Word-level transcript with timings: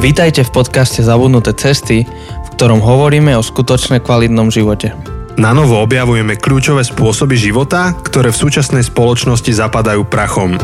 Vítajte 0.00 0.48
v 0.48 0.64
podcaste 0.64 1.04
Zabudnuté 1.04 1.52
cesty, 1.52 2.08
v 2.08 2.48
ktorom 2.56 2.80
hovoríme 2.80 3.36
o 3.36 3.44
skutočne 3.44 4.00
kvalitnom 4.00 4.48
živote. 4.48 4.96
Na 5.36 5.52
novo 5.52 5.76
objavujeme 5.76 6.40
kľúčové 6.40 6.80
spôsoby 6.88 7.36
života, 7.36 7.92
ktoré 8.00 8.32
v 8.32 8.40
súčasnej 8.40 8.80
spoločnosti 8.80 9.52
zapadajú 9.52 10.08
prachom. 10.08 10.56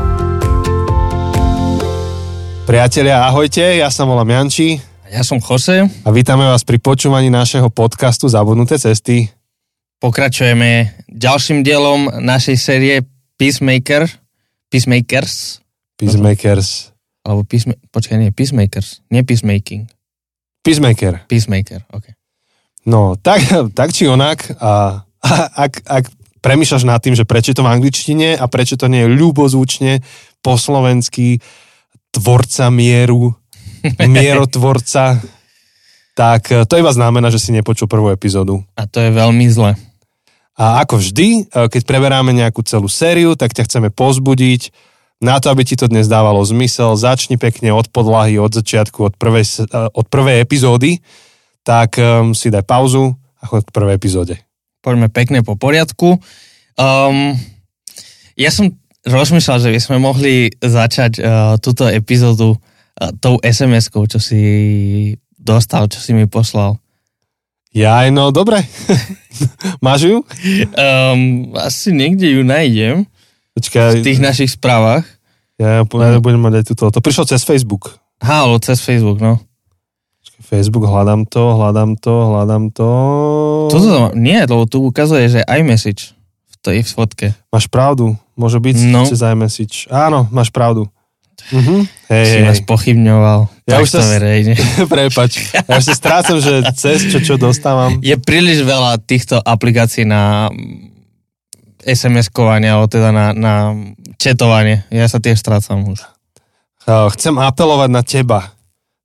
Priatelia, 2.65 3.29
ahojte, 3.29 3.77
ja 3.77 3.93
sa 3.93 4.09
volám 4.09 4.33
Janči 4.33 4.81
Ja 5.13 5.21
som 5.21 5.37
Jose, 5.37 5.85
a 5.85 6.09
vítame 6.17 6.49
vás 6.49 6.65
pri 6.65 6.81
počúvaní 6.81 7.29
našeho 7.29 7.69
podcastu 7.69 8.33
Zabudnuté 8.33 8.81
cesty. 8.81 9.29
pokračujeme 10.01 10.97
ďalším 11.13 11.61
dielom 11.61 12.09
našej 12.25 12.57
série 12.57 13.05
Peacemaker, 13.37 14.09
Peacemakers, 14.73 15.61
Peacemakers. 16.01 16.96
Alebo 17.27 17.43
Peacema- 17.43 17.79
počkaj, 17.91 18.23
nie, 18.23 18.31
Peacemakers, 18.31 19.03
nie 19.11 19.27
Peacemaking, 19.27 19.91
Peacemaker. 20.67 21.23
Peacemaker, 21.31 21.87
ok. 21.95 22.11
No, 22.87 23.15
tak, 23.15 23.43
tak 23.79 23.95
či 23.95 24.11
onak, 24.11 24.51
a, 24.59 25.03
a, 25.23 25.31
ak, 25.67 25.73
ak 25.87 26.05
premýšľaš 26.43 26.83
nad 26.83 26.99
tým, 26.99 27.15
že 27.15 27.23
prečo 27.23 27.55
to 27.55 27.63
v 27.63 27.71
angličtine 27.71 28.35
a 28.35 28.45
prečo 28.51 28.75
to 28.75 28.91
nie 28.91 29.07
je 29.07 29.15
ľubozvučne 29.15 30.03
po 30.43 30.59
slovensky 30.59 31.39
tvorca 32.11 32.71
mieru, 32.75 33.31
mierotvorca, 34.15 35.23
tak 36.19 36.51
e, 36.51 36.67
to 36.67 36.75
iba 36.79 36.91
znamená, 36.91 37.31
že 37.31 37.39
si 37.39 37.55
nepočul 37.55 37.87
prvú 37.87 38.11
epizódu. 38.11 38.67
A 38.75 38.91
to 38.91 38.99
je 38.99 39.15
veľmi 39.15 39.47
zle. 39.47 39.79
A 40.59 40.83
ako 40.83 40.99
vždy, 40.99 41.47
e, 41.47 41.71
keď 41.71 41.83
preberáme 41.87 42.35
nejakú 42.35 42.67
celú 42.67 42.91
sériu, 42.91 43.39
tak 43.39 43.55
ťa 43.55 43.71
chceme 43.71 43.95
pozbudiť 43.95 44.75
na 45.21 45.41
to, 45.41 45.49
aby 45.49 45.65
ti 45.65 45.77
to 45.77 45.89
dnes 45.89 46.07
dávalo 46.07 46.45
zmysel. 46.45 46.97
Začni 46.97 47.41
pekne 47.41 47.73
od 47.73 47.89
podlahy, 47.89 48.37
od 48.37 48.53
začiatku, 48.53 49.13
od 49.13 49.15
prvej, 49.17 49.45
s- 49.45 49.65
e, 49.65 49.89
od 49.93 50.07
prvej 50.13 50.45
epizódy, 50.45 51.01
tak 51.67 51.99
um, 51.99 52.31
si 52.31 52.47
daj 52.53 52.63
pauzu 52.63 53.17
a 53.41 53.45
chod 53.49 53.67
k 53.67 53.75
prvej 53.75 53.99
epizóde. 53.99 54.39
Poďme 54.85 55.11
pekne 55.11 55.43
po 55.43 55.59
poriadku. 55.59 56.23
Um, 56.79 57.35
ja 58.39 58.55
som 58.55 58.71
rozmýšľal, 59.03 59.59
že 59.67 59.73
by 59.75 59.81
sme 59.83 59.97
mohli 59.99 60.53
začať 60.63 61.19
uh, 61.19 61.25
túto 61.59 61.91
epizódu 61.91 62.55
uh, 62.55 63.11
tou 63.19 63.43
SMS-kou, 63.43 64.07
čo 64.07 64.23
si 64.23 64.39
dostal, 65.35 65.91
čo 65.91 65.99
si 65.99 66.15
mi 66.15 66.31
poslal. 66.31 66.79
Jaj, 67.75 68.15
no 68.15 68.31
dobre. 68.31 68.63
Máš 69.85 70.07
ju? 70.07 70.17
Um, 70.23 71.51
asi 71.59 71.91
niekde 71.91 72.31
ju 72.31 72.47
nájdem 72.47 73.11
Počkaj, 73.57 73.99
v 73.99 74.05
tých 74.05 74.21
našich 74.21 74.51
správach. 74.53 75.03
ja, 75.57 75.81
ja 75.81 76.21
budem 76.21 76.39
mať 76.39 76.61
aj 76.61 76.65
túto. 76.67 76.85
To 76.89 77.01
prišlo 77.01 77.25
cez 77.25 77.41
Facebook. 77.41 77.97
Ha, 78.21 78.45
alebo 78.45 78.61
cez 78.61 78.79
Facebook, 78.79 79.19
no. 79.19 79.41
Facebook, 80.39 80.85
hľadám 80.85 81.25
to, 81.25 81.57
hľadám 81.57 81.97
to, 81.97 82.15
hľadám 82.31 82.65
to. 82.71 82.89
Toto 83.73 83.87
to, 83.87 84.03
nie, 84.13 84.37
lebo 84.39 84.69
tu 84.69 84.85
ukazuje, 84.85 85.27
že 85.27 85.41
iMessage 85.43 86.13
v 86.47 86.55
tej 86.61 86.79
fotke. 86.85 87.33
Máš 87.49 87.67
pravdu, 87.67 88.15
môže 88.37 88.61
byť 88.61 88.77
No. 88.87 89.09
cez 89.09 89.19
iMessage. 89.19 89.89
Áno, 89.89 90.29
máš 90.29 90.53
pravdu. 90.53 90.87
Mhm. 91.49 91.89
Hej, 92.09 92.25
Si 92.27 92.37
hej, 92.37 92.45
ma 92.45 92.53
hej. 92.53 92.61
spochybňoval. 92.61 93.41
Ja 93.65 93.77
už 93.81 93.89
sa 93.91 94.03
verejne. 94.03 94.55
Prepač, 94.93 95.53
ja 95.53 95.73
už 95.73 95.85
sa 95.85 95.95
strácam, 95.95 96.37
že 96.39 96.65
cez 96.75 97.09
čo, 97.09 97.19
čo 97.19 97.35
dostávam. 97.37 97.97
Je 98.01 98.17
príliš 98.17 98.61
veľa 98.61 99.01
týchto 99.01 99.37
aplikácií 99.39 100.05
na 100.05 100.53
SMS-kovanie, 101.87 102.67
alebo 102.67 102.91
teda 102.91 103.15
na, 103.15 103.31
na 103.31 103.55
četovanie. 104.19 104.83
Ja 104.91 105.07
sa 105.07 105.23
tiež 105.23 105.39
strácam 105.39 105.87
už. 105.87 106.03
Chcem 106.87 107.35
apelovať 107.39 107.91
na 107.91 108.03
teba, 108.03 108.55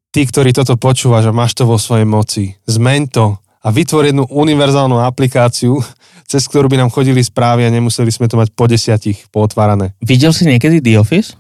ty, 0.09 0.25
ktorý 0.25 0.53
toto 0.53 0.77
počúvaš 0.77 1.29
a 1.29 1.33
máš 1.33 1.53
to 1.53 1.69
vo 1.69 1.77
svojej 1.77 2.05
moci. 2.05 2.57
Zmeň 2.65 3.01
to 3.13 3.37
a 3.61 3.67
vytvor 3.69 4.09
jednu 4.09 4.25
univerzálnu 4.25 4.97
aplikáciu, 5.01 5.77
cez 6.31 6.45
ktorú 6.49 6.69
by 6.69 6.81
nám 6.81 6.89
chodili 6.89 7.21
správy 7.21 7.65
a 7.65 7.73
nemuseli 7.73 8.09
sme 8.09 8.25
to 8.25 8.37
mať 8.37 8.49
po 8.57 8.65
desiatich 8.65 9.29
pootvárané. 9.29 9.93
Videl 10.01 10.33
si 10.33 10.49
niekedy 10.49 10.81
The 10.81 10.97
Office? 10.97 11.37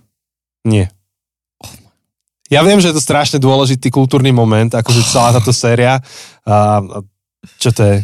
Nie. 0.65 0.93
Ja 2.51 2.61
viem, 2.67 2.83
že 2.83 2.91
je 2.91 2.99
to 2.99 3.03
strašne 3.03 3.39
dôležitý 3.39 3.87
kultúrny 3.87 4.35
moment, 4.35 4.67
akože 4.67 5.07
celá 5.07 5.31
táto 5.31 5.55
séria. 5.55 6.03
A, 6.43 6.83
a 6.83 6.97
čo 7.55 7.71
to 7.71 7.81
je? 7.81 7.95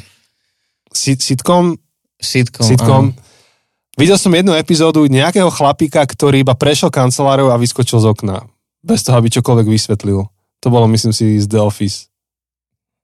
Sit- 0.95 1.19
Sitcom? 1.19 1.75
Sitcom. 2.15 2.63
Sitcom. 2.65 3.03
áno. 3.11 3.26
Videl 3.97 4.15
som 4.15 4.29
jednu 4.29 4.53
epizódu 4.53 5.09
nejakého 5.09 5.49
chlapíka, 5.49 6.05
ktorý 6.05 6.45
iba 6.45 6.53
prešiel 6.53 6.93
kanceláriou 6.93 7.49
a 7.49 7.57
vyskočil 7.57 7.97
z 7.97 8.05
okna. 8.07 8.45
Bez 8.85 9.01
toho, 9.01 9.17
aby 9.17 9.33
čokoľvek 9.33 9.67
vysvetlil. 9.67 10.21
To 10.61 10.67
bolo, 10.69 10.85
myslím 10.85 11.11
si, 11.11 11.41
z 11.41 11.49
The 11.49 11.57
Office. 11.59 12.07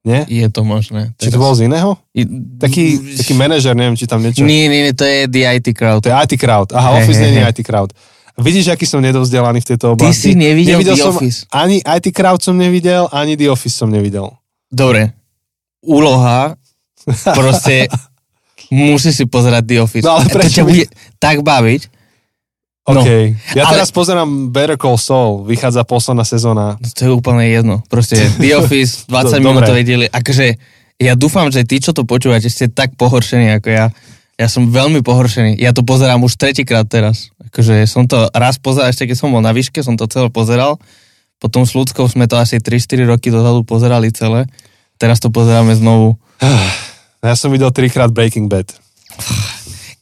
Nie? 0.06 0.28
Je 0.30 0.46
to 0.54 0.62
možné. 0.62 1.16
Či 1.18 1.31
to 1.31 1.40
bolo 1.40 1.56
z 1.58 1.66
iného? 1.66 1.96
I- 2.14 2.28
Taký, 2.59 3.18
taký 3.18 3.34
manažer, 3.34 3.74
neviem, 3.74 3.96
či 3.96 4.06
tam 4.06 4.22
niečo... 4.22 4.44
Nie, 4.46 4.68
nie, 4.70 4.86
nie, 4.86 4.94
to 4.94 5.02
je 5.02 5.26
The 5.31 5.42
IT 5.58 5.68
Crowd. 5.74 6.04
To 6.06 6.12
je 6.12 6.16
IT 6.16 6.34
Crowd. 6.38 6.70
Aha, 6.76 6.90
Hej, 6.94 6.98
Office 7.02 7.22
hej, 7.24 7.31
nie 7.31 7.42
je. 7.42 7.50
IT 7.50 7.60
Crowd. 7.66 7.90
Vidíš, 8.34 8.66
aký 8.70 8.86
som 8.86 9.00
nedovzdelaný 9.00 9.62
v 9.62 9.68
tejto 9.74 9.86
Ty 9.90 9.94
oblasti? 9.96 10.30
si 10.30 10.38
nevidel, 10.38 10.81
The 10.81 10.98
som, 10.98 11.14
Office. 11.16 11.46
Ani 11.50 11.80
IT 11.80 12.06
Crowd 12.12 12.42
som 12.42 12.54
nevidel, 12.54 13.06
ani 13.10 13.34
The 13.34 13.50
Office 13.50 13.78
som 13.78 13.90
nevidel. 13.90 14.28
Dobre. 14.70 15.14
Úloha 15.81 16.58
proste 17.31 17.88
musí 18.73 19.13
si 19.13 19.23
pozerať 19.23 19.63
The 19.63 19.78
Office. 19.79 20.03
No 20.03 20.17
ale 20.17 20.25
to 20.25 20.35
prečo 20.35 20.57
ťa 20.57 20.63
by- 20.66 20.72
bude 20.73 20.85
tak 21.17 21.38
baviť. 21.39 21.81
No, 22.84 23.00
OK. 23.00 23.09
Ja 23.56 23.63
ale- 23.63 23.79
teraz 23.79 23.89
pozerám 23.89 24.50
Better 24.50 24.75
Call 24.75 24.97
Saul. 24.97 25.45
Vychádza 25.45 25.85
posledná 25.85 26.25
sezóna. 26.25 26.75
To 26.81 27.00
je 27.00 27.12
úplne 27.12 27.47
jedno. 27.47 27.79
Proste 27.88 28.19
The 28.35 28.51
Office, 28.59 29.07
20 29.07 29.39
Dobre. 29.39 29.39
minútové 29.39 29.79
diely. 29.81 30.09
Akože 30.09 30.59
ja 31.00 31.13
dúfam, 31.16 31.47
že 31.47 31.63
tí, 31.63 31.79
čo 31.79 31.95
to 31.95 32.03
počúvate, 32.03 32.47
ste 32.47 32.67
tak 32.67 32.97
pohoršení 32.97 33.56
ako 33.56 33.69
ja. 33.72 33.88
Ja 34.33 34.50
som 34.50 34.67
veľmi 34.67 35.00
pohoršený. 35.00 35.62
Ja 35.62 35.72
to 35.72 35.85
pozerám 35.85 36.25
už 36.25 36.35
tretíkrát 36.35 36.89
teraz. 36.89 37.29
Akože 37.39 37.85
som 37.85 38.03
to 38.03 38.28
raz 38.33 38.57
pozeral, 38.57 38.89
ešte 38.89 39.06
keď 39.06 39.16
som 39.16 39.29
bol 39.29 39.39
na 39.39 39.53
výške, 39.53 39.79
som 39.79 39.94
to 39.94 40.09
celé 40.09 40.28
pozeral. 40.28 40.81
Potom 41.38 41.63
s 41.63 41.72
ľudskou 41.72 42.09
sme 42.09 42.25
to 42.25 42.35
asi 42.35 42.57
3-4 42.57 43.06
roky 43.06 43.29
dozadu 43.29 43.62
pozerali 43.62 44.09
celé. 44.09 44.50
Teraz 44.97 45.19
to 45.19 45.29
pozeráme 45.29 45.72
znovu. 45.73 46.17
Ja 47.23 47.39
som 47.39 47.56
videl 47.56 47.72
trikrát 47.72 48.11
Breaking 48.11 48.51
Bad. 48.51 48.75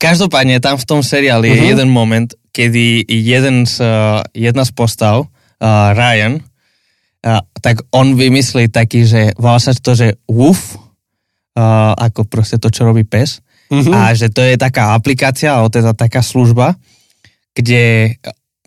Každopádne 0.02 0.58
tam 0.58 0.82
v 0.82 0.88
tom 0.90 1.06
seriáli 1.06 1.54
uh-huh. 1.54 1.62
je 1.62 1.70
jeden 1.78 1.90
moment, 1.94 2.34
kedy 2.50 3.06
jeden 3.06 3.70
z, 3.70 3.78
uh, 3.86 4.26
jedna 4.34 4.66
z 4.66 4.74
postav, 4.74 5.30
uh, 5.30 5.94
Ryan, 5.94 6.42
uh, 6.42 7.46
tak 7.62 7.86
on 7.94 8.18
vymyslí 8.18 8.74
taký, 8.74 9.06
že 9.06 9.38
volá 9.38 9.62
sa 9.62 9.78
to, 9.78 9.94
že 9.94 10.18
Woof, 10.26 10.74
uh, 10.74 11.94
ako 11.94 12.26
proste 12.26 12.58
to, 12.58 12.74
čo 12.74 12.90
robí 12.90 13.06
pes. 13.06 13.46
Mhm. 13.70 13.94
A 13.94 14.12
že 14.18 14.34
to 14.34 14.42
je 14.42 14.58
taká 14.58 14.98
aplikácia, 14.98 15.54
alebo 15.54 15.70
teda 15.70 15.94
taká 15.94 16.26
služba, 16.26 16.76
kde 17.54 18.18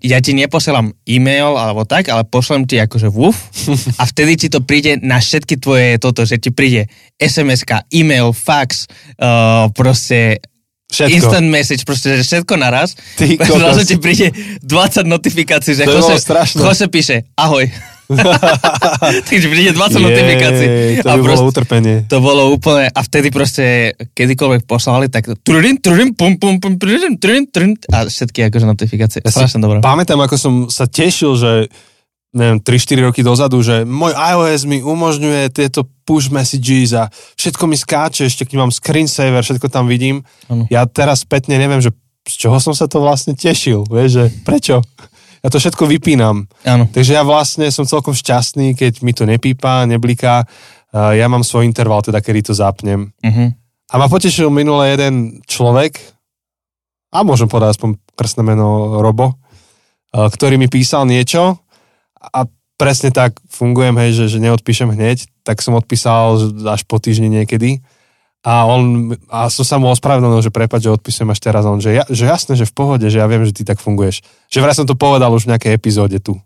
ja 0.04 0.20
ti 0.20 0.36
neposielam 0.36 0.92
e-mail 1.08 1.56
alebo 1.56 1.88
tak, 1.88 2.12
ale 2.12 2.28
pošlem 2.28 2.68
ti 2.68 2.76
akože 2.76 3.08
woof 3.08 3.48
a 4.00 4.04
vtedy 4.04 4.36
ti 4.36 4.48
to 4.52 4.60
príde 4.60 5.00
na 5.00 5.16
všetky 5.16 5.56
tvoje 5.56 5.96
toto, 5.96 6.28
že 6.28 6.36
ti 6.36 6.52
príde 6.52 6.92
SMS-ka, 7.16 7.88
e-mail, 7.88 8.36
fax, 8.36 8.84
uh, 9.16 9.72
proste 9.72 10.44
Všetko. 10.92 11.10
instant 11.10 11.48
message, 11.48 11.82
proste 11.82 12.20
že 12.20 12.22
všetko 12.22 12.54
naraz. 12.60 12.94
Ty. 13.16 13.40
Zrazu 13.58 13.82
ti 13.88 13.96
príde 13.98 14.30
20 14.62 15.08
notifikácií, 15.08 15.74
že 15.74 15.88
Jose. 15.88 16.20
Jose 16.54 16.86
píše 16.86 17.26
ahoj. 17.34 17.66
Takže 19.28 19.46
príde 19.48 19.72
20 19.72 19.96
Jej, 19.96 20.02
notifikácií. 20.02 20.66
To 21.00 21.08
A 21.08 21.14
by 21.16 21.20
bolo 21.20 21.28
proste- 21.28 21.48
utrpenie. 21.50 21.96
to 22.04 22.18
bolo 22.18 22.42
úplne, 22.50 22.88
a 22.88 23.00
vtedy 23.00 23.28
proste 23.28 23.64
kedykoľvek 24.12 24.64
poslali, 24.64 25.08
tak 25.08 25.28
trurin, 25.40 25.78
trurin, 25.78 26.12
pum, 26.12 26.36
pum, 26.36 26.60
pum, 26.60 26.76
trurin, 26.76 27.16
trurin, 27.16 27.44
trurin, 27.48 27.74
a 27.88 28.04
všetky 28.04 28.48
akože 28.48 28.66
notifikácie. 28.66 29.18
Ja 29.20 29.32
Strašne 29.32 29.60
dobré. 29.60 29.80
Pamätám, 29.80 30.20
ako 30.20 30.36
som 30.36 30.54
sa 30.68 30.84
tešil, 30.84 31.32
že 31.34 31.50
neviem, 32.34 32.58
3-4 32.58 33.06
roky 33.06 33.20
dozadu, 33.22 33.62
že 33.62 33.86
môj 33.86 34.10
iOS 34.10 34.66
mi 34.66 34.82
umožňuje 34.82 35.54
tieto 35.54 35.86
push 36.02 36.34
messages 36.34 36.90
a 36.90 37.06
všetko 37.38 37.62
mi 37.64 37.78
skáče, 37.78 38.26
ešte 38.26 38.42
keď 38.42 38.56
mám 38.58 38.72
screensaver, 38.74 39.38
všetko 39.40 39.70
tam 39.70 39.86
vidím. 39.86 40.26
Áno. 40.50 40.66
Ja 40.66 40.82
teraz 40.84 41.22
spätne 41.22 41.54
neviem, 41.56 41.78
že 41.78 41.94
z 42.26 42.34
čoho 42.34 42.58
som 42.58 42.74
sa 42.74 42.90
to 42.90 42.98
vlastne 42.98 43.38
tešil, 43.38 43.86
vieš, 43.86 44.10
že 44.10 44.24
prečo? 44.42 44.82
Ja 45.44 45.52
to 45.52 45.60
všetko 45.60 45.84
vypínam. 45.84 46.48
Áno. 46.64 46.88
Takže 46.88 47.12
ja 47.12 47.20
vlastne 47.20 47.68
som 47.68 47.84
celkom 47.84 48.16
šťastný, 48.16 48.72
keď 48.72 49.04
mi 49.04 49.12
to 49.12 49.28
nepípa, 49.28 49.84
nebliká. 49.84 50.48
Ja 50.96 51.26
mám 51.28 51.44
svoj 51.44 51.68
interval, 51.68 52.00
teda 52.00 52.24
kedy 52.24 52.48
to 52.48 52.56
zapnem. 52.56 53.12
Uh-huh. 53.20 53.52
A 53.92 53.94
ma 54.00 54.08
potešil 54.08 54.48
minule 54.48 54.88
jeden 54.88 55.44
človek, 55.44 56.00
a 57.14 57.22
môžem 57.22 57.46
povedať 57.46 57.78
aspoň 57.78 58.00
krstné 58.18 58.42
meno 58.42 58.98
Robo, 58.98 59.38
ktorý 60.10 60.58
mi 60.58 60.66
písal 60.66 61.06
niečo 61.06 61.62
a 62.18 62.42
presne 62.74 63.14
tak 63.14 63.38
fungujem, 63.46 63.94
hej, 64.02 64.10
že, 64.18 64.24
že 64.34 64.38
neodpíšem 64.42 64.90
hneď, 64.90 65.30
tak 65.46 65.62
som 65.62 65.78
odpísal 65.78 66.40
až 66.66 66.82
po 66.90 66.98
týždni 66.98 67.30
niekedy. 67.30 67.86
A 68.44 68.68
on, 68.68 69.16
a 69.32 69.48
som 69.48 69.64
sa 69.64 69.80
mu 69.80 69.88
ospravedlnil, 69.88 70.44
že 70.44 70.52
prepáč, 70.52 70.84
že 70.84 70.92
odpisujem 70.92 71.32
až 71.32 71.40
teraz. 71.40 71.64
On, 71.64 71.80
že, 71.80 71.96
ja, 71.96 72.04
že 72.04 72.28
jasné, 72.28 72.60
že 72.60 72.68
v 72.68 72.76
pohode, 72.76 73.08
že 73.08 73.16
ja 73.16 73.24
viem, 73.24 73.40
že 73.40 73.56
ty 73.56 73.64
tak 73.64 73.80
funguješ. 73.80 74.20
Že 74.52 74.58
vraj 74.60 74.76
som 74.76 74.84
to 74.84 74.92
povedal 74.92 75.32
už 75.32 75.48
v 75.48 75.56
nejakej 75.56 75.72
epizóde 75.72 76.20
tu. 76.20 76.36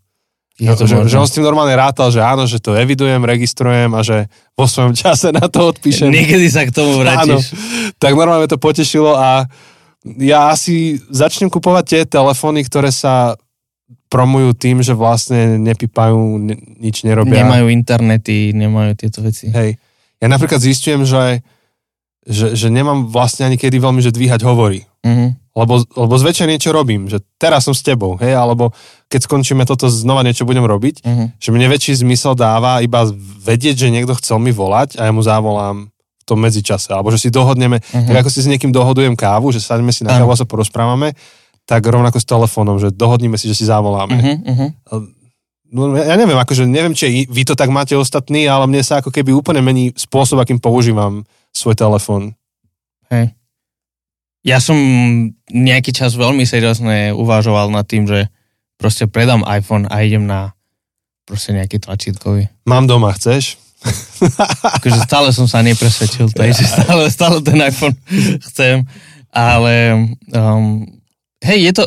Je 0.59 0.71
to 0.75 0.91
že, 0.91 1.06
že 1.06 1.19
on 1.19 1.27
s 1.27 1.39
tým 1.39 1.47
normálne 1.47 1.75
rátal, 1.79 2.11
že 2.11 2.19
áno, 2.19 2.43
že 2.43 2.59
to 2.59 2.75
evidujem, 2.75 3.23
registrujem 3.23 3.95
a 3.95 4.03
že 4.03 4.27
vo 4.59 4.67
svojom 4.67 4.91
čase 4.95 5.31
na 5.31 5.47
to 5.47 5.71
odpíšem. 5.71 6.11
Niekedy 6.11 6.50
sa 6.50 6.67
k 6.67 6.75
tomu 6.75 6.99
Áno, 6.99 7.06
vrátiš. 7.06 7.55
tak 8.03 8.19
normálne 8.19 8.50
to 8.50 8.59
potešilo 8.59 9.15
a 9.15 9.47
ja 10.19 10.50
asi 10.50 10.99
začnem 11.11 11.47
kupovať 11.47 11.85
tie 11.87 12.00
telefóny, 12.06 12.67
ktoré 12.67 12.91
sa 12.91 13.39
promujú 14.11 14.56
tým, 14.59 14.83
že 14.83 14.99
vlastne 14.99 15.62
nepípajú, 15.62 16.19
ne, 16.43 16.59
nič 16.81 17.06
nerobia. 17.06 17.45
Nemajú 17.45 17.71
internety, 17.71 18.50
nemajú 18.56 18.99
tieto 18.99 19.23
veci. 19.23 19.53
Hej. 19.55 19.79
Ja 20.19 20.27
napríklad 20.27 20.59
zistujem, 20.59 21.06
že, 21.06 21.45
že, 22.26 22.56
že 22.56 22.69
nemám 22.69 23.06
vlastne 23.06 23.47
ani 23.47 23.55
kedy 23.55 23.79
veľmi, 23.79 24.00
že 24.00 24.11
dvíhať 24.11 24.43
hovory. 24.43 24.88
Mhm. 25.05 25.53
Lebo, 25.59 25.82
lebo 25.82 26.15
zväčša 26.15 26.47
niečo 26.47 26.70
robím, 26.70 27.11
že 27.11 27.19
teraz 27.35 27.67
som 27.67 27.75
s 27.75 27.82
tebou, 27.82 28.15
hej, 28.23 28.31
alebo 28.31 28.70
keď 29.11 29.26
skončíme 29.26 29.67
toto, 29.67 29.91
znova 29.91 30.23
niečo 30.23 30.47
budem 30.47 30.62
robiť, 30.62 31.03
Mhm. 31.03 31.25
že 31.43 31.49
mne 31.50 31.67
väčší 31.67 31.99
zmysel 31.99 32.38
dáva 32.38 32.79
iba 32.79 33.03
vedieť, 33.43 33.75
že 33.75 33.91
niekto 33.91 34.15
chcel 34.23 34.38
mi 34.38 34.55
volať 34.55 35.03
a 35.03 35.11
ja 35.11 35.12
mu 35.12 35.19
zavolám 35.19 35.91
v 35.91 36.23
tom 36.23 36.38
medzičase, 36.38 36.94
alebo 36.94 37.11
že 37.11 37.26
si 37.26 37.35
dohodneme, 37.35 37.82
Mhm. 37.82 38.06
tak 38.06 38.17
ako 38.23 38.31
si 38.31 38.38
s 38.38 38.47
niekým 38.47 38.71
dohodujem 38.71 39.19
kávu, 39.19 39.50
že 39.50 39.59
sadíme 39.59 39.91
si 39.91 40.06
na 40.06 40.14
kávu 40.14 40.31
a 40.31 40.38
sa 40.38 40.47
porozprávame, 40.47 41.19
tak 41.67 41.82
rovnako 41.82 42.23
s 42.23 42.26
telefónom, 42.29 42.79
že 42.79 42.94
dohodníme 42.94 43.35
si, 43.35 43.50
že 43.50 43.59
si 43.59 43.64
zavoláme. 43.67 44.14
Mhm, 44.14 44.35
mhm. 44.47 44.67
No, 45.69 45.93
ja 46.00 46.17
neviem, 46.17 46.38
akože 46.41 46.64
neviem, 46.64 46.97
či 46.97 47.29
vy 47.29 47.44
to 47.44 47.53
tak 47.53 47.69
máte 47.69 47.93
ostatní, 47.93 48.49
ale 48.49 48.64
mne 48.64 48.81
sa 48.81 49.05
ako 49.05 49.12
keby 49.12 49.37
úplne 49.37 49.61
mení 49.61 49.93
spôsob, 49.93 50.41
akým 50.41 50.56
používam 50.56 51.29
svoj 51.59 51.75
telefón. 51.75 52.39
Hej. 53.11 53.35
Ja 54.47 54.63
som 54.63 54.79
nejaký 55.51 55.91
čas 55.91 56.15
veľmi 56.15 56.47
seriózne 56.47 57.11
uvažoval 57.13 57.75
nad 57.75 57.85
tým, 57.85 58.07
že 58.07 58.31
proste 58.79 59.11
predám 59.11 59.43
iPhone 59.45 59.91
a 59.91 60.07
idem 60.07 60.25
na 60.25 60.55
proste 61.27 61.53
nejaký 61.53 61.83
tlačítkový. 61.83 62.47
Mám 62.65 62.87
doma, 62.87 63.11
chceš? 63.13 63.59
Akože 64.79 64.99
stále 65.05 65.29
som 65.35 65.51
sa 65.51 65.61
nepresvedčil, 65.61 66.31
takže 66.33 66.65
stále, 66.79 67.03
stále 67.11 67.39
ten 67.43 67.59
iPhone 67.59 67.95
chcem, 68.49 68.87
ale 69.35 69.75
um, 70.33 70.87
hej, 71.43 71.71
je 71.71 71.73
to, 71.75 71.85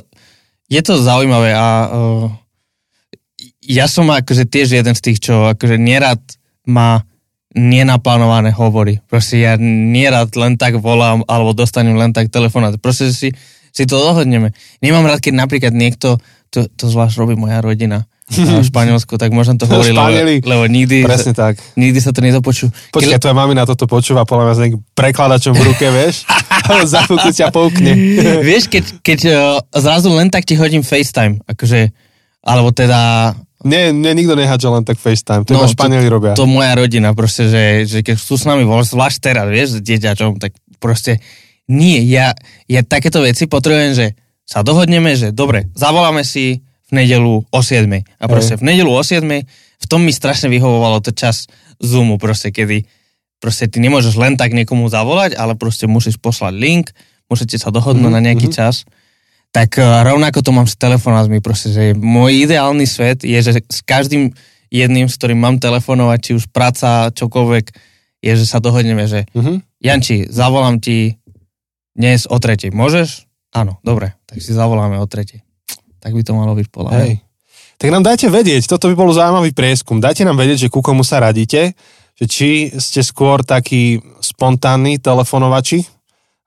je 0.72 0.82
to 0.84 0.94
zaujímavé 1.02 1.56
a 1.56 1.68
uh, 1.90 2.28
ja 3.66 3.88
som 3.88 4.08
akože 4.10 4.48
tiež 4.48 4.78
jeden 4.80 4.96
z 4.96 5.02
tých, 5.02 5.20
čo 5.20 5.48
akože 5.52 5.80
nerad 5.80 6.20
má 6.68 7.04
nenaplánované 7.52 8.56
hovory. 8.56 9.04
Proste 9.12 9.44
ja 9.44 9.60
nerad 9.60 10.32
len 10.40 10.56
tak 10.56 10.80
volám 10.80 11.28
alebo 11.28 11.52
dostanem 11.52 12.00
len 12.00 12.16
tak 12.16 12.32
telefonát. 12.32 12.76
Proste 12.80 13.12
si, 13.12 13.36
si 13.72 13.84
to 13.84 14.00
dohodneme. 14.00 14.56
Nemám 14.80 15.08
rád, 15.08 15.20
keď 15.20 15.34
napríklad 15.36 15.74
niekto, 15.76 16.16
to, 16.48 16.68
to 16.72 16.86
zvlášť 16.88 17.20
robí 17.20 17.36
moja 17.36 17.60
rodina 17.60 18.08
v 18.32 18.64
Španielsku, 18.64 19.20
tak 19.20 19.36
možno 19.36 19.60
to 19.60 19.68
hovorí, 19.68 19.92
lebo, 19.92 20.08
Španieli. 20.08 20.36
lebo 20.40 20.64
nikdy, 20.72 21.04
Presne 21.04 21.36
tak. 21.36 21.60
nikdy 21.76 22.00
sa 22.00 22.16
to 22.16 22.24
nedopočú. 22.24 22.72
Počkaj, 22.96 23.20
tvoja 23.20 23.36
mamina 23.36 23.68
toto 23.68 23.84
počúva, 23.84 24.24
podľa 24.24 24.44
mňa 24.48 24.56
s 24.56 24.62
nejakým 24.64 24.82
prekladačom 24.96 25.52
v 25.52 25.62
ruke, 25.68 25.86
vieš? 25.92 26.24
Za 26.94 27.04
chvíľku 27.04 27.36
ťa 27.36 27.52
poukne. 27.52 27.92
Vieš, 28.40 28.72
keď, 28.72 28.84
keď 29.04 29.20
uh, 29.28 29.36
zrazu 29.76 30.08
len 30.16 30.32
tak 30.32 30.48
ti 30.48 30.56
hodím 30.56 30.86
FaceTime, 30.86 31.44
akože, 31.44 31.92
alebo 32.48 32.72
teda 32.72 33.34
Nie, 33.62 33.94
mne 33.94 34.18
nikto 34.18 34.34
nehádže 34.34 34.70
len 34.74 34.84
tak 34.86 34.98
FaceTime, 34.98 35.46
to 35.46 35.54
no, 35.54 35.70
Španieli 35.70 36.10
robia. 36.10 36.34
to 36.34 36.50
moja 36.50 36.74
rodina, 36.74 37.14
proste, 37.14 37.46
že, 37.46 37.64
že 37.86 38.00
keď 38.02 38.16
sú 38.18 38.36
s 38.38 38.46
nami, 38.50 38.66
zvlášť 38.66 39.18
teraz, 39.22 39.46
vieš, 39.50 39.78
s 39.78 39.86
dieťačom, 39.86 40.42
tak 40.42 40.58
proste 40.82 41.22
nie, 41.70 42.02
ja, 42.10 42.34
ja 42.66 42.82
takéto 42.82 43.22
veci 43.22 43.46
potrebujem, 43.46 43.94
že 43.94 44.08
sa 44.44 44.66
dohodneme, 44.66 45.14
že 45.16 45.32
dobre, 45.32 45.70
zavoláme 45.78 46.26
si 46.26 46.66
v 46.92 46.92
nedelu 46.92 47.46
o 47.48 47.60
7. 47.64 47.88
A 48.20 48.26
proste 48.28 48.60
v 48.60 48.68
nedelu 48.68 48.92
o 48.92 49.00
7. 49.00 49.24
v 49.24 49.86
tom 49.88 50.04
mi 50.04 50.12
strašne 50.12 50.52
vyhovovalo 50.52 51.00
to 51.00 51.16
čas 51.16 51.48
Zoomu, 51.80 52.20
proste, 52.20 52.52
kedy 52.52 52.84
proste 53.40 53.72
ty 53.72 53.80
nemôžeš 53.80 54.20
len 54.20 54.36
tak 54.36 54.52
niekomu 54.52 54.92
zavolať, 54.92 55.34
ale 55.40 55.56
proste 55.56 55.88
musíš 55.88 56.20
poslať 56.20 56.54
link, 56.54 56.86
musíte 57.32 57.56
sa 57.56 57.72
dohodnúť 57.72 58.12
Mhm, 58.12 58.16
na 58.16 58.22
nejaký 58.22 58.52
mhm. 58.52 58.54
čas. 58.54 58.84
Tak 59.52 59.78
eh, 59.78 59.84
rovnako 59.84 60.40
to 60.44 60.52
mám 60.56 60.68
s 60.68 60.80
telefonátmi, 60.80 61.44
proste, 61.44 61.72
že 61.72 61.84
môj 61.96 62.48
ideálny 62.48 62.88
svet 62.88 63.24
je, 63.28 63.36
že 63.36 63.62
s 63.62 63.80
každým 63.84 64.32
jedným, 64.72 65.12
s 65.12 65.20
ktorým 65.20 65.40
mám 65.40 65.60
telefonovať, 65.60 66.20
či 66.24 66.32
už 66.40 66.48
práca, 66.56 67.12
čokoľvek, 67.12 67.66
je, 68.24 68.32
že 68.38 68.46
sa 68.48 68.64
dohodneme, 68.64 69.04
že 69.06 69.28
Mhm. 69.36 69.66
Janči, 69.82 70.30
zavolám 70.30 70.78
ti 70.78 71.18
dnes 71.92 72.30
o 72.30 72.38
tretej. 72.38 72.70
Môžeš? 72.72 73.28
Áno, 73.52 73.82
dobre, 73.84 74.16
tak 74.30 74.40
si 74.40 74.56
zavoláme 74.56 74.96
o 75.02 75.10
tretej. 75.10 75.44
Tak 76.00 76.16
by 76.16 76.22
to 76.24 76.32
malo 76.38 76.54
byť 76.56 76.68
podľa. 76.72 76.92
Hej. 77.02 77.20
Tak 77.82 77.90
nám 77.90 78.06
dajte 78.06 78.30
vedieť, 78.30 78.70
toto 78.70 78.88
by 78.88 78.96
bol 78.96 79.10
zaujímavý 79.10 79.52
prieskum. 79.58 79.98
Dajte 79.98 80.22
nám 80.22 80.38
vedieť, 80.38 80.70
že 80.70 80.72
ku 80.72 80.86
komu 80.86 81.02
sa 81.02 81.18
radíte, 81.18 81.74
že 82.14 82.26
či 82.30 82.50
ste 82.78 83.02
skôr 83.02 83.42
takí 83.42 83.98
spontánni 84.22 85.02
telefonovači 85.02 85.82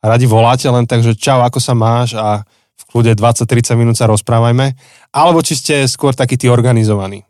radi 0.05 0.29
voláte 0.29 0.69
len 0.69 0.85
tak, 0.85 1.01
že 1.01 1.17
čau, 1.17 1.41
ako 1.41 1.59
sa 1.59 1.73
máš 1.73 2.13
a 2.15 2.45
v 2.75 2.83
kľude 2.91 3.15
20-30 3.15 3.79
minút 3.79 3.97
sa 3.99 4.11
rozprávajme, 4.11 4.75
alebo 5.15 5.41
či 5.43 5.55
ste 5.55 5.75
skôr 5.87 6.15
takí 6.15 6.35
tí 6.35 6.51
organizovaní. 6.51 7.23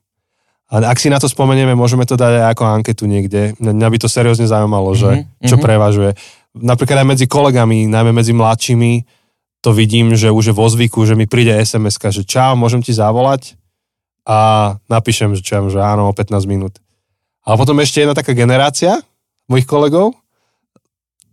A 0.72 0.80
ak 0.90 0.98
si 0.98 1.12
na 1.12 1.20
to 1.20 1.28
spomenieme, 1.28 1.76
môžeme 1.76 2.08
to 2.08 2.16
dať 2.16 2.40
aj 2.40 2.46
ako 2.56 2.62
anketu 2.66 3.04
niekde. 3.04 3.52
Mňa 3.60 3.88
by 3.92 3.98
to 4.00 4.08
seriózne 4.08 4.48
zaujímalo, 4.48 4.96
že 4.96 5.28
Mhm, 5.28 5.46
čo 5.46 5.56
prevažuje. 5.60 6.16
Napríklad 6.56 7.04
aj 7.04 7.08
medzi 7.14 7.26
kolegami, 7.28 7.86
najmä 7.90 8.10
medzi 8.14 8.32
mladšími, 8.32 8.92
to 9.64 9.72
vidím, 9.72 10.12
že 10.12 10.28
už 10.28 10.52
je 10.52 10.54
vo 10.54 10.68
zvyku, 10.68 11.08
že 11.08 11.16
mi 11.16 11.24
príde 11.24 11.56
sms 11.56 11.96
že 12.12 12.22
čau, 12.28 12.52
môžem 12.52 12.84
ti 12.84 12.92
zavolať? 12.92 13.56
A 14.24 14.76
napíšem, 14.88 15.36
že 15.36 15.44
čo 15.44 15.68
že 15.68 15.80
áno, 15.80 16.08
o 16.08 16.12
15 16.12 16.44
minút. 16.48 16.80
A 17.44 17.56
potom 17.60 17.76
ešte 17.80 18.00
jedna 18.04 18.16
taká 18.16 18.32
generácia 18.32 19.00
mojich 19.48 19.68
kolegov, 19.68 20.16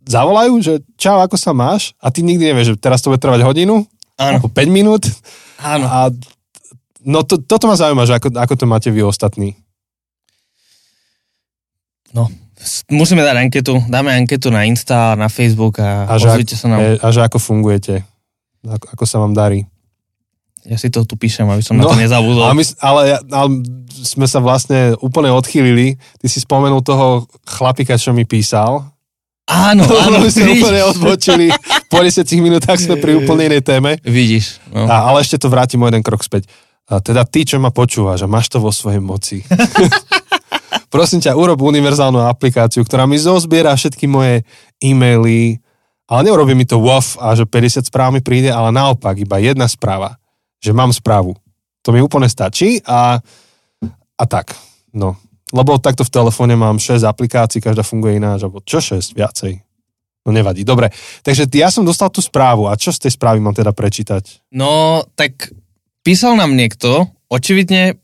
zavolajú, 0.07 0.59
že 0.59 0.73
čau, 0.99 1.23
ako 1.23 1.35
sa 1.39 1.51
máš? 1.55 1.95
A 2.03 2.11
ty 2.11 2.23
nikdy 2.23 2.51
nevieš, 2.51 2.75
že 2.75 2.81
teraz 2.83 2.99
to 3.03 3.11
bude 3.11 3.23
trvať 3.23 3.43
hodinu, 3.47 3.87
Áno, 4.17 4.39
alebo 4.39 4.49
5 4.49 4.67
minút. 4.71 5.03
áno. 5.59 5.85
A 5.85 5.99
no 7.01 7.23
to, 7.23 7.39
toto 7.39 7.65
ma 7.65 7.75
zaujíma, 7.75 8.05
že 8.05 8.17
ako, 8.17 8.27
ako 8.35 8.53
to 8.55 8.65
máte 8.65 8.89
vy 8.89 9.01
ostatní. 9.01 9.55
No, 12.11 12.27
musíme 12.91 13.23
dať 13.23 13.37
anketu, 13.39 13.79
dáme 13.87 14.11
anketu 14.11 14.51
na 14.51 14.67
Insta, 14.67 15.15
na 15.15 15.31
Facebook 15.31 15.79
a, 15.79 16.05
A 16.05 16.19
že, 16.19 16.27
ozvite 16.27 16.59
sa 16.59 16.67
nám. 16.67 16.79
e, 16.79 16.87
a 16.99 17.07
že 17.09 17.23
ako 17.23 17.39
fungujete. 17.39 18.03
Ako, 18.61 18.85
ako 18.93 19.03
sa 19.07 19.17
vám 19.23 19.33
darí. 19.33 19.65
Ja 20.61 20.77
si 20.77 20.93
to 20.93 21.01
tu 21.01 21.17
píšem, 21.17 21.49
aby 21.49 21.65
som 21.65 21.73
na 21.73 21.87
No, 21.87 21.89
to 21.89 21.97
nezabudol. 21.97 22.45
Ale, 22.45 22.53
my, 22.53 22.63
ale, 22.77 23.01
ale 23.33 23.47
sme 23.89 24.29
sa 24.29 24.37
vlastne 24.37 24.93
úplne 25.01 25.33
odchýlili. 25.33 25.97
Ty 26.21 26.27
si 26.29 26.37
spomenul 26.37 26.85
toho 26.85 27.25
chlapika, 27.49 27.97
čo 27.97 28.13
mi 28.13 28.29
písal. 28.29 28.85
Áno, 29.51 29.83
áno, 29.83 30.23
my 30.23 30.29
sme 30.31 30.55
úplne 30.55 30.81
odbočili. 30.87 31.51
Po 31.91 31.99
10 31.99 32.23
minútach 32.39 32.79
sme 32.79 32.95
pri 32.95 33.15
úplne 33.19 33.51
inej 33.51 33.67
téme. 33.67 33.99
Vidíš. 33.99 34.63
No. 34.71 34.87
A, 34.87 35.11
ale 35.11 35.27
ešte 35.27 35.35
to 35.35 35.51
vrátim 35.51 35.83
o 35.83 35.87
jeden 35.91 35.99
krok 35.99 36.23
späť. 36.23 36.47
A 36.87 37.03
teda 37.03 37.27
ty, 37.27 37.43
čo 37.43 37.59
ma 37.59 37.71
počúvaš 37.71 38.23
a 38.23 38.31
máš 38.31 38.47
to 38.47 38.63
vo 38.63 38.71
svojej 38.71 39.03
moci. 39.03 39.43
Prosím 40.93 41.23
ťa, 41.23 41.35
urob 41.35 41.59
univerzálnu 41.63 42.23
aplikáciu, 42.23 42.83
ktorá 42.83 43.07
mi 43.07 43.19
zozbiera 43.19 43.75
všetky 43.75 44.07
moje 44.07 44.43
e-maily, 44.79 45.59
ale 46.07 46.27
neurobí 46.27 46.51
mi 46.51 46.67
to 46.67 46.83
WOF 46.83 47.15
a 47.19 47.31
že 47.31 47.47
50 47.47 47.87
správ 47.87 48.11
mi 48.11 48.19
príde, 48.19 48.51
ale 48.51 48.75
naopak, 48.75 49.15
iba 49.15 49.39
jedna 49.39 49.71
správa, 49.71 50.19
že 50.59 50.75
mám 50.75 50.91
správu. 50.91 51.35
To 51.87 51.95
mi 51.95 52.03
úplne 52.03 52.27
stačí 52.27 52.83
a, 52.83 53.23
a 54.19 54.23
tak. 54.27 54.51
No. 54.91 55.15
Lebo 55.51 55.77
takto 55.77 56.07
v 56.07 56.11
telefóne 56.11 56.55
mám 56.55 56.79
6 56.79 57.03
aplikácií, 57.03 57.59
každá 57.59 57.83
funguje 57.83 58.17
ináč, 58.17 58.47
alebo 58.47 58.63
čo 58.63 58.79
6? 58.79 59.15
Viacej. 59.15 59.59
No 60.21 60.29
nevadí. 60.29 60.61
Dobre, 60.61 60.93
takže 61.25 61.49
ja 61.51 61.73
som 61.73 61.81
dostal 61.81 62.13
tú 62.13 62.21
správu 62.21 62.69
a 62.69 62.77
čo 62.77 62.93
z 62.93 63.07
tej 63.09 63.17
správy 63.17 63.41
mám 63.41 63.57
teda 63.57 63.73
prečítať? 63.73 64.53
No, 64.53 65.01
tak 65.17 65.49
písal 66.05 66.37
nám 66.37 66.53
niekto, 66.53 67.09
očividne 67.25 67.97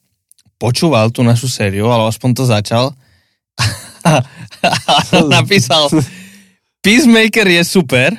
počúval 0.57 1.13
tú 1.13 1.21
našu 1.21 1.45
sériu, 1.45 1.87
ale 1.93 2.09
aspoň 2.09 2.29
to 2.33 2.43
začal. 2.49 2.85
Napísal, 5.37 5.93
Peacemaker 6.81 7.45
je 7.45 7.61
super, 7.61 8.17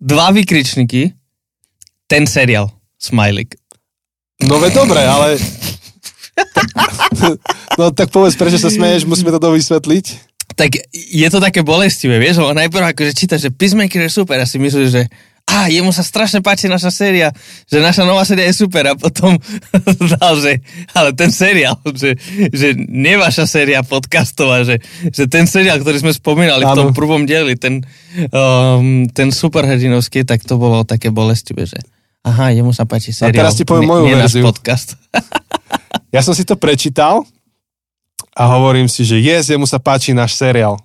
dva 0.00 0.32
vykričníky, 0.32 1.12
ten 2.08 2.24
seriál, 2.24 2.72
smajlik. 2.96 3.60
No 4.48 4.56
ve 4.56 4.72
dobre, 4.72 5.04
ale... 5.04 5.36
No 7.78 7.90
tak 7.90 8.10
povedz, 8.10 8.38
prečo 8.38 8.58
sa 8.58 8.70
smeješ, 8.70 9.06
musíme 9.06 9.34
to 9.34 9.40
dovysvetliť. 9.42 10.04
Tak 10.54 10.70
je 10.94 11.28
to 11.30 11.42
také 11.42 11.66
bolestivé, 11.66 12.22
vieš, 12.22 12.38
lebo 12.38 12.54
najprv 12.54 12.94
akože 12.94 13.12
čítaš, 13.16 13.48
že 13.48 13.50
Peacemaker 13.50 14.06
je 14.06 14.10
super 14.12 14.38
a 14.38 14.46
si 14.46 14.62
myslíš, 14.62 14.88
že 14.90 15.02
a 15.44 15.68
jemu 15.68 15.92
sa 15.92 16.00
strašne 16.00 16.40
páči 16.40 16.72
naša 16.72 16.88
séria, 16.88 17.28
že 17.68 17.84
naša 17.84 18.08
nová 18.08 18.24
séria 18.24 18.48
je 18.48 18.56
super 18.56 18.80
a 18.88 18.94
potom 18.96 19.36
dal, 20.16 20.40
že 20.40 20.64
ale 20.96 21.12
ten 21.12 21.28
seriál, 21.28 21.76
že, 21.92 22.16
že 22.48 22.72
nie 22.74 23.20
vaša 23.20 23.44
séria 23.44 23.84
podcastová, 23.84 24.64
že, 24.64 24.80
že 25.12 25.28
ten 25.28 25.44
seriál, 25.44 25.84
ktorý 25.84 26.00
sme 26.00 26.12
spomínali 26.16 26.64
v 26.64 26.72
tom 26.72 26.88
prvom 26.96 27.28
dieli, 27.28 27.60
ten, 27.60 27.84
um, 28.32 29.04
ten 29.12 29.28
superhrdinovský, 29.28 30.24
tak 30.24 30.40
to 30.48 30.56
bolo 30.56 30.80
také 30.88 31.12
bolestivé, 31.12 31.68
že 31.68 31.76
aha, 32.24 32.56
jemu 32.56 32.72
sa 32.72 32.88
páči 32.88 33.12
seriál, 33.12 33.44
teraz 33.44 33.60
ti 33.60 33.68
poviem 33.68 33.84
moju 33.84 34.04
nie 34.08 34.16
verziu. 34.16 34.48
podcast. 34.48 34.96
ja 36.14 36.22
som 36.22 36.30
si 36.30 36.46
to 36.46 36.54
prečítal 36.54 37.26
a 38.38 38.42
hovorím 38.54 38.86
si, 38.86 39.02
že 39.02 39.18
yes, 39.18 39.50
jemu 39.50 39.66
sa 39.66 39.82
páči 39.82 40.14
náš 40.14 40.38
seriál. 40.38 40.78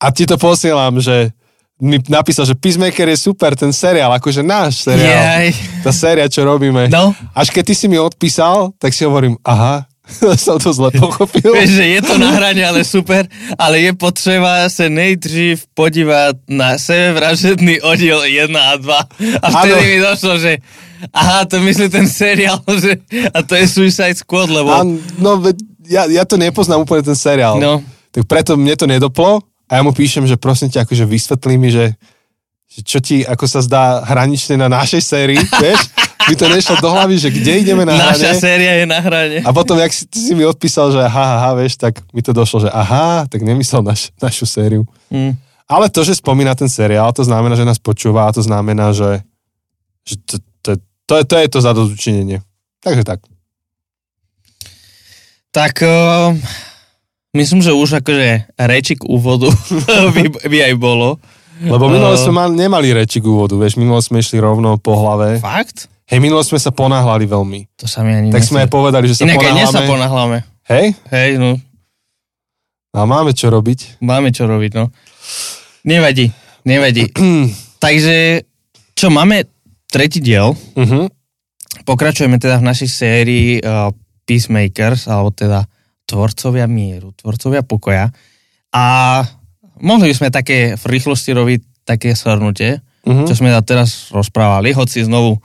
A 0.00 0.08
ti 0.08 0.24
to 0.24 0.40
posielam, 0.40 0.96
že 0.96 1.36
mi 1.80 2.00
napísal, 2.08 2.48
že 2.48 2.56
Peacemaker 2.56 3.08
je 3.12 3.20
super, 3.20 3.52
ten 3.52 3.72
seriál, 3.72 4.12
akože 4.16 4.40
náš 4.40 4.88
seriál. 4.88 5.12
Jaj. 5.12 5.48
Tá 5.84 5.92
séria, 5.92 6.28
čo 6.28 6.44
robíme. 6.44 6.88
No. 6.88 7.12
Až 7.36 7.52
keď 7.52 7.72
ty 7.72 7.74
si 7.76 7.86
mi 7.88 8.00
odpísal, 8.00 8.72
tak 8.80 8.96
si 8.96 9.04
hovorím, 9.04 9.36
aha, 9.44 9.88
som 10.44 10.56
to 10.60 10.72
zle 10.72 10.92
pochopil. 10.92 11.52
Vieš, 11.52 11.70
že 11.80 11.84
je 11.96 12.00
to 12.04 12.16
na 12.16 12.32
hrane, 12.36 12.64
ale 12.64 12.84
super, 12.84 13.28
ale 13.56 13.80
je 13.80 13.92
potřeba 13.92 14.68
sa 14.68 14.88
nejdřív 14.88 15.68
podívať 15.76 16.48
na 16.48 16.76
sebevražedný 16.76 17.80
oddiel 17.80 18.24
1 18.24 18.52
a 18.56 18.74
2. 18.76 19.44
A 19.44 19.46
vtedy 19.48 19.72
Áno. 19.76 19.84
mi 19.84 19.98
došlo, 20.00 20.32
že 20.40 20.52
aha, 21.08 21.44
to 21.48 21.60
myslí 21.60 21.88
ten 21.88 22.08
seriál, 22.08 22.60
že, 22.82 23.00
a 23.32 23.42
to 23.42 23.54
je 23.56 23.64
Suicide 23.68 24.18
Squad, 24.18 24.50
lebo... 24.50 24.70
A, 24.70 24.84
no, 25.18 25.40
ja, 25.90 26.06
ja 26.06 26.22
to 26.22 26.38
nepoznám 26.38 26.86
úplne 26.86 27.02
ten 27.02 27.18
seriál. 27.18 27.58
No. 27.58 27.82
Tak 28.14 28.26
preto 28.26 28.54
mne 28.54 28.74
to 28.78 28.86
nedoplo 28.86 29.42
a 29.70 29.78
ja 29.78 29.82
mu 29.82 29.94
píšem, 29.94 30.26
že 30.26 30.38
prosím 30.38 30.70
ťa, 30.70 30.86
akože 30.86 31.04
vysvetlí 31.06 31.54
mi, 31.58 31.70
že, 31.70 31.94
že 32.70 32.80
čo 32.82 32.98
ti, 32.98 33.22
ako 33.22 33.44
sa 33.46 33.62
zdá, 33.62 34.02
hranične 34.06 34.58
na 34.58 34.70
našej 34.70 35.02
sérii, 35.02 35.40
vieš? 35.62 35.90
Mi 36.28 36.36
to 36.36 36.46
nešlo 36.52 36.76
do 36.84 36.92
hlavy, 36.92 37.16
že 37.16 37.32
kde 37.32 37.64
ideme 37.64 37.82
na 37.88 37.96
Naša 37.96 38.36
hrane. 38.36 38.38
séria 38.38 38.72
je 38.76 38.84
na 38.84 39.00
hrane. 39.00 39.40
A 39.40 39.50
potom, 39.56 39.80
jak 39.80 39.88
si, 39.88 40.04
ty 40.04 40.20
si 40.20 40.32
mi 40.36 40.44
odpísal, 40.44 40.92
že 40.92 41.00
aha, 41.00 41.40
aha, 41.40 41.50
vieš, 41.56 41.80
tak 41.80 41.96
mi 42.12 42.20
to 42.20 42.36
došlo, 42.36 42.68
že 42.68 42.70
aha, 42.70 43.24
tak 43.24 43.40
nemyslel 43.40 43.80
naš, 43.80 44.12
našu 44.20 44.44
sériu. 44.44 44.84
Mm. 45.08 45.34
Ale 45.64 45.86
to, 45.88 46.04
že 46.04 46.20
spomína 46.20 46.52
ten 46.52 46.68
seriál, 46.68 47.14
to 47.16 47.24
znamená, 47.24 47.56
že 47.56 47.64
nás 47.64 47.80
počúva 47.80 48.28
a 48.28 48.34
to 48.36 48.44
znamená, 48.44 48.92
že, 48.92 49.24
že 50.04 50.14
to, 50.28 50.36
to, 51.10 51.18
je, 51.18 51.24
to 51.24 51.34
je 51.36 51.48
to 51.48 51.58
zadozučinenie. 51.58 52.38
Takže 52.78 53.02
tak. 53.02 53.18
Tak 55.50 55.82
uh, 55.82 56.30
myslím, 57.32 57.58
že 57.58 57.74
už 57.74 57.98
akože 58.00 58.54
reči 58.56 58.94
k 58.94 59.02
úvodu 59.02 59.50
by, 60.14 60.22
by 60.38 60.58
aj 60.62 60.74
bolo. 60.76 61.18
Lebo 61.60 61.90
minule 61.90 62.14
Eh. 62.14 62.20
sme 62.20 62.32
mal, 62.32 62.48
nemali 62.48 62.94
reči 62.94 63.18
k 63.18 63.26
úvodu, 63.26 63.52
vieš, 63.52 63.76
minule 63.76 63.98
sme 63.98 64.22
išli 64.22 64.38
rovno 64.38 64.78
po 64.78 64.96
hlave. 64.96 65.36
Fakt? 65.36 65.90
Hej, 66.06 66.18
minule 66.18 66.40
sme 66.40 66.56
sa 66.56 66.70
ponáhľali 66.70 67.22
veľmi. 67.22 67.60
To 67.76 67.86
sa 67.86 68.00
mi 68.00 68.10
ani 68.10 68.30
Tak 68.30 68.42
sme 68.42 68.64
aj 68.64 68.70
povedali, 68.70 69.06
že 69.06 69.14
sa 69.14 69.26
Inak 69.26 69.38
aj 69.38 69.52
dnes 69.52 69.68
sa 69.68 69.82
ponáhľame. 69.84 69.90
ponáhľame. 69.90 70.38
Hej? 70.66 70.86
Hej, 71.10 71.30
no, 71.36 71.50
A 72.90 73.04
máme 73.04 73.30
čo 73.30 73.46
robiť. 73.46 74.00
máme 74.00 74.30
čo 74.30 74.46
robiť, 74.46 74.72
no. 74.72 74.90
Nevadí, 75.82 76.30
nevadí. 76.64 77.10
Takže, 77.84 78.42
čo, 78.94 79.06
máme 79.08 79.46
tretí 79.90 80.22
diel. 80.22 80.54
Uh-huh. 80.54 81.10
Pokračujeme 81.82 82.38
teda 82.38 82.62
v 82.62 82.68
našej 82.70 82.88
sérii 82.88 83.48
uh, 83.58 83.90
Peacemakers, 84.24 85.10
alebo 85.10 85.34
teda 85.34 85.66
tvorcovia 86.06 86.70
mieru, 86.70 87.10
tvorcovia 87.14 87.66
pokoja. 87.66 88.10
A 88.70 88.84
mohli 89.82 90.10
by 90.10 90.14
sme 90.14 90.28
také 90.30 90.78
v 90.78 90.84
rýchlosti 90.86 91.34
robiť 91.34 91.60
také 91.82 92.14
shrnutie, 92.14 92.78
Uh-huh. 93.00 93.24
čo 93.24 93.32
sme 93.32 93.48
teraz 93.64 94.12
rozprávali, 94.12 94.76
hoci 94.76 95.00
znovu 95.00 95.40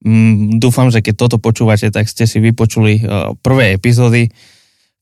mm, 0.00 0.56
dúfam, 0.56 0.88
že 0.88 1.04
keď 1.04 1.14
toto 1.28 1.36
počúvate, 1.36 1.92
tak 1.92 2.08
ste 2.08 2.24
si 2.24 2.40
vypočuli 2.40 3.04
uh, 3.04 3.36
prvé 3.36 3.76
epizódy. 3.76 4.32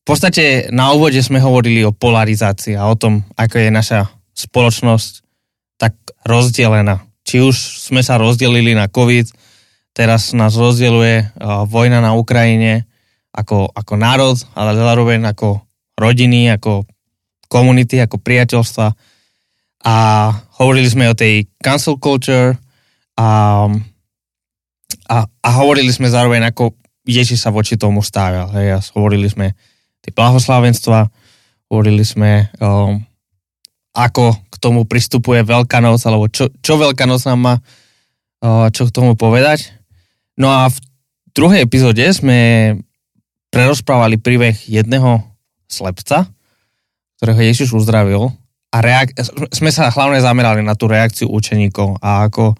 V 0.02 0.04
podstate 0.04 0.74
na 0.74 0.90
úvode 0.90 1.22
sme 1.22 1.38
hovorili 1.38 1.86
o 1.86 1.94
polarizácii 1.94 2.74
a 2.74 2.90
o 2.90 2.98
tom, 2.98 3.22
ako 3.38 3.62
je 3.62 3.70
naša 3.70 4.00
spoločnosť 4.34 5.22
tak 5.78 5.94
rozdelená. 6.26 7.06
Či 7.24 7.40
už 7.40 7.56
sme 7.90 8.04
sa 8.04 8.20
rozdelili 8.20 8.76
na 8.76 8.86
COVID, 8.86 9.32
teraz 9.96 10.36
nás 10.36 10.54
rozdeluje 10.54 11.24
uh, 11.24 11.64
vojna 11.64 12.04
na 12.04 12.12
Ukrajine 12.12 12.84
ako, 13.34 13.72
ako 13.72 13.94
národ, 13.98 14.36
ale 14.54 14.76
zároveň 14.78 15.32
ako 15.32 15.64
rodiny, 15.98 16.52
ako 16.54 16.84
komunity, 17.48 17.98
ako 17.98 18.20
priateľstva 18.20 18.94
a 19.84 19.96
hovorili 20.56 20.88
sme 20.88 21.12
o 21.12 21.14
tej 21.14 21.44
cancel 21.60 22.00
culture 22.00 22.56
a, 23.20 23.28
a, 25.12 25.16
a 25.28 25.48
hovorili 25.60 25.92
sme 25.92 26.08
zároveň, 26.08 26.48
ako 26.48 26.72
Ježiš 27.04 27.44
sa 27.44 27.52
voči 27.52 27.76
tomu 27.76 28.00
stávil. 28.00 28.48
Hej, 28.56 28.66
a 28.72 28.78
hovorili 28.96 29.28
sme 29.28 29.52
tie 30.00 30.08
blahoslavenstva, 30.16 31.12
hovorili 31.68 32.00
sme, 32.00 32.48
um, 32.64 33.04
ako 33.94 34.34
k 34.50 34.54
tomu 34.58 34.84
pristupuje 34.84 35.46
Veľká 35.46 35.78
noc, 35.78 36.02
alebo 36.04 36.26
čo, 36.26 36.50
čo 36.60 36.74
Veľká 36.76 37.06
noc 37.06 37.22
nám 37.24 37.40
má 37.40 37.54
čo 38.74 38.84
k 38.84 38.94
tomu 38.94 39.16
povedať. 39.16 39.72
No 40.36 40.52
a 40.52 40.68
v 40.68 40.76
druhej 41.32 41.64
epizóde 41.64 42.04
sme 42.12 42.74
prerozprávali 43.48 44.20
príbeh 44.20 44.52
jedného 44.68 45.24
slepca, 45.64 46.28
ktorého 47.16 47.40
Ježiš 47.40 47.72
uzdravil 47.72 48.34
a 48.74 48.76
reak- 48.82 49.16
sme 49.54 49.70
sa 49.72 49.88
hlavne 49.88 50.20
zamerali 50.20 50.60
na 50.60 50.76
tú 50.76 50.90
reakciu 50.90 51.30
učeníkov 51.30 52.02
a 52.02 52.26
ako 52.28 52.58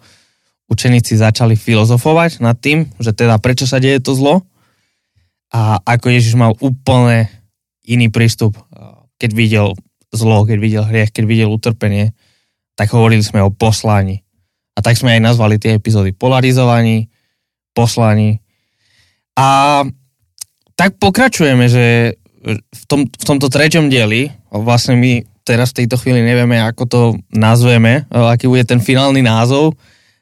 učeníci 0.71 1.19
začali 1.19 1.53
filozofovať 1.53 2.41
nad 2.41 2.57
tým, 2.57 2.89
že 2.97 3.13
teda 3.13 3.37
prečo 3.37 3.69
sa 3.69 3.77
deje 3.77 4.01
to 4.01 4.17
zlo 4.17 4.41
a 5.53 5.77
ako 5.85 6.09
Ježiš 6.09 6.33
mal 6.33 6.57
úplne 6.63 7.29
iný 7.85 8.09
prístup, 8.09 8.57
keď 9.21 9.29
videl 9.35 9.67
zlo, 10.15 10.47
keď 10.47 10.57
videl 10.57 10.83
hriech, 10.87 11.11
keď 11.11 11.23
videl 11.27 11.49
utrpenie, 11.51 12.15
tak 12.75 12.91
hovorili 12.91 13.23
sme 13.23 13.43
o 13.43 13.51
poslaní. 13.51 14.23
A 14.75 14.83
tak 14.83 14.99
sme 14.99 15.15
aj 15.15 15.21
nazvali 15.23 15.55
tie 15.55 15.79
epizódy 15.79 16.11
polarizovaní, 16.11 17.07
poslaní. 17.71 18.43
A 19.35 19.83
tak 20.75 20.99
pokračujeme, 20.99 21.67
že 21.71 22.15
v, 22.55 22.83
tom, 22.87 23.07
v 23.07 23.23
tomto 23.23 23.47
treťom 23.47 23.87
dieli, 23.87 24.31
vlastne 24.51 24.99
my 24.99 25.23
teraz 25.45 25.71
v 25.71 25.83
tejto 25.83 26.01
chvíli 26.01 26.25
nevieme, 26.25 26.59
ako 26.59 26.83
to 26.85 27.01
nazveme, 27.31 28.09
aký 28.09 28.49
bude 28.49 28.65
ten 28.65 28.81
finálny 28.81 29.21
názov, 29.21 29.77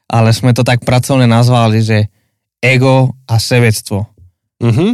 ale 0.06 0.30
sme 0.36 0.52
to 0.52 0.62
tak 0.62 0.84
pracovne 0.84 1.24
nazvali, 1.24 1.80
že 1.80 2.12
ego 2.60 3.16
a 3.24 3.40
sevectvo. 3.40 4.04
Uh-huh. 4.60 4.92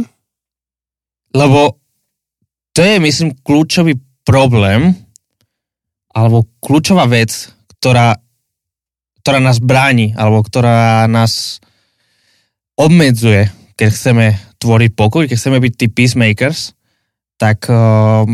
Lebo 1.31 1.79
to 2.71 2.79
je, 2.79 2.95
myslím, 3.03 3.35
kľúčový 3.43 3.99
problém, 4.27 4.93
alebo 6.11 6.47
kľúčová 6.59 7.07
vec, 7.07 7.51
ktorá, 7.79 8.19
ktorá 9.23 9.39
nás 9.39 9.57
bráni, 9.63 10.11
alebo 10.13 10.43
ktorá 10.43 11.07
nás 11.07 11.63
obmedzuje, 12.75 13.49
keď 13.79 13.89
chceme 13.89 14.25
tvoriť 14.61 14.91
pokoj, 14.93 15.25
keď 15.25 15.37
chceme 15.37 15.57
byť 15.57 15.73
tí 15.73 15.87
peacemakers, 15.89 16.77
tak 17.41 17.65
uh, 17.65 18.29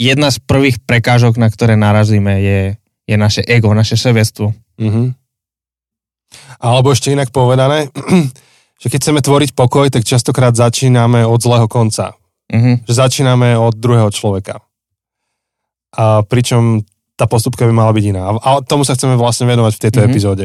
jedna 0.00 0.32
z 0.32 0.40
prvých 0.40 0.80
prekážok, 0.80 1.36
na 1.36 1.52
ktoré 1.52 1.76
narazíme, 1.76 2.40
je, 2.40 2.60
je 3.04 3.16
naše 3.16 3.44
ego, 3.44 3.76
naše 3.76 4.00
sebectvo. 4.00 4.56
Uh-huh. 4.80 5.12
Alebo 6.56 6.92
ešte 6.92 7.12
inak 7.12 7.28
povedané, 7.28 7.92
že 8.80 8.86
keď 8.88 8.98
chceme 9.00 9.20
tvoriť 9.20 9.50
pokoj, 9.52 9.92
tak 9.92 10.08
častokrát 10.08 10.56
začíname 10.56 11.28
od 11.28 11.40
zlého 11.40 11.68
konca. 11.68 12.16
Uh-huh. 12.48 12.80
Že 12.88 12.92
začíname 12.96 13.60
od 13.60 13.76
druhého 13.76 14.08
človeka. 14.08 14.64
A 15.96 16.20
pričom 16.22 16.84
tá 17.16 17.24
postupka 17.24 17.64
by 17.64 17.72
mala 17.72 17.96
byť 17.96 18.04
iná. 18.06 18.36
A 18.36 18.60
tomu 18.60 18.84
sa 18.84 18.92
chceme 18.92 19.16
vlastne 19.16 19.48
venovať 19.48 19.72
v 19.76 19.82
tejto 19.82 19.98
Mhm. 19.98 20.02
mm-hmm. 20.04 20.12
epizóde. 20.12 20.44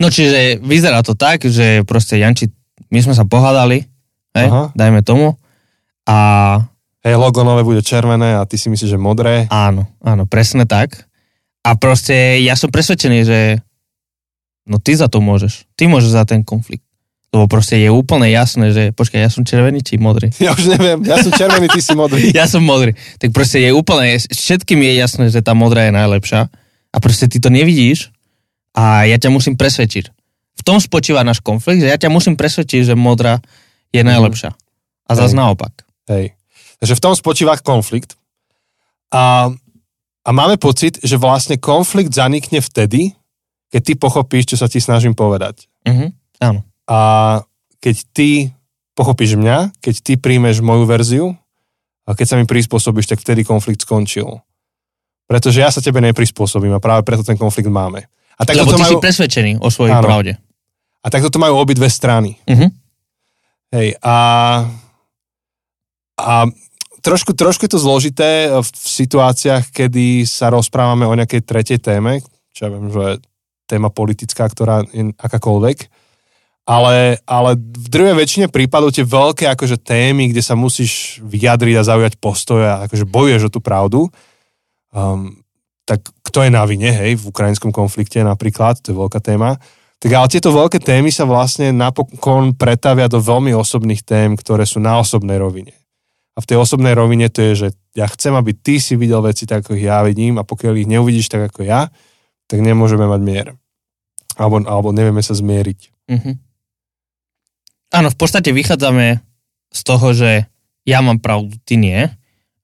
No 0.00 0.10
čiže 0.10 0.58
vyzerá 0.58 1.04
to 1.06 1.14
tak, 1.14 1.44
že 1.46 1.86
proste 1.86 2.18
Janči, 2.18 2.50
my 2.90 2.98
sme 2.98 3.14
sa 3.14 3.22
pohádali, 3.22 3.86
hej, 4.34 4.48
Aha. 4.50 4.74
dajme 4.74 5.06
tomu, 5.06 5.38
a 6.02 6.16
Hej, 6.98 7.14
logo 7.14 7.46
nové 7.46 7.62
bude 7.62 7.78
červené 7.78 8.34
a 8.34 8.42
ty 8.42 8.58
si 8.58 8.66
myslíš, 8.66 8.90
že 8.90 8.98
modré. 8.98 9.46
Áno, 9.54 9.86
áno, 10.02 10.26
presne 10.26 10.66
tak. 10.66 11.06
A 11.62 11.78
proste 11.78 12.42
ja 12.42 12.58
som 12.58 12.74
presvedčený, 12.74 13.18
že 13.22 13.38
no 14.66 14.82
ty 14.82 14.98
za 14.98 15.06
to 15.06 15.22
môžeš. 15.22 15.68
Ty 15.78 15.86
môžeš 15.86 16.10
za 16.10 16.26
ten 16.26 16.42
konflikt. 16.42 16.87
Lebo 17.28 17.44
proste 17.44 17.76
je 17.76 17.92
úplne 17.92 18.24
jasné, 18.32 18.72
že 18.72 18.82
počkaj, 18.96 19.20
ja 19.20 19.28
som 19.28 19.44
červený 19.44 19.84
či 19.84 20.00
modrý? 20.00 20.32
Ja 20.40 20.56
už 20.56 20.64
neviem, 20.72 21.04
ja 21.04 21.20
som 21.20 21.32
červený, 21.32 21.68
ty 21.68 21.80
si 21.84 21.92
modrý. 21.92 22.32
Ja 22.38 22.48
som 22.48 22.64
modrý. 22.64 22.96
Tak 23.20 23.36
proste 23.36 23.60
je 23.60 23.70
úplne, 23.72 24.16
všetkým 24.16 24.80
je 24.80 24.92
jasné, 24.96 25.24
že 25.28 25.44
tá 25.44 25.52
modrá 25.52 25.88
je 25.88 25.92
najlepšia. 25.92 26.48
A 26.88 26.96
proste 27.04 27.28
ty 27.28 27.36
to 27.36 27.52
nevidíš 27.52 28.08
a 28.72 29.04
ja 29.04 29.20
ťa 29.20 29.28
musím 29.28 29.60
presvedčiť. 29.60 30.08
V 30.58 30.62
tom 30.64 30.80
spočíva 30.80 31.20
náš 31.20 31.44
konflikt, 31.44 31.84
že 31.84 31.92
ja 31.92 32.00
ťa 32.00 32.08
musím 32.08 32.34
presvedčiť, 32.34 32.88
že 32.88 32.94
modrá 32.96 33.44
je 33.92 34.00
najlepšia. 34.00 34.56
A 35.08 35.10
zase 35.12 35.36
naopak. 35.36 35.84
Hej. 36.08 36.32
Takže 36.80 36.94
v 36.96 37.02
tom 37.04 37.12
spočíva 37.12 37.60
konflikt. 37.60 38.16
A, 39.12 39.52
a 40.24 40.30
máme 40.32 40.60
pocit, 40.60 41.00
že 41.00 41.20
vlastne 41.20 41.56
konflikt 41.56 42.12
zanikne 42.12 42.60
vtedy, 42.60 43.16
keď 43.68 43.80
ty 43.84 43.92
pochopíš, 43.96 44.54
čo 44.54 44.56
sa 44.60 44.68
ti 44.68 44.80
snažím 44.80 45.12
povedať. 45.12 45.68
Mhm, 45.84 46.06
áno. 46.40 46.67
A 46.88 46.98
keď 47.78 47.96
ty 48.16 48.30
pochopíš 48.96 49.36
mňa, 49.38 49.76
keď 49.78 49.94
ty 50.02 50.12
príjmeš 50.18 50.64
moju 50.64 50.84
verziu 50.88 51.26
a 52.08 52.16
keď 52.16 52.26
sa 52.26 52.36
mi 52.40 52.48
prispôsobíš, 52.48 53.14
tak 53.14 53.22
vtedy 53.22 53.44
konflikt 53.44 53.84
skončil. 53.84 54.40
Pretože 55.28 55.60
ja 55.60 55.68
sa 55.68 55.84
tebe 55.84 56.00
neprispôsobím 56.00 56.72
a 56.72 56.82
práve 56.82 57.04
preto 57.04 57.20
ten 57.20 57.36
konflikt 57.36 57.68
máme. 57.68 58.08
A 58.40 58.42
tak 58.48 58.56
Lebo 58.56 58.72
ty 58.72 58.80
si 58.80 58.84
majú, 58.88 58.98
presvedčený 58.98 59.60
o 59.60 59.68
svojej 59.68 59.94
Áno. 59.94 60.08
pravde. 60.08 60.32
a 60.98 61.06
tak 61.12 61.22
toto 61.22 61.38
majú 61.38 61.60
obidve 61.60 61.86
strany. 61.86 62.40
Mhm. 62.48 62.68
Hej, 63.68 64.00
a, 64.00 64.16
a 66.16 66.32
trošku, 67.04 67.36
trošku 67.36 67.68
je 67.68 67.72
to 67.76 67.84
zložité 67.84 68.48
v 68.48 68.64
situáciách, 68.72 69.68
kedy 69.68 70.24
sa 70.24 70.48
rozprávame 70.48 71.04
o 71.04 71.12
nejakej 71.12 71.44
tretej 71.44 71.78
téme, 71.78 72.24
čo 72.56 72.64
ja 72.64 72.72
viem, 72.72 72.88
že 72.88 73.04
je 73.04 73.20
téma 73.68 73.92
politická, 73.92 74.48
ktorá 74.48 74.88
je 74.88 75.12
akákoľvek, 75.20 75.78
ale, 76.68 77.16
ale 77.24 77.56
v 77.56 77.88
druhej 77.88 78.12
väčšine 78.12 78.52
prípadov 78.52 78.92
tie 78.92 79.00
veľké 79.00 79.48
akože 79.56 79.80
témy, 79.80 80.28
kde 80.28 80.44
sa 80.44 80.52
musíš 80.52 81.16
vyjadriť 81.24 81.80
a 81.80 81.88
zaujať 81.88 82.20
postoj 82.20 82.60
a 82.60 82.84
akože 82.84 83.08
bojuješ 83.08 83.48
o 83.48 83.54
tú 83.56 83.64
pravdu, 83.64 84.12
um, 84.92 85.32
tak 85.88 86.04
kto 86.20 86.44
je 86.44 86.52
na 86.52 86.68
vine, 86.68 86.92
hej, 86.92 87.16
v 87.16 87.24
ukrajinskom 87.32 87.72
konflikte 87.72 88.20
napríklad, 88.20 88.84
to 88.84 88.92
je 88.92 89.00
veľká 89.00 89.16
téma, 89.24 89.56
tak 89.96 90.12
ale 90.12 90.28
tieto 90.28 90.52
veľké 90.52 90.84
témy 90.84 91.08
sa 91.08 91.24
vlastne 91.24 91.72
napokon 91.72 92.52
pretavia 92.52 93.08
do 93.08 93.16
veľmi 93.16 93.56
osobných 93.56 94.04
tém, 94.04 94.36
ktoré 94.36 94.68
sú 94.68 94.76
na 94.76 95.00
osobnej 95.00 95.40
rovine. 95.40 95.72
A 96.36 96.44
v 96.44 96.48
tej 96.52 96.60
osobnej 96.60 96.92
rovine 96.92 97.32
to 97.32 97.42
je, 97.42 97.52
že 97.66 97.68
ja 97.96 98.06
chcem, 98.06 98.36
aby 98.36 98.52
ty 98.54 98.78
si 98.78 98.94
videl 98.94 99.24
veci 99.24 99.48
tak, 99.48 99.64
ako 99.64 99.74
ich 99.74 99.88
ja 99.88 100.04
vidím 100.04 100.38
a 100.38 100.46
pokiaľ 100.46 100.84
ich 100.84 100.86
neuvidíš 100.86 101.32
tak, 101.32 101.50
ako 101.50 101.66
ja, 101.66 101.90
tak 102.46 102.60
nemôžeme 102.62 103.08
mať 103.08 103.20
mier. 103.24 103.48
Alebo, 104.38 104.62
alebo 104.62 104.94
nevieme 104.94 105.18
sa 105.18 105.34
zmieriť. 105.34 105.80
Mm-hmm. 106.06 106.47
Áno, 107.88 108.12
v 108.12 108.18
podstate 108.20 108.52
vychádzame 108.52 109.24
z 109.72 109.80
toho, 109.84 110.06
že 110.12 110.44
ja 110.84 110.98
mám 111.00 111.20
pravdu, 111.20 111.56
ty 111.64 111.76
nie. 111.80 112.08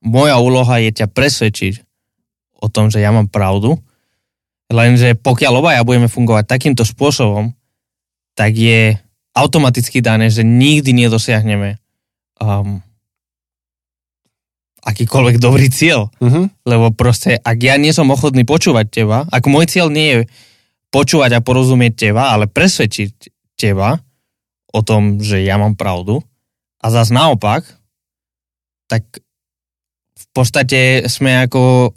Moja 0.04 0.36
úloha 0.40 0.80
je 0.80 0.92
ťa 0.92 1.06
presvedčiť 1.08 1.80
o 2.60 2.68
tom, 2.68 2.88
že 2.92 3.00
ja 3.00 3.12
mám 3.12 3.28
pravdu. 3.28 3.80
Lenže 4.72 5.16
pokiaľ 5.20 5.60
obaja 5.60 5.84
budeme 5.84 6.08
fungovať 6.08 6.48
takýmto 6.48 6.84
spôsobom, 6.84 7.52
tak 8.32 8.56
je 8.56 8.96
automaticky 9.36 10.00
dané, 10.00 10.32
že 10.32 10.44
nikdy 10.44 10.92
nedosiahneme 10.92 11.76
um, 12.40 12.80
akýkoľvek 14.84 15.36
dobrý 15.40 15.68
cieľ. 15.68 16.12
Uh-huh. 16.20 16.48
Lebo 16.68 16.92
proste, 16.92 17.40
ak 17.40 17.58
ja 17.60 17.76
nie 17.80 17.92
som 17.92 18.12
ochotný 18.12 18.44
počúvať 18.44 18.86
teba, 18.88 19.24
ak 19.28 19.48
môj 19.48 19.68
cieľ 19.68 19.88
nie 19.88 20.08
je 20.08 20.18
počúvať 20.92 21.40
a 21.40 21.44
porozumieť 21.44 22.08
teba, 22.08 22.30
ale 22.30 22.46
presvedčiť 22.46 23.32
teba 23.58 23.98
o 24.74 24.80
tom, 24.82 25.22
že 25.22 25.46
ja 25.46 25.54
mám 25.54 25.78
pravdu, 25.78 26.18
a 26.84 26.86
zas 26.92 27.08
naopak, 27.08 27.64
tak 28.90 29.06
v 30.14 30.26
podstate 30.36 31.08
sme 31.08 31.48
ako 31.48 31.94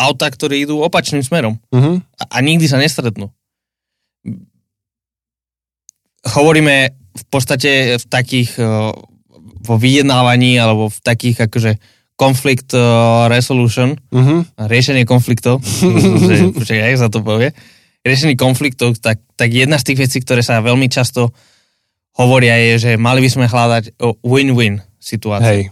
auta, 0.00 0.32
ktoré 0.32 0.64
idú 0.64 0.80
opačným 0.80 1.20
smerom. 1.20 1.60
Uh-huh. 1.68 2.00
A, 2.16 2.24
a 2.24 2.36
nikdy 2.40 2.64
sa 2.64 2.80
nestretnú. 2.80 3.28
Hovoríme 6.24 6.96
v 7.16 7.24
podstate 7.28 8.00
v 8.00 8.04
takých 8.08 8.56
vo 9.66 9.76
vyjednávaní 9.76 10.56
alebo 10.62 10.88
v 10.88 10.98
takých 11.02 11.50
akože 11.50 11.72
conflict 12.16 12.72
uh, 12.72 13.28
resolution, 13.28 13.98
Uh-huh. 14.08 14.46
riešenie 14.56 15.04
konfliktov, 15.04 15.60
že, 16.26 16.54
že 16.56 16.74
jak 16.80 16.96
sa 16.96 17.12
to 17.12 17.20
povie, 17.20 17.52
riešenie 18.06 18.38
konfliktov, 18.38 18.96
tak, 18.96 19.20
tak 19.36 19.52
jedna 19.52 19.76
z 19.76 19.92
tých 19.92 20.08
vecí, 20.08 20.18
ktoré 20.24 20.40
sa 20.40 20.64
veľmi 20.64 20.88
často 20.88 21.34
hovoria 22.16 22.56
je, 22.56 22.72
že 22.80 22.90
mali 22.96 23.20
by 23.20 23.30
sme 23.30 23.46
hľadať 23.46 24.00
win-win 24.24 24.80
situáciu. 24.96 25.46
Hej. 25.46 25.62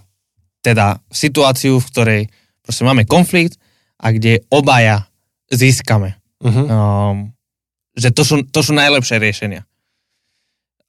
Teda 0.61 1.01
situáciu, 1.09 1.81
v 1.81 1.89
ktorej 1.89 2.23
proste 2.65 2.85
máme 2.85 3.05
konflikt 3.05 3.61
a 4.01 4.13
kde 4.13 4.45
obaja 4.53 5.09
získame. 5.53 6.21
Uh-huh. 6.41 6.65
Um, 6.69 7.17
že 7.97 8.13
to 8.13 8.25
sú, 8.25 8.45
to 8.49 8.61
sú 8.61 8.77
najlepšie 8.77 9.17
riešenia. 9.21 9.65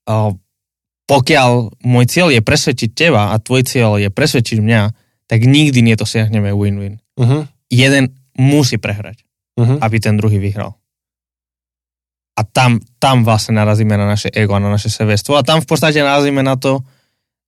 Um, 0.08 0.40
pokiaľ 1.06 1.82
môj 1.86 2.06
cieľ 2.10 2.28
je 2.34 2.42
presvedčiť 2.42 2.90
teba 2.92 3.32
a 3.32 3.36
tvoj 3.38 3.62
cieľ 3.64 4.02
je 4.02 4.10
presvedčiť 4.10 4.58
mňa, 4.58 4.82
tak 5.30 5.40
nikdy 5.46 5.82
nedosiahneme 5.86 6.52
win-win. 6.54 7.00
Uh-huh. 7.18 7.46
Jeden 7.72 8.14
musí 8.36 8.76
prehrať, 8.76 9.24
Uh-huh. 9.56 9.80
aby 9.80 10.04
ten 10.04 10.20
druhý 10.20 10.36
vyhral. 10.36 10.76
A 12.36 12.44
tam, 12.44 12.84
tam 13.00 13.24
vlastne 13.24 13.56
narazíme 13.56 13.96
na 13.96 14.04
naše 14.04 14.28
ego 14.28 14.52
a 14.56 14.60
na 14.60 14.68
naše 14.68 14.92
sevestvo. 14.92 15.40
A 15.40 15.46
tam 15.48 15.64
v 15.64 15.68
podstate 15.68 16.04
narazíme 16.04 16.44
na 16.44 16.60
to, 16.60 16.84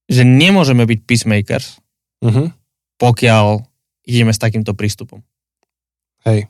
že 0.08 0.23
nemôžeme 0.23 0.88
byť 0.88 1.00
peacemakers, 1.04 1.76
Uh-huh. 2.17 2.50
pokiaľ 2.97 3.62
ideme 4.08 4.32
s 4.34 4.39
takýmto 4.41 4.73
prístupom. 4.73 5.21
Hej. 6.26 6.50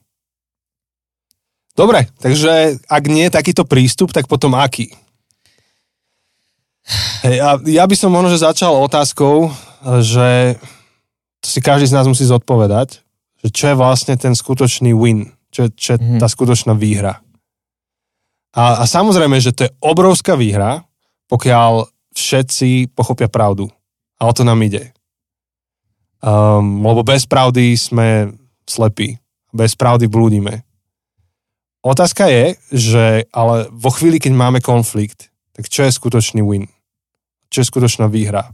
Dobre, 1.76 2.08
takže 2.17 2.80
ak 2.88 3.04
nie 3.12 3.28
je 3.28 3.36
takýto 3.36 3.67
prístup, 3.67 4.15
tak 4.15 4.32
potom 4.32 4.56
aký? 4.56 4.89
Hej, 7.28 7.38
a 7.43 7.50
ja 7.67 7.84
by 7.84 7.95
som 8.00 8.15
možno, 8.15 8.32
že 8.32 8.47
začal 8.47 8.71
otázkou, 8.80 9.52
že 10.00 10.56
to 11.43 11.47
si 11.52 11.60
každý 11.60 11.91
z 11.91 11.95
nás 12.00 12.08
musí 12.08 12.23
zodpovedať, 12.23 13.04
že 13.43 13.47
čo 13.52 13.63
je 13.69 13.76
vlastne 13.76 14.15
ten 14.15 14.32
skutočný 14.34 14.95
win, 14.95 15.36
čo, 15.52 15.67
čo 15.67 15.97
je 15.97 16.00
Mhm. 16.00 16.17
tá 16.23 16.32
skutočná 16.32 16.73
výhra. 16.73 17.19
A, 18.58 18.82
a 18.82 18.84
samozrejme, 18.89 19.38
že 19.38 19.54
to 19.54 19.70
je 19.70 19.76
obrovská 19.86 20.34
výhra, 20.34 20.82
pokiaľ 21.30 21.86
všetci 22.17 22.98
pochopia 22.98 23.30
pravdu. 23.30 23.70
A 24.17 24.26
o 24.26 24.34
to 24.34 24.41
nám 24.41 24.58
ide. 24.65 24.98
Um, 26.26 26.82
lebo 26.82 27.06
bez 27.06 27.30
pravdy 27.30 27.78
sme 27.78 28.34
slepí. 28.65 29.22
Bez 29.54 29.78
pravdy 29.78 30.10
blúdime. 30.10 30.65
Otázka 31.86 32.26
je, 32.26 32.58
že 32.74 33.06
ale 33.30 33.70
vo 33.70 33.93
chvíli, 33.93 34.17
keď 34.17 34.34
máme 34.34 34.60
konflikt, 34.65 35.30
tak 35.54 35.70
čo 35.70 35.86
je 35.86 35.93
skutočný 35.93 36.41
win? 36.41 36.65
Čo 37.54 37.62
je 37.62 37.70
skutočná 37.70 38.10
výhra? 38.10 38.50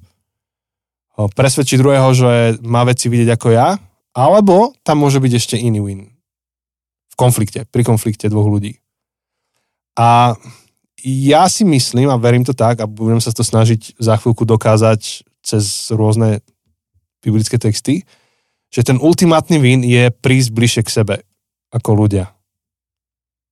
O, 1.16 1.32
Presvedčiť 1.32 1.80
druhého, 1.80 2.12
že 2.12 2.60
má 2.60 2.84
veci 2.84 3.08
vidieť 3.08 3.40
ako 3.40 3.48
ja, 3.56 3.80
alebo 4.12 4.76
tam 4.84 5.00
môže 5.00 5.24
byť 5.24 5.34
ešte 5.40 5.56
iný 5.56 5.80
win. 5.80 6.02
V 7.10 7.16
konflikte, 7.16 7.64
pri 7.72 7.88
konflikte 7.88 8.28
dvoch 8.28 8.52
ľudí. 8.52 8.83
A 9.94 10.34
ja 11.04 11.44
si 11.52 11.68
myslím, 11.68 12.08
a 12.10 12.18
verím 12.18 12.48
to 12.48 12.56
tak, 12.56 12.80
a 12.80 12.88
budem 12.88 13.20
sa 13.20 13.36
to 13.36 13.44
snažiť 13.44 14.00
za 14.00 14.16
chvíľku 14.18 14.48
dokázať 14.48 15.28
cez 15.44 15.92
rôzne 15.92 16.40
biblické 17.20 17.60
texty, 17.60 18.08
že 18.74 18.82
ten 18.82 18.98
ultimátny 18.98 19.60
win 19.60 19.82
je 19.84 20.10
prísť 20.10 20.50
bližšie 20.56 20.82
k 20.88 20.94
sebe 21.04 21.16
ako 21.70 22.08
ľudia. 22.08 22.32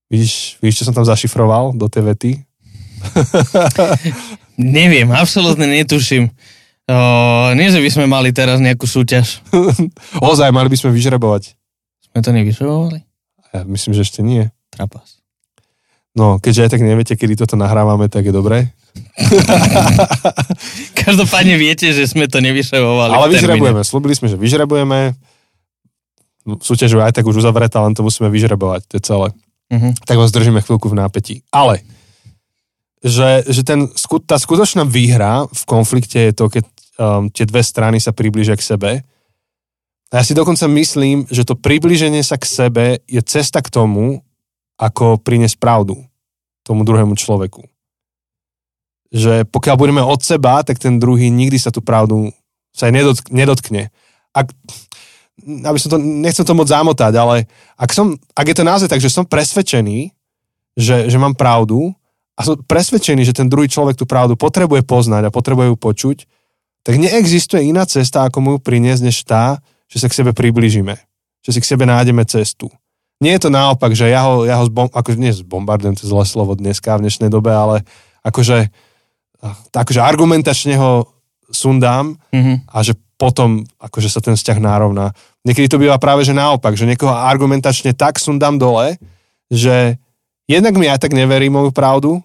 Vidíš, 0.10 0.60
vidíš, 0.60 0.84
čo 0.84 0.88
som 0.90 0.96
tam 0.98 1.08
zašifroval 1.08 1.78
do 1.78 1.88
tej 1.88 2.04
vety? 2.04 2.32
Neviem, 4.58 5.14
absolútne 5.16 5.70
netuším. 5.70 6.28
O, 6.92 6.96
nie, 7.56 7.72
že 7.72 7.80
by 7.80 7.90
sme 7.94 8.06
mali 8.10 8.36
teraz 8.36 8.60
nejakú 8.60 8.84
súťaž. 8.84 9.40
Ozaj, 10.20 10.52
mali 10.52 10.68
by 10.68 10.78
sme 10.78 10.92
vyžrebovať. 10.92 11.56
Sme 12.12 12.20
to 12.20 12.32
nevyšovali? 12.36 13.00
Ja 13.56 13.62
myslím, 13.64 13.96
že 13.96 14.04
ešte 14.04 14.20
nie. 14.20 14.52
Trapas. 14.68 15.21
No, 16.12 16.44
keďže 16.44 16.68
aj 16.68 16.72
tak 16.76 16.84
neviete, 16.84 17.16
kedy 17.16 17.40
toto 17.40 17.56
nahrávame, 17.56 18.12
tak 18.12 18.28
je 18.28 18.34
dobré. 18.36 18.76
Každopádne 21.08 21.56
viete, 21.56 21.88
že 21.96 22.04
sme 22.04 22.28
to 22.28 22.44
nevyšovali. 22.44 23.16
Ale 23.16 23.32
vyžrebujeme. 23.32 23.82
Slúbili 23.88 24.14
sme, 24.20 24.28
že 24.28 24.36
vyžrebujeme. 24.36 25.16
Súťaž 26.60 26.90
je 26.92 27.00
aj 27.00 27.16
tak 27.16 27.24
už 27.24 27.40
uzavretá, 27.40 27.80
len 27.80 27.96
to 27.96 28.04
musíme 28.04 28.28
vyžrebovať. 28.28 28.82
To 28.92 28.94
je 29.00 29.04
celé. 29.04 29.28
Uh-huh. 29.72 29.96
tak 30.04 30.20
vás 30.20 30.36
držíme 30.36 30.60
chvíľku 30.60 30.92
v 30.92 31.00
nápetí. 31.00 31.36
Ale, 31.48 31.80
že, 33.00 33.48
že 33.48 33.64
ten, 33.64 33.88
tá 34.28 34.36
skutočná 34.36 34.84
výhra 34.84 35.48
v 35.48 35.64
konflikte 35.64 36.20
je 36.28 36.34
to, 36.36 36.52
keď 36.52 36.64
um, 37.00 37.32
tie 37.32 37.48
dve 37.48 37.64
strany 37.64 38.04
sa 38.04 38.12
približia 38.12 38.60
k 38.60 38.68
sebe. 38.68 38.92
A 40.12 40.14
ja 40.20 40.24
si 40.28 40.36
dokonca 40.36 40.68
myslím, 40.68 41.24
že 41.32 41.48
to 41.48 41.56
približenie 41.56 42.20
sa 42.20 42.36
k 42.36 42.44
sebe 42.44 42.86
je 43.08 43.24
cesta 43.24 43.64
k 43.64 43.72
tomu, 43.72 44.28
ako 44.80 45.20
priniesť 45.22 45.58
pravdu 45.58 46.00
tomu 46.62 46.86
druhému 46.86 47.18
človeku. 47.18 47.66
Že 49.12 49.44
pokiaľ 49.50 49.76
budeme 49.76 50.04
od 50.06 50.22
seba, 50.24 50.64
tak 50.64 50.80
ten 50.80 51.02
druhý 51.02 51.28
nikdy 51.28 51.60
sa 51.60 51.74
tú 51.74 51.84
pravdu 51.84 52.32
sa 52.72 52.88
aj 52.88 52.94
nedotk- 52.96 53.32
nedotkne. 53.32 53.92
Ak, 54.32 54.48
aby 55.44 55.78
som 55.80 55.90
to, 55.92 55.98
nechcem 56.00 56.48
to 56.48 56.56
moc 56.56 56.68
zamotať, 56.72 57.14
ale 57.20 57.52
ak, 57.76 57.92
som, 57.92 58.16
ak 58.32 58.46
je 58.48 58.56
to 58.56 58.64
naozaj 58.64 58.88
tak, 58.88 59.04
že 59.04 59.12
som 59.12 59.28
presvedčený, 59.28 60.16
že, 60.80 61.12
že 61.12 61.18
mám 61.20 61.36
pravdu 61.36 61.92
a 62.40 62.48
som 62.48 62.56
presvedčený, 62.56 63.28
že 63.28 63.36
ten 63.36 63.52
druhý 63.52 63.68
človek 63.68 64.00
tú 64.00 64.08
pravdu 64.08 64.40
potrebuje 64.40 64.88
poznať 64.88 65.28
a 65.28 65.36
potrebuje 65.36 65.76
ju 65.76 65.78
počuť, 65.78 66.18
tak 66.82 66.98
neexistuje 66.98 67.68
iná 67.68 67.86
cesta, 67.86 68.26
ako 68.26 68.38
mu 68.42 68.50
ju 68.58 68.60
priniesť, 68.64 69.04
než 69.06 69.22
tá, 69.28 69.62
že 69.92 70.02
sa 70.02 70.08
k 70.10 70.18
sebe 70.24 70.32
priblížime. 70.34 70.98
Že 71.46 71.50
si 71.54 71.60
k 71.62 71.70
sebe 71.76 71.84
nájdeme 71.86 72.24
cestu. 72.26 72.72
Nie 73.22 73.38
je 73.38 73.48
to 73.48 73.50
naopak, 73.54 73.94
že 73.94 74.10
ja 74.10 74.26
ho, 74.26 74.44
ja 74.44 74.58
ho 74.58 74.66
zbom, 74.66 74.90
ako, 74.90 75.14
nie 75.14 75.30
zbombardujem, 75.30 75.94
to 75.94 76.10
zlé 76.10 76.26
slovo 76.26 76.58
dneska 76.58 76.98
v 76.98 77.06
dnešnej 77.06 77.30
dobe, 77.30 77.54
ale 77.54 77.86
akože, 78.26 78.74
akože 79.72 80.02
argumentačne 80.02 80.76
ho 80.82 81.06
sundám 81.54 82.18
Uh-huh. 82.32 82.64
a 82.72 82.80
že 82.82 82.96
potom 83.20 83.68
akože 83.78 84.10
sa 84.10 84.24
ten 84.24 84.34
vzťah 84.34 84.58
nárovná. 84.58 85.14
Niekedy 85.46 85.70
to 85.70 85.78
býva 85.78 86.02
práve, 86.02 86.26
že 86.26 86.34
naopak, 86.34 86.74
že 86.74 86.90
niekoho 86.90 87.14
argumentačne 87.14 87.94
tak 87.94 88.18
sundám 88.18 88.58
dole, 88.58 88.98
že 89.52 90.02
jednak 90.50 90.74
mi 90.74 90.90
aj 90.90 91.06
tak 91.06 91.14
neverí 91.14 91.54
moju 91.54 91.70
pravdu, 91.70 92.24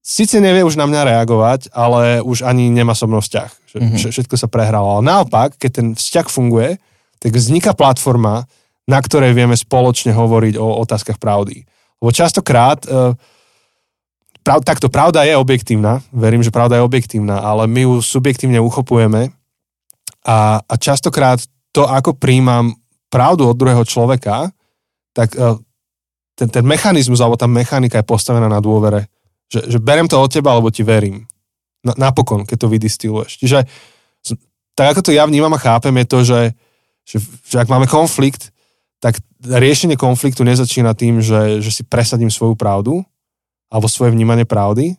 síce 0.00 0.40
nevie 0.40 0.64
už 0.64 0.80
na 0.80 0.88
mňa 0.88 1.00
reagovať, 1.12 1.60
ale 1.76 2.24
už 2.24 2.40
ani 2.40 2.72
nemá 2.72 2.96
so 2.96 3.04
mnou 3.04 3.20
vzťah. 3.20 3.50
Že, 3.68 3.76
mm-hmm. 3.80 4.12
Všetko 4.16 4.36
sa 4.40 4.48
prehralo. 4.48 4.96
Ale 4.96 5.02
naopak, 5.04 5.60
keď 5.60 5.70
ten 5.72 5.86
vzťah 5.92 6.26
funguje, 6.32 6.80
tak 7.20 7.32
vzniká 7.32 7.72
platforma, 7.72 8.48
na 8.84 8.98
ktorej 9.00 9.32
vieme 9.32 9.56
spoločne 9.56 10.12
hovoriť 10.12 10.54
o 10.60 10.84
otázkach 10.84 11.16
pravdy. 11.16 11.64
Lebo 12.00 12.10
častokrát, 12.12 12.84
e, 12.84 13.16
prav, 14.44 14.60
takto 14.60 14.92
pravda 14.92 15.24
je 15.24 15.36
objektívna, 15.36 16.04
verím, 16.12 16.44
že 16.44 16.52
pravda 16.52 16.76
je 16.76 16.86
objektívna, 16.86 17.40
ale 17.40 17.64
my 17.64 17.88
ju 17.88 17.94
subjektívne 18.04 18.60
uchopujeme 18.60 19.32
a, 20.24 20.60
a 20.60 20.74
častokrát 20.76 21.40
to, 21.72 21.88
ako 21.88 22.14
príjmam 22.14 22.76
pravdu 23.08 23.48
od 23.48 23.56
druhého 23.56 23.84
človeka, 23.88 24.52
tak 25.16 25.32
e, 25.34 25.56
ten, 26.34 26.48
ten 26.50 26.64
mechanizmus 26.66 27.22
alebo 27.22 27.40
tá 27.40 27.46
mechanika 27.46 28.02
je 28.02 28.06
postavená 28.06 28.50
na 28.50 28.60
dôvere. 28.60 29.08
Že, 29.48 29.76
že 29.76 29.78
berem 29.78 30.08
to 30.10 30.18
od 30.18 30.32
teba, 30.32 30.56
alebo 30.56 30.72
ti 30.72 30.82
verím. 30.82 31.24
Na, 31.84 31.94
napokon, 32.10 32.48
keď 32.48 32.64
to 32.64 32.72
vydistiluješ. 32.72 33.32
Čiže 33.38 33.58
tak 34.74 34.94
ako 34.94 35.00
to 35.06 35.10
ja 35.14 35.22
vnímam 35.24 35.54
a 35.54 35.62
chápem, 35.62 35.94
je 36.02 36.06
to, 36.06 36.18
že, 36.26 36.40
že, 37.06 37.16
že 37.46 37.56
ak 37.62 37.70
máme 37.70 37.86
konflikt, 37.86 38.50
tak 39.04 39.20
riešenie 39.44 40.00
konfliktu 40.00 40.48
nezačína 40.48 40.96
tým, 40.96 41.20
že, 41.20 41.60
že 41.60 41.68
si 41.68 41.84
presadím 41.84 42.32
svoju 42.32 42.56
pravdu 42.56 43.04
alebo 43.68 43.84
svoje 43.84 44.16
vnímanie 44.16 44.48
pravdy, 44.48 44.96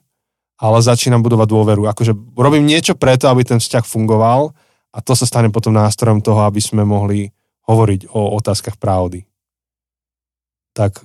ale 0.61 0.77
začínam 0.85 1.25
budovať 1.25 1.47
dôveru. 1.49 1.89
Akože 1.89 2.13
robím 2.37 2.69
niečo 2.69 2.93
preto, 2.93 3.25
aby 3.33 3.41
ten 3.41 3.57
vzťah 3.57 3.81
fungoval 3.81 4.53
a 4.93 4.97
to 5.01 5.17
sa 5.17 5.25
stane 5.25 5.49
potom 5.49 5.73
nástrojom 5.73 6.21
toho, 6.21 6.45
aby 6.45 6.61
sme 6.61 6.85
mohli 6.85 7.33
hovoriť 7.65 8.13
o 8.13 8.37
otázkach 8.37 8.77
pravdy. 8.77 9.25
Tak 10.77 11.01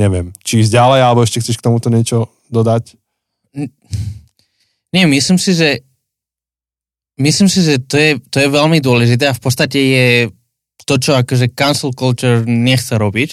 neviem, 0.00 0.32
či 0.40 0.64
ísť 0.64 0.72
ďalej, 0.72 1.00
alebo 1.04 1.20
ešte 1.20 1.44
chceš 1.44 1.60
k 1.60 1.66
tomuto 1.68 1.92
niečo 1.92 2.32
dodať? 2.48 2.96
Nie, 4.88 5.04
myslím 5.04 5.36
si, 5.36 5.52
že 5.52 5.84
myslím 7.20 7.52
si, 7.52 7.60
že 7.60 7.76
to 7.76 8.00
je, 8.00 8.10
to 8.32 8.40
je 8.40 8.48
veľmi 8.48 8.80
dôležité 8.80 9.28
a 9.28 9.36
v 9.36 9.42
podstate 9.42 9.78
je 9.78 10.06
to, 10.82 10.98
čo 10.98 11.14
akože 11.14 11.54
cancel 11.54 11.94
culture 11.94 12.42
nechce 12.42 12.98
robiť. 12.98 13.30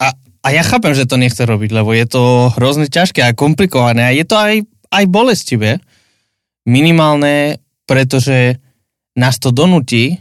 A, 0.00 0.16
a 0.16 0.48
ja 0.50 0.64
chápem, 0.64 0.96
že 0.96 1.04
to 1.04 1.20
nechce 1.20 1.44
robiť, 1.44 1.70
lebo 1.70 1.92
je 1.92 2.06
to 2.08 2.48
hrozne 2.56 2.88
ťažké 2.88 3.20
a 3.22 3.36
komplikované 3.36 4.08
a 4.08 4.16
je 4.16 4.24
to 4.24 4.36
aj, 4.40 4.54
aj 4.88 5.04
bolestivé. 5.12 5.78
Minimálne, 6.64 7.60
pretože 7.84 8.56
nás 9.18 9.36
to 9.36 9.52
donutí 9.52 10.18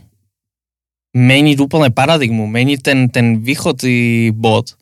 meniť 1.12 1.58
úplne 1.60 1.92
paradigmu, 1.92 2.48
meniť 2.48 2.80
ten, 2.80 3.00
ten 3.12 3.44
východný 3.44 4.32
bod, 4.32 4.76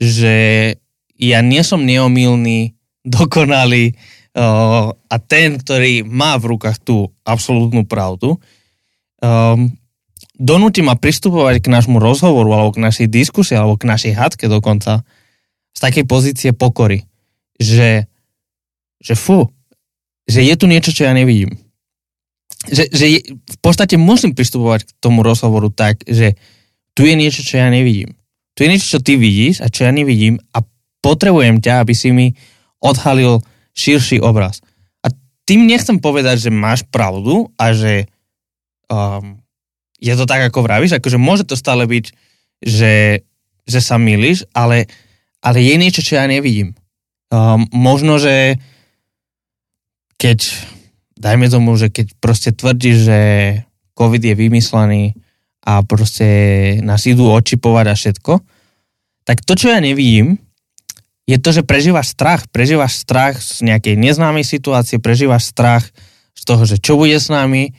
že 0.00 0.74
ja 1.18 1.38
nie 1.42 1.62
som 1.64 1.84
neomilný, 1.84 2.76
dokonalý 3.08 3.94
uh, 4.36 4.92
a 4.92 5.16
ten, 5.22 5.56
ktorý 5.56 6.04
má 6.04 6.36
v 6.36 6.56
rukách 6.56 6.78
tú 6.82 7.08
absolútnu 7.24 7.88
pravdu. 7.88 8.36
Um, 9.18 9.77
donúti 10.38 10.80
ma 10.80 10.94
pristupovať 10.94 11.60
k 11.60 11.68
nášmu 11.68 11.98
rozhovoru 11.98 12.54
alebo 12.54 12.70
k 12.78 12.82
našej 12.86 13.10
diskusii 13.10 13.58
alebo 13.58 13.74
k 13.74 13.90
našej 13.90 14.12
hádke 14.14 14.46
dokonca 14.46 15.02
z 15.74 15.78
takej 15.82 16.04
pozície 16.06 16.50
pokory, 16.54 17.04
že, 17.58 18.06
že 19.02 19.14
fú, 19.18 19.50
že 20.30 20.46
je 20.46 20.54
tu 20.54 20.70
niečo, 20.70 20.94
čo 20.94 21.10
ja 21.10 21.12
nevidím. 21.12 21.58
Že, 22.70 22.84
že 22.90 23.06
je, 23.06 23.20
v 23.34 23.58
podstate 23.62 23.98
musím 23.98 24.34
pristupovať 24.34 24.86
k 24.86 24.90
tomu 25.02 25.26
rozhovoru 25.26 25.70
tak, 25.70 26.02
že 26.06 26.38
tu 26.94 27.06
je 27.06 27.14
niečo, 27.14 27.42
čo 27.46 27.58
ja 27.58 27.70
nevidím. 27.70 28.14
Tu 28.58 28.66
je 28.66 28.70
niečo, 28.74 28.98
čo 28.98 29.00
ty 29.02 29.14
vidíš 29.14 29.62
a 29.62 29.70
čo 29.70 29.86
ja 29.86 29.92
nevidím 29.94 30.42
a 30.54 30.66
potrebujem 30.98 31.62
ťa, 31.62 31.82
aby 31.82 31.94
si 31.94 32.10
mi 32.10 32.34
odhalil 32.82 33.38
širší 33.78 34.18
obraz. 34.18 34.58
A 35.06 35.14
tým 35.46 35.70
nechcem 35.70 36.02
povedať, 36.02 36.46
že 36.46 36.50
máš 36.50 36.82
pravdu 36.90 37.54
a 37.54 37.70
že 37.70 38.10
um, 38.90 39.38
je 39.98 40.14
to 40.14 40.24
tak, 40.24 40.46
ako 40.46 40.62
vravíš, 40.62 40.98
akože 40.98 41.18
môže 41.18 41.44
to 41.44 41.58
stále 41.58 41.82
byť, 41.84 42.14
že, 42.62 43.26
že 43.66 43.80
sa 43.82 43.98
milíš, 43.98 44.46
ale, 44.54 44.86
ale 45.42 45.58
je 45.62 45.74
niečo, 45.74 46.02
čo 46.02 46.18
ja 46.18 46.26
nevidím. 46.30 46.74
Um, 47.28 47.66
možno, 47.74 48.16
že 48.16 48.56
keď, 50.18 50.38
dajme 51.18 51.46
tomu, 51.50 51.74
že 51.76 51.90
keď 51.90 52.14
proste 52.18 52.50
tvrdíš, 52.54 52.96
že 53.04 53.20
COVID 53.98 54.22
je 54.22 54.34
vymyslený 54.34 55.04
a 55.66 55.82
proste 55.82 56.26
nás 56.80 57.04
idú 57.04 57.28
očipovať 57.28 57.86
a 57.90 57.98
všetko, 57.98 58.32
tak 59.26 59.44
to, 59.44 59.52
čo 59.58 59.74
ja 59.74 59.82
nevidím, 59.82 60.40
je 61.28 61.36
to, 61.36 61.52
že 61.52 61.68
prežívaš 61.68 62.16
strach. 62.16 62.48
Prežívaš 62.48 63.04
strach 63.04 63.36
z 63.36 63.68
nejakej 63.68 64.00
neznámej 64.00 64.48
situácie, 64.48 64.96
prežívaš 64.96 65.52
strach 65.52 65.84
z 66.32 66.42
toho, 66.48 66.64
že 66.64 66.80
čo 66.80 66.96
bude 66.96 67.20
s 67.20 67.28
nami, 67.28 67.76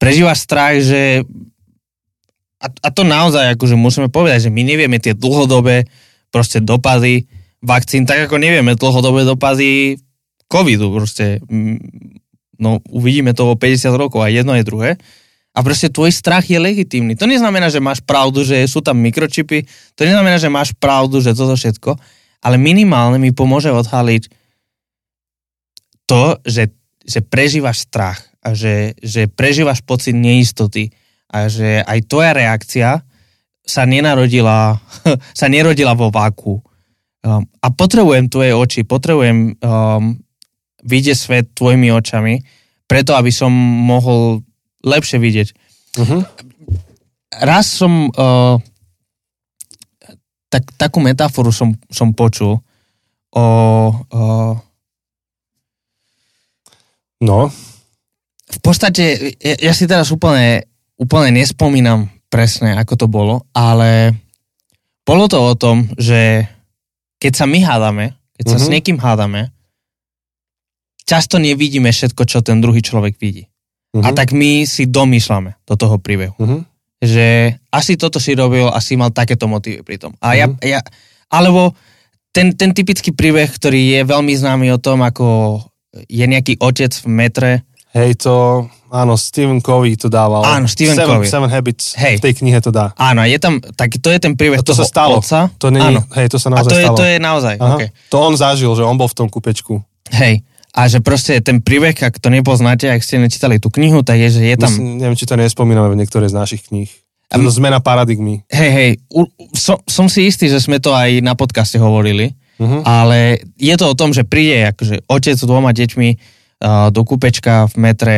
prežívaš 0.00 0.48
strach, 0.48 0.80
že 0.80 1.28
a, 2.56 2.66
a 2.72 2.88
to 2.88 3.04
naozaj 3.04 3.56
akože 3.56 3.76
musíme 3.76 4.08
povedať, 4.08 4.48
že 4.48 4.54
my 4.54 4.62
nevieme 4.64 4.96
tie 4.96 5.12
dlhodobé 5.12 5.84
proste 6.32 6.64
dopady 6.64 7.28
vakcín, 7.60 8.08
tak 8.08 8.28
ako 8.28 8.40
nevieme 8.40 8.76
dlhodobé 8.76 9.28
dopady 9.28 10.00
covidu 10.48 10.88
proste. 10.92 11.42
No 12.56 12.80
uvidíme 12.88 13.36
to 13.36 13.52
o 13.52 13.58
50 13.58 13.92
rokov 14.00 14.24
a 14.24 14.32
jedno 14.32 14.56
je 14.56 14.64
druhé. 14.64 14.90
A 15.56 15.64
proste 15.64 15.88
tvoj 15.88 16.12
strach 16.12 16.44
je 16.44 16.60
legitímny. 16.60 17.16
To 17.16 17.24
neznamená, 17.24 17.72
že 17.72 17.80
máš 17.80 18.04
pravdu, 18.04 18.44
že 18.44 18.60
sú 18.68 18.84
tam 18.84 19.00
mikročipy, 19.00 19.64
to 19.96 20.04
neznamená, 20.04 20.36
že 20.36 20.52
máš 20.52 20.76
pravdu, 20.76 21.24
že 21.24 21.32
toto 21.32 21.56
všetko, 21.56 21.96
ale 22.44 22.60
minimálne 22.60 23.16
mi 23.16 23.32
pomôže 23.32 23.72
odhaliť 23.72 24.28
to, 26.04 26.36
že, 26.44 26.76
že 27.08 27.24
prežívaš 27.24 27.88
strach 27.88 28.20
a 28.44 28.52
že, 28.52 28.92
že 29.00 29.32
prežívaš 29.32 29.80
pocit 29.80 30.12
neistoty, 30.12 30.92
a 31.30 31.50
že 31.50 31.82
aj 31.82 31.98
tvoja 32.06 32.32
reakcia 32.32 33.02
sa 33.66 33.82
nenarodila, 33.82 34.78
sa 35.40 35.46
nerodila 35.50 35.98
vo 35.98 36.08
váku. 36.14 36.62
Um, 37.26 37.42
a 37.58 37.66
potrebujem 37.74 38.30
tvoje 38.30 38.54
oči, 38.54 38.80
potrebujem 38.86 39.58
um, 39.58 40.14
vidieť 40.86 41.16
svet 41.18 41.46
tvojimi 41.58 41.90
očami, 41.90 42.38
preto 42.86 43.18
aby 43.18 43.34
som 43.34 43.50
mohol 43.82 44.46
lepšie 44.86 45.18
vidieť. 45.18 45.48
Uh-huh. 45.98 46.22
Raz 47.42 47.66
som 47.66 48.06
uh, 48.14 48.62
tak, 50.46 50.62
takú 50.78 51.02
metaforu 51.02 51.50
som, 51.50 51.74
som 51.90 52.14
počul 52.14 52.62
o... 53.34 53.44
Uh, 54.14 54.54
no. 57.26 57.50
V 58.46 58.58
podstate, 58.62 59.34
ja, 59.42 59.54
ja 59.58 59.72
si 59.74 59.90
teraz 59.90 60.14
úplne 60.14 60.70
úplne 60.96 61.32
nespomínam 61.32 62.08
presne, 62.32 62.76
ako 62.76 62.94
to 62.96 63.06
bolo, 63.06 63.44
ale 63.52 64.16
bolo 65.06 65.30
to 65.30 65.38
o 65.38 65.54
tom, 65.54 65.86
že 65.96 66.48
keď 67.22 67.32
sa 67.32 67.46
my 67.46 67.60
hádame, 67.62 68.06
keď 68.36 68.44
sa 68.44 68.56
mm-hmm. 68.56 68.60
s 68.60 68.66
mhm. 68.66 68.74
niekým 68.74 68.98
hádame, 68.98 69.42
často 71.06 71.38
nevidíme 71.38 71.88
všetko, 71.88 72.22
čo 72.26 72.42
ten 72.42 72.58
druhý 72.58 72.82
človek 72.82 73.16
vidí. 73.16 73.46
Mm-hmm. 73.94 74.04
A 74.04 74.08
tak 74.12 74.34
my 74.34 74.66
si 74.66 74.90
domýšľame 74.90 75.56
do 75.64 75.74
toho 75.78 75.96
príbehu. 75.96 76.34
Mm-hmm. 76.36 76.60
Že 77.00 77.26
asi 77.70 77.92
toto 77.96 78.18
si 78.18 78.34
robil, 78.34 78.66
asi 78.68 78.98
mal 78.98 79.14
takéto 79.14 79.46
motívy 79.46 79.86
pri 79.86 79.96
tom. 79.96 80.12
A 80.18 80.34
mm-hmm. 80.34 80.60
ja, 80.60 80.76
ja, 80.76 80.80
alebo 81.30 81.72
ten, 82.34 82.52
ten 82.52 82.76
typický 82.76 83.16
príbeh, 83.16 83.48
ktorý 83.48 83.96
je 83.96 84.00
veľmi 84.04 84.34
známy 84.36 84.68
o 84.74 84.82
tom, 84.82 85.00
ako 85.00 85.60
je 86.04 86.24
nejaký 86.28 86.60
otec 86.60 86.92
v 86.92 87.08
metre. 87.08 87.52
Hej, 87.96 88.28
to 88.28 88.68
Áno, 88.90 89.18
Stephen 89.18 89.58
Covey 89.58 89.98
to 89.98 90.06
dával. 90.06 90.46
Áno, 90.46 90.70
Stephen 90.70 90.94
Seven, 90.94 91.18
Covey. 91.20 91.26
Seven 91.26 91.50
Habits 91.50 91.98
Hej. 91.98 92.18
v 92.18 92.30
tej 92.30 92.34
knihe 92.38 92.58
to 92.62 92.70
dá. 92.70 92.94
Áno, 92.94 93.26
je 93.26 93.38
tam, 93.42 93.58
tak 93.58 93.98
to 93.98 94.08
je 94.10 94.18
ten 94.22 94.38
príbeh 94.38 94.62
to 94.62 94.70
toho 94.74 94.82
sa 94.82 94.84
stalo. 94.86 95.18
otca. 95.18 95.50
To 95.58 95.74
nie, 95.74 95.82
Áno. 95.82 96.06
Hej, 96.14 96.30
to 96.30 96.38
sa 96.38 96.54
naozaj 96.54 96.70
A 96.70 96.72
to 96.72 96.76
je, 96.78 96.86
stalo. 96.86 96.96
to 96.96 97.04
je 97.04 97.16
naozaj, 97.18 97.54
Aha. 97.58 97.76
okay. 97.76 97.88
To 98.14 98.16
on 98.22 98.34
zažil, 98.38 98.70
že 98.78 98.86
on 98.86 98.94
bol 98.94 99.10
v 99.10 99.16
tom 99.18 99.28
kúpečku. 99.30 99.82
Hej. 100.14 100.46
A 100.76 100.92
že 100.92 101.00
proste 101.00 101.40
ten 101.40 101.64
príbeh, 101.64 101.96
ak 101.96 102.20
to 102.20 102.28
nepoznáte, 102.28 102.84
ak 102.84 103.00
ste 103.00 103.16
nečítali 103.16 103.56
tú 103.56 103.72
knihu, 103.72 104.04
tak 104.04 104.20
je, 104.20 104.28
že 104.38 104.40
je 104.44 104.56
tam... 104.60 104.68
Myslím, 104.68 105.00
neviem, 105.00 105.16
či 105.16 105.24
to 105.24 105.34
nespomíname 105.34 105.88
v 105.88 105.98
niektoré 106.04 106.28
z 106.28 106.36
našich 106.36 106.68
kníh. 106.68 106.92
Um, 107.32 107.48
zmena 107.50 107.82
paradigmy. 107.82 108.46
Hej, 108.52 108.70
hej, 108.70 108.90
u, 109.10 109.26
som, 109.50 109.82
som 109.88 110.06
si 110.06 110.30
istý, 110.30 110.46
že 110.46 110.62
sme 110.62 110.78
to 110.78 110.94
aj 110.94 111.24
na 111.26 111.34
podcaste 111.34 111.74
hovorili, 111.74 112.38
uh-huh. 112.60 112.86
ale 112.86 113.42
je 113.58 113.74
to 113.74 113.88
o 113.90 113.98
tom, 113.98 114.14
že 114.14 114.22
príde 114.22 114.70
akože 114.70 115.10
otec 115.10 115.34
s 115.34 115.42
dvoma 115.42 115.74
deťmi 115.74 116.08
uh, 116.14 116.88
do 116.94 117.02
kúpečka 117.02 117.66
v 117.72 117.74
metre 117.82 118.16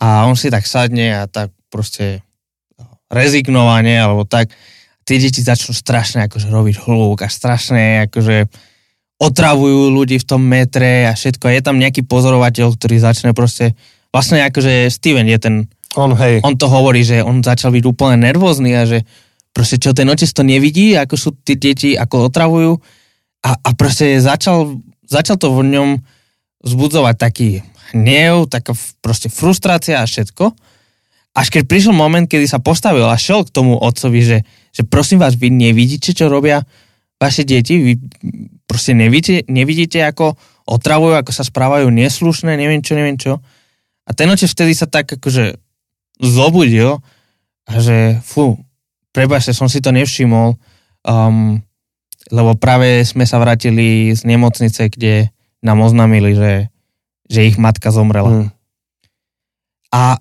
a 0.00 0.26
on 0.26 0.34
si 0.34 0.50
tak 0.50 0.66
sadne 0.66 1.14
a 1.14 1.22
tak 1.30 1.54
proste 1.70 2.22
rezignovanie 3.10 3.98
alebo 3.98 4.26
tak. 4.26 4.50
Tie 5.04 5.20
deti 5.20 5.44
začnú 5.44 5.76
strašne 5.76 6.24
akože 6.24 6.48
robiť 6.48 6.76
hluk 6.88 7.20
a 7.22 7.28
strašne 7.28 8.08
akože 8.08 8.48
otravujú 9.20 9.92
ľudí 9.92 10.16
v 10.16 10.26
tom 10.26 10.42
metre 10.42 11.06
a 11.06 11.12
všetko. 11.12 11.52
Je 11.52 11.60
tam 11.60 11.76
nejaký 11.76 12.08
pozorovateľ, 12.08 12.72
ktorý 12.74 12.96
začne 12.98 13.36
proste, 13.36 13.76
vlastne 14.10 14.40
akože 14.48 14.88
Steven 14.88 15.28
je 15.28 15.38
ten, 15.38 15.54
on, 15.94 16.16
hej. 16.16 16.40
on 16.40 16.56
to 16.56 16.66
hovorí, 16.72 17.04
že 17.04 17.20
on 17.20 17.44
začal 17.44 17.70
byť 17.70 17.84
úplne 17.84 18.16
nervózny 18.24 18.72
a 18.74 18.88
že 18.88 19.04
proste 19.52 19.76
čo 19.76 19.92
ten 19.92 20.08
otec 20.08 20.26
to 20.26 20.42
nevidí, 20.42 20.96
ako 20.96 21.14
sú 21.14 21.30
tie 21.44 21.54
deti, 21.60 21.94
ako 21.94 22.32
otravujú 22.32 22.72
a, 23.44 23.50
a 23.60 23.70
proste 23.76 24.18
začal 24.18 24.80
začal 25.04 25.36
to 25.36 25.52
v 25.52 25.68
ňom 25.68 26.00
vzbudzovať 26.64 27.14
taký 27.20 27.60
hnev, 27.94 28.50
taká 28.50 28.74
proste 29.00 29.30
frustrácia 29.30 30.02
a 30.02 30.08
všetko. 30.08 30.52
Až 31.34 31.46
keď 31.50 31.62
prišiel 31.66 31.94
moment, 31.94 32.26
kedy 32.26 32.46
sa 32.46 32.58
postavil 32.58 33.06
a 33.06 33.18
šel 33.18 33.46
k 33.46 33.54
tomu 33.54 33.78
otcovi, 33.78 34.20
že, 34.22 34.38
že 34.70 34.82
prosím 34.82 35.22
vás, 35.22 35.38
vy 35.38 35.50
nevidíte, 35.50 36.14
čo 36.14 36.30
robia 36.30 36.62
vaše 37.18 37.46
deti, 37.46 37.78
vy 37.78 37.92
proste 38.66 38.92
nevidíte, 38.94 39.46
nevidíte 39.46 40.02
ako 40.02 40.34
otravujú, 40.66 41.14
ako 41.16 41.30
sa 41.30 41.46
správajú 41.46 41.90
neslušné, 41.90 42.58
neviem 42.58 42.82
čo, 42.82 42.92
neviem 42.98 43.18
čo. 43.18 43.38
A 44.04 44.10
ten 44.12 44.28
otec 44.28 44.50
vtedy 44.50 44.76
sa 44.76 44.90
tak 44.90 45.08
akože 45.08 45.56
zobudil 46.20 47.00
že 47.70 48.20
fú, 48.20 48.60
prebažte, 49.12 49.56
som 49.56 49.72
si 49.72 49.80
to 49.80 49.88
nevšimol, 49.88 50.60
um, 51.04 51.60
lebo 52.28 52.56
práve 52.56 53.04
sme 53.08 53.24
sa 53.24 53.40
vrátili 53.40 54.12
z 54.12 54.20
nemocnice, 54.28 54.92
kde 54.92 55.32
nám 55.64 55.80
oznámili, 55.80 56.36
že, 56.36 56.52
že 57.28 57.46
ich 57.46 57.56
matka 57.56 57.88
zomrela. 57.88 58.30
Hm. 58.30 58.48
A, 59.94 60.18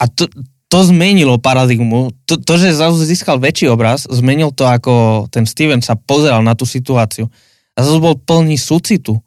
a 0.00 0.04
to, 0.08 0.30
to 0.66 0.78
zmenilo 0.86 1.38
paradigmu. 1.38 2.10
To, 2.26 2.34
to, 2.38 2.54
že 2.58 2.76
zrazu 2.76 3.02
získal 3.02 3.38
väčší 3.38 3.70
obraz, 3.70 4.06
zmenil 4.06 4.50
to, 4.54 4.66
ako 4.66 5.26
ten 5.30 5.46
Steven 5.46 5.82
sa 5.82 5.94
pozeral 5.94 6.42
na 6.42 6.58
tú 6.58 6.66
situáciu. 6.66 7.30
A 7.76 7.84
zrazu 7.84 7.98
bol 8.00 8.16
plný 8.18 8.58
súcitu. 8.58 9.18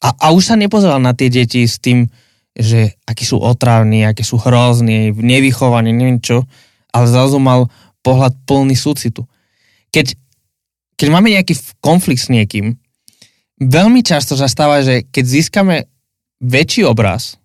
A, 0.00 0.12
a 0.12 0.26
už 0.32 0.52
sa 0.52 0.56
nepozeral 0.56 1.00
na 1.00 1.16
tie 1.16 1.32
deti 1.32 1.64
s 1.64 1.80
tým, 1.80 2.06
že 2.56 2.96
akí 3.04 3.28
sú 3.28 3.36
otrávni, 3.36 4.08
akí 4.08 4.24
sú 4.24 4.40
hrozní, 4.40 5.12
nevychovaní, 5.12 5.92
neviem 5.92 6.20
čo, 6.24 6.48
ale 6.88 7.04
zrazu 7.04 7.36
mal 7.36 7.68
pohľad 8.00 8.32
plný 8.48 8.72
súcitu. 8.72 9.28
Keď, 9.92 10.16
keď 10.96 11.08
máme 11.12 11.28
nejaký 11.32 11.52
konflikt 11.84 12.24
s 12.24 12.32
niekým, 12.32 12.80
veľmi 13.60 14.00
často 14.00 14.36
sa 14.36 14.48
stáva, 14.48 14.80
že 14.80 15.04
keď 15.04 15.24
získame 15.24 15.76
väčší 16.40 16.84
obraz 16.84 17.40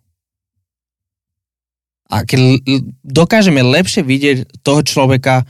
a 2.11 2.27
keď 2.27 2.59
dokážeme 3.07 3.63
lepšie 3.63 4.03
vidieť 4.03 4.59
toho 4.67 4.83
človeka, 4.83 5.47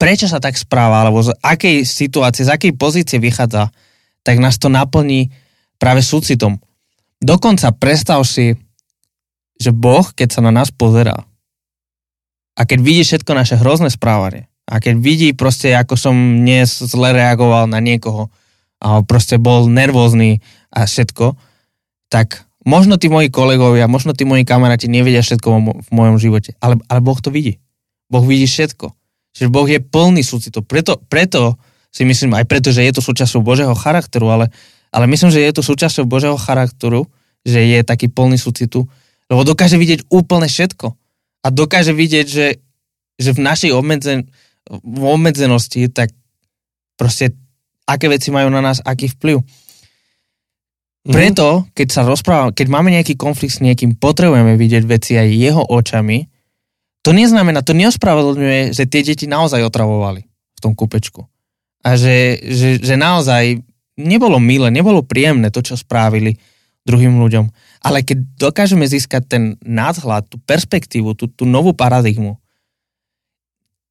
prečo 0.00 0.24
sa 0.24 0.40
tak 0.40 0.56
správa, 0.56 1.04
alebo 1.04 1.20
z 1.20 1.36
akej 1.44 1.84
situácie, 1.84 2.48
z 2.48 2.56
akej 2.56 2.72
pozície 2.72 3.20
vychádza, 3.20 3.68
tak 4.24 4.40
nás 4.40 4.56
to 4.56 4.72
naplní 4.72 5.28
práve 5.76 6.00
súcitom. 6.00 6.56
Dokonca 7.20 7.76
predstav 7.76 8.24
si, 8.24 8.56
že 9.60 9.70
Boh, 9.70 10.08
keď 10.16 10.28
sa 10.32 10.40
na 10.40 10.50
nás 10.50 10.72
pozerá 10.72 11.28
a 12.56 12.60
keď 12.64 12.78
vidí 12.80 13.02
všetko 13.04 13.30
naše 13.36 13.60
hrozné 13.60 13.92
správanie 13.92 14.48
a 14.64 14.80
keď 14.80 14.94
vidí 14.96 15.28
proste, 15.36 15.76
ako 15.76 15.94
som 16.00 16.16
dnes 16.16 16.72
zle 16.72 17.12
reagoval 17.12 17.68
na 17.68 17.84
niekoho 17.84 18.32
a 18.80 19.04
proste 19.04 19.36
bol 19.36 19.68
nervózny 19.68 20.40
a 20.72 20.88
všetko, 20.88 21.36
tak 22.08 22.48
možno 22.62 22.98
tí 22.98 23.10
moji 23.10 23.28
kolegovia, 23.28 23.90
možno 23.90 24.14
tí 24.14 24.22
moji 24.22 24.46
kamaráti 24.46 24.86
nevedia 24.86 25.22
všetko 25.22 25.48
v 25.82 25.90
mojom 25.90 26.16
živote, 26.18 26.54
ale, 26.62 26.78
ale 26.86 27.00
Boh 27.02 27.18
to 27.18 27.30
vidí. 27.34 27.58
Boh 28.10 28.22
vidí 28.22 28.46
všetko. 28.46 28.92
Čiže 29.32 29.48
Boh 29.48 29.64
je 29.64 29.80
plný 29.80 30.20
súcitov. 30.20 30.68
Preto, 30.68 31.00
preto 31.08 31.56
si 31.88 32.04
myslím, 32.04 32.36
aj 32.36 32.44
preto, 32.48 32.68
že 32.72 32.84
je 32.84 32.92
to 32.92 33.02
súčasťou 33.04 33.40
Božieho 33.40 33.72
charakteru, 33.72 34.28
ale, 34.28 34.52
ale 34.92 35.04
myslím, 35.08 35.32
že 35.32 35.40
je 35.40 35.52
to 35.52 35.62
súčasťou 35.64 36.04
Božieho 36.04 36.36
charakteru, 36.36 37.08
že 37.42 37.60
je 37.60 37.80
taký 37.82 38.12
plný 38.12 38.36
súcitu, 38.36 38.86
lebo 39.28 39.42
dokáže 39.42 39.80
vidieť 39.80 40.12
úplne 40.12 40.46
všetko. 40.46 40.92
A 41.42 41.46
dokáže 41.50 41.90
vidieť, 41.96 42.26
že, 42.28 42.46
že 43.18 43.30
v 43.34 43.40
našej 43.40 43.72
obmedzen, 43.74 44.30
v 44.68 45.02
obmedzenosti, 45.02 45.90
tak 45.90 46.14
proste 46.94 47.34
aké 47.88 48.06
veci 48.06 48.30
majú 48.30 48.52
na 48.52 48.62
nás, 48.62 48.78
aký 48.84 49.10
vplyv. 49.10 49.42
Mhm. 51.02 51.12
Preto, 51.12 51.66
keď 51.74 51.88
sa 51.90 52.02
rozprávame, 52.06 52.54
keď 52.54 52.66
máme 52.70 52.94
nejaký 52.94 53.18
konflikt 53.18 53.58
s 53.58 53.64
niekým, 53.64 53.98
potrebujeme 53.98 54.54
vidieť 54.54 54.84
veci 54.86 55.18
aj 55.18 55.28
jeho 55.34 55.62
očami. 55.66 56.30
To 57.02 57.10
neznamená, 57.10 57.66
to 57.66 57.74
neospravedlňuje, 57.74 58.70
že 58.70 58.86
tie 58.86 59.02
deti 59.02 59.26
naozaj 59.26 59.66
otravovali 59.66 60.22
v 60.30 60.60
tom 60.62 60.78
kúpečku. 60.78 61.26
A 61.82 61.98
že, 61.98 62.38
že, 62.46 62.78
že 62.78 62.94
naozaj 62.94 63.58
nebolo 63.98 64.38
milé, 64.38 64.70
nebolo 64.70 65.02
príjemné 65.02 65.50
to, 65.50 65.58
čo 65.66 65.74
spravili 65.74 66.38
druhým 66.86 67.18
ľuďom. 67.18 67.50
Ale 67.82 68.06
keď 68.06 68.22
dokážeme 68.38 68.86
získať 68.86 69.22
ten 69.26 69.42
nadhľad, 69.62 70.30
tú 70.30 70.38
perspektívu, 70.38 71.18
tú, 71.18 71.26
tú 71.26 71.42
novú 71.42 71.74
paradigmu, 71.74 72.38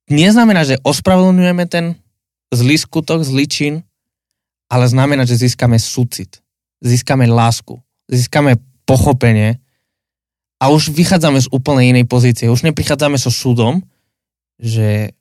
neznamená, 0.08 0.64
že 0.64 0.80
ospravedlňujeme 0.84 1.66
ten 1.68 2.00
zlý 2.52 2.80
skutok, 2.80 3.24
zlý 3.24 3.48
čin, 3.48 3.74
ale 4.72 4.88
znamená, 4.88 5.28
že 5.28 5.40
získame 5.40 5.76
súcit, 5.76 6.40
získame 6.82 7.30
lásku, 7.30 7.78
získame 8.10 8.58
pochopenie 8.90 9.62
a 10.62 10.70
už 10.70 10.94
vychádzame 10.94 11.42
z 11.42 11.48
úplne 11.54 11.90
inej 11.90 12.06
pozície. 12.06 12.50
Už 12.50 12.66
neprichádzame 12.66 13.18
so 13.18 13.34
súdom, 13.34 13.82
že 14.62 15.14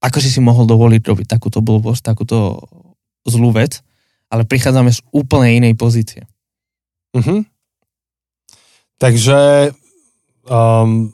ako 0.00 0.18
si 0.20 0.32
si 0.32 0.40
mohol 0.40 0.64
dovoliť 0.64 1.00
robiť 1.04 1.26
takúto 1.28 1.60
blbosť, 1.60 2.12
takúto 2.12 2.60
zlú 3.28 3.52
vec, 3.52 3.84
ale 4.32 4.48
prichádzame 4.48 4.92
z 4.92 5.00
úplne 5.12 5.56
inej 5.60 5.76
pozície. 5.76 6.24
Mhm. 7.12 7.44
Takže, 9.00 9.72
um, 10.44 11.08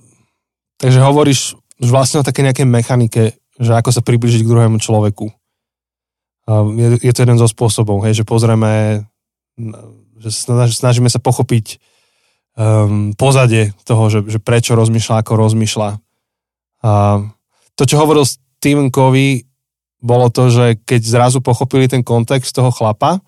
takže 0.75 0.99
hovoríš 0.99 1.55
vlastne 1.79 2.21
o 2.23 2.27
také 2.27 2.43
nejakej 2.43 2.67
mechanike, 2.67 3.39
že 3.63 3.73
ako 3.73 3.91
sa 3.95 4.03
približiť 4.03 4.43
k 4.43 4.51
druhému 4.51 4.83
človeku. 4.83 5.31
Um, 6.51 6.75
je, 6.75 6.99
je 6.99 7.13
to 7.15 7.23
jeden 7.23 7.39
zo 7.39 7.47
spôsobov, 7.47 8.03
hej, 8.07 8.23
že 8.23 8.25
pozrieme, 8.27 9.07
že 10.21 10.31
snaž, 10.31 10.77
snažíme 10.77 11.09
sa 11.09 11.21
pochopiť 11.21 11.81
um, 12.57 13.13
pozadie 13.17 13.73
toho, 13.89 14.09
že, 14.13 14.21
že 14.29 14.39
prečo 14.41 14.77
rozmýšľa, 14.77 15.25
ako 15.25 15.33
rozmýšľa. 15.37 15.91
A 16.85 16.91
to, 17.77 17.83
čo 17.85 18.01
hovoril 18.01 18.25
Stephen 18.25 18.93
Covey, 18.93 19.45
bolo 20.01 20.29
to, 20.29 20.53
že 20.53 20.81
keď 20.85 21.01
zrazu 21.03 21.39
pochopili 21.41 21.89
ten 21.89 22.05
kontext 22.05 22.53
toho 22.53 22.69
chlapa, 22.71 23.21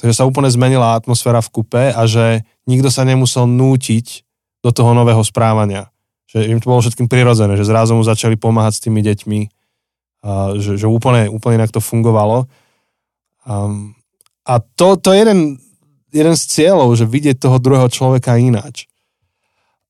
takže 0.00 0.20
sa 0.20 0.28
úplne 0.28 0.50
zmenila 0.50 0.96
atmosféra 0.96 1.44
v 1.44 1.52
kupe 1.52 1.84
a 1.92 2.02
že 2.08 2.42
nikto 2.66 2.88
sa 2.88 3.04
nemusel 3.06 3.46
nútiť 3.46 4.24
do 4.64 4.72
toho 4.72 4.96
nového 4.96 5.20
správania. 5.20 5.92
Že 6.28 6.50
im 6.50 6.58
to 6.58 6.72
bolo 6.72 6.80
všetkým 6.82 7.06
prirodzené, 7.06 7.54
že 7.54 7.68
zrazu 7.68 7.94
mu 7.94 8.02
začali 8.02 8.34
pomáhať 8.34 8.80
s 8.80 8.84
tými 8.88 9.04
deťmi, 9.04 9.40
a 10.24 10.56
že, 10.56 10.80
že 10.80 10.88
úplne, 10.88 11.28
úplne 11.28 11.60
inak 11.60 11.70
to 11.70 11.84
fungovalo. 11.84 12.48
Um, 13.44 13.92
a 14.48 14.56
to, 14.60 14.96
to 14.96 15.12
je 15.12 15.20
jeden, 15.20 15.60
jeden 16.14 16.34
z 16.38 16.42
cieľov, 16.46 16.94
že 16.94 17.10
vidieť 17.10 17.42
toho 17.42 17.58
druhého 17.58 17.90
človeka 17.90 18.38
ináč. 18.38 18.86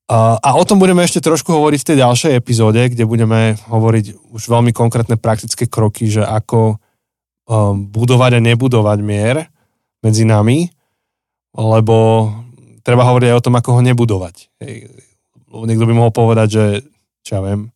A, 0.08 0.36
a 0.36 0.50
o 0.56 0.64
tom 0.68 0.80
budeme 0.80 1.00
ešte 1.04 1.20
trošku 1.20 1.52
hovoriť 1.52 1.80
v 1.80 1.88
tej 1.92 1.96
ďalšej 2.00 2.32
epizóde, 2.36 2.80
kde 2.92 3.08
budeme 3.08 3.56
hovoriť 3.68 4.32
už 4.36 4.42
veľmi 4.48 4.72
konkrétne 4.72 5.16
praktické 5.16 5.64
kroky, 5.64 6.08
že 6.08 6.20
ako 6.24 6.76
um, 7.48 7.88
budovať 7.88 8.36
a 8.36 8.44
nebudovať 8.44 8.98
mier 9.00 9.48
medzi 10.04 10.28
nami, 10.28 10.68
lebo 11.56 12.28
treba 12.84 13.08
hovoriť 13.08 13.28
aj 13.32 13.36
o 13.40 13.44
tom, 13.44 13.54
ako 13.56 13.70
ho 13.76 13.80
nebudovať. 13.80 14.34
Hej. 14.60 14.92
Niekto 15.48 15.88
by 15.88 15.92
mohol 15.96 16.12
povedať, 16.12 16.48
že 16.52 16.64
čo 17.24 17.40
ja 17.40 17.40
viem, 17.40 17.72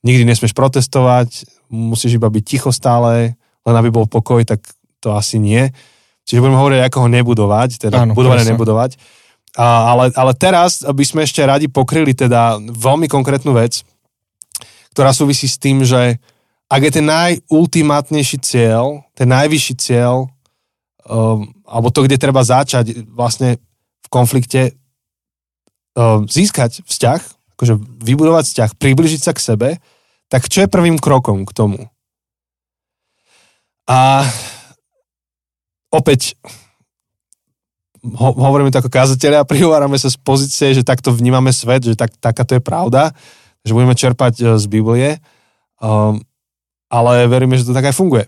nikdy 0.00 0.24
nesmieš 0.24 0.56
protestovať, 0.56 1.44
musíš 1.68 2.16
iba 2.16 2.32
byť 2.32 2.44
ticho 2.48 2.70
stále, 2.72 3.36
len 3.36 3.74
aby 3.76 3.92
bol 3.92 4.08
pokoj, 4.08 4.40
tak 4.48 4.64
to 5.04 5.12
asi 5.12 5.36
nie. 5.36 5.68
Čiže 6.26 6.40
budeme 6.42 6.58
hovoriť, 6.58 6.80
ako 6.86 6.98
ho 7.02 7.08
nebudovať, 7.10 7.70
teda 7.88 8.06
Áno, 8.06 8.14
budovať 8.14 8.38
a 8.46 8.48
nebudovať. 8.54 8.90
A, 9.52 9.92
ale, 9.92 10.04
ale 10.16 10.32
teraz 10.32 10.80
by 10.80 11.04
sme 11.04 11.26
ešte 11.28 11.44
radi 11.44 11.68
pokryli 11.68 12.16
teda 12.16 12.56
veľmi 12.62 13.04
konkrétnu 13.10 13.52
vec, 13.52 13.84
ktorá 14.96 15.12
súvisí 15.12 15.44
s 15.44 15.60
tým, 15.60 15.84
že 15.84 16.16
ak 16.72 16.80
je 16.80 16.92
ten 17.00 17.04
najultimátnejší 17.04 18.38
cieľ, 18.40 19.04
ten 19.12 19.28
najvyšší 19.28 19.74
cieľ, 19.76 20.32
um, 21.04 21.52
alebo 21.68 21.92
to, 21.92 22.08
kde 22.08 22.16
treba 22.16 22.40
začať 22.40 23.04
vlastne 23.12 23.60
v 24.00 24.08
konflikte, 24.08 24.72
um, 25.92 26.24
získať 26.24 26.80
vzťah, 26.88 27.20
akože 27.60 27.74
vybudovať 28.08 28.44
vzťah, 28.48 28.70
približiť 28.80 29.20
sa 29.20 29.36
k 29.36 29.44
sebe, 29.44 29.68
tak 30.32 30.48
čo 30.48 30.64
je 30.64 30.72
prvým 30.72 30.96
krokom 30.96 31.44
k 31.44 31.52
tomu? 31.52 31.92
A 33.84 34.24
opäť 35.92 36.34
ho, 38.02 38.28
hovoríme 38.34 38.74
to 38.74 38.82
ako 38.82 38.90
kazatelia, 38.90 39.46
prihovárame 39.46 39.94
sa 39.94 40.10
z 40.10 40.18
pozície, 40.18 40.74
že 40.74 40.82
takto 40.82 41.14
vnímame 41.14 41.54
svet, 41.54 41.86
že 41.86 41.94
tak, 41.94 42.10
takáto 42.18 42.58
je 42.58 42.62
pravda, 42.62 43.14
že 43.62 43.70
budeme 43.70 43.94
čerpať 43.94 44.34
e, 44.42 44.44
z 44.58 44.64
Biblie, 44.66 45.22
um, 45.78 46.18
ale 46.90 47.30
veríme, 47.30 47.54
že 47.54 47.62
to 47.62 47.76
tak 47.76 47.86
aj 47.86 47.94
funguje. 47.94 48.26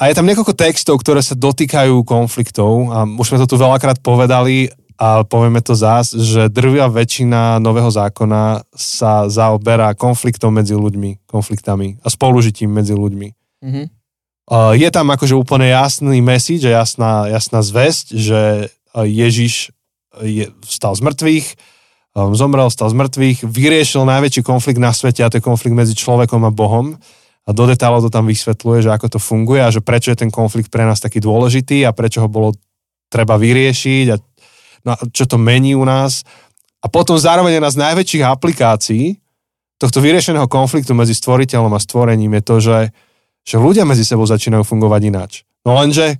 A 0.00 0.08
je 0.08 0.16
tam 0.16 0.26
niekoľko 0.26 0.56
textov, 0.56 0.98
ktoré 0.98 1.20
sa 1.20 1.36
dotýkajú 1.36 2.02
konfliktov 2.02 2.90
a 2.90 3.04
už 3.06 3.28
sme 3.28 3.38
to 3.44 3.46
tu 3.46 3.56
veľakrát 3.60 4.00
povedali 4.02 4.72
a 4.98 5.22
povieme 5.22 5.62
to 5.62 5.78
zás, 5.78 6.10
že 6.16 6.50
drvia 6.50 6.90
väčšina 6.90 7.62
nového 7.62 7.92
zákona 7.92 8.66
sa 8.74 9.30
zaoberá 9.30 9.94
konfliktom 9.94 10.58
medzi 10.58 10.74
ľuďmi, 10.74 11.28
konfliktami 11.28 12.02
a 12.02 12.08
spolužitím 12.08 12.72
medzi 12.72 12.96
ľuďmi. 12.96 13.28
Mhm. 13.62 14.01
Uh, 14.50 14.74
je 14.74 14.90
tam 14.90 15.06
akože 15.10 15.38
úplne 15.38 15.70
jasný 15.70 16.18
message, 16.18 16.66
jasná, 16.66 17.30
jasná 17.30 17.62
zväzť, 17.62 18.06
že 18.18 18.42
uh, 18.68 19.06
Ježiš 19.06 19.70
je, 20.20 20.50
vstal 20.66 20.92
z 20.92 21.00
mŕtvych, 21.08 21.46
zomrel, 22.12 22.68
vstal 22.68 22.92
z 22.92 22.96
mŕtvych, 23.00 23.38
vyriešil 23.48 24.04
najväčší 24.04 24.44
konflikt 24.44 24.76
na 24.76 24.92
svete 24.92 25.24
a 25.24 25.32
to 25.32 25.40
je 25.40 25.48
konflikt 25.48 25.72
medzi 25.72 25.96
človekom 25.96 26.44
a 26.44 26.52
Bohom. 26.52 27.00
A 27.42 27.50
do 27.50 27.64
detálov 27.66 28.06
to 28.06 28.10
tam 28.12 28.28
vysvetľuje, 28.28 28.86
že 28.86 28.90
ako 28.92 29.16
to 29.16 29.18
funguje 29.18 29.64
a 29.64 29.72
že 29.72 29.82
prečo 29.82 30.14
je 30.14 30.20
ten 30.20 30.30
konflikt 30.30 30.70
pre 30.70 30.86
nás 30.86 31.02
taký 31.02 31.18
dôležitý 31.18 31.82
a 31.88 31.96
prečo 31.96 32.22
ho 32.22 32.28
bolo 32.30 32.54
treba 33.10 33.34
vyriešiť 33.34 34.06
a 34.14 34.16
no, 34.86 34.92
čo 35.10 35.26
to 35.26 35.42
mení 35.42 35.74
u 35.74 35.82
nás. 35.82 36.22
A 36.84 36.86
potom 36.86 37.18
zároveň 37.18 37.58
jedna 37.58 37.70
z 37.72 37.80
najväčších 37.82 38.24
aplikácií 38.28 39.18
tohto 39.80 39.98
vyriešeného 39.98 40.46
konfliktu 40.46 40.94
medzi 40.94 41.18
stvoriteľom 41.18 41.74
a 41.74 41.82
stvorením 41.82 42.38
je 42.38 42.42
to, 42.46 42.56
že 42.62 42.76
že 43.42 43.58
ľudia 43.58 43.82
medzi 43.82 44.06
sebou 44.06 44.26
začínajú 44.26 44.62
fungovať 44.62 45.00
ináč. 45.06 45.32
No 45.66 45.78
lenže 45.78 46.18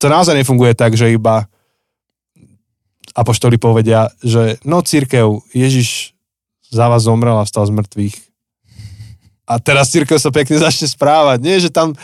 to 0.00 0.08
naozaj 0.08 0.36
nefunguje 0.36 0.76
tak, 0.76 0.96
že 0.96 1.12
iba 1.12 1.48
apoštoli 3.14 3.56
povedia, 3.56 4.10
že 4.20 4.58
no 4.66 4.82
církev, 4.82 5.40
Ježiš 5.54 6.12
za 6.68 6.90
vás 6.90 7.06
zomrel 7.06 7.38
a 7.38 7.46
vstal 7.46 7.70
z 7.70 7.72
mŕtvych. 7.78 8.16
A 9.44 9.60
teraz 9.60 9.92
církev 9.92 10.18
sa 10.18 10.34
pekne 10.34 10.58
začne 10.58 10.90
správať. 10.90 11.38
Nie, 11.44 11.62
že 11.62 11.70
tam 11.70 11.94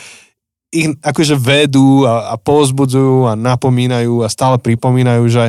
ich 0.71 0.95
akože 1.03 1.35
vedú 1.35 2.07
a, 2.07 2.31
a 2.31 2.35
pozbudzujú 2.39 3.27
a 3.27 3.35
napomínajú 3.35 4.23
a 4.23 4.31
stále 4.31 4.63
pripomínajú, 4.63 5.25
že 5.27 5.45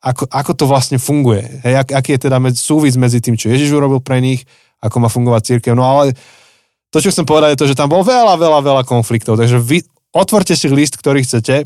ako, 0.00 0.26
ako 0.32 0.52
to 0.56 0.64
vlastne 0.64 0.98
funguje. 0.98 1.44
Hej, 1.62 1.86
ak, 1.86 1.88
aký 1.92 2.10
je 2.16 2.26
teda 2.26 2.40
medzi, 2.40 2.58
súvis 2.58 2.96
medzi 2.96 3.20
tým, 3.20 3.36
čo 3.36 3.52
Ježiš 3.52 3.70
urobil 3.70 4.00
pre 4.00 4.18
nich, 4.18 4.42
ako 4.82 4.96
má 4.98 5.08
fungovať 5.12 5.54
církev. 5.54 5.76
No 5.76 5.84
ale 5.84 6.16
to, 6.92 7.00
čo 7.00 7.08
chcem 7.08 7.24
povedať, 7.24 7.56
je 7.56 7.60
to, 7.64 7.70
že 7.72 7.78
tam 7.78 7.88
bolo 7.88 8.04
veľa, 8.04 8.36
veľa, 8.36 8.60
veľa 8.60 8.82
konfliktov. 8.84 9.40
Takže 9.40 9.56
vy 9.56 9.80
otvorte 10.12 10.52
si 10.52 10.68
list, 10.68 11.00
ktorý 11.00 11.24
chcete. 11.24 11.64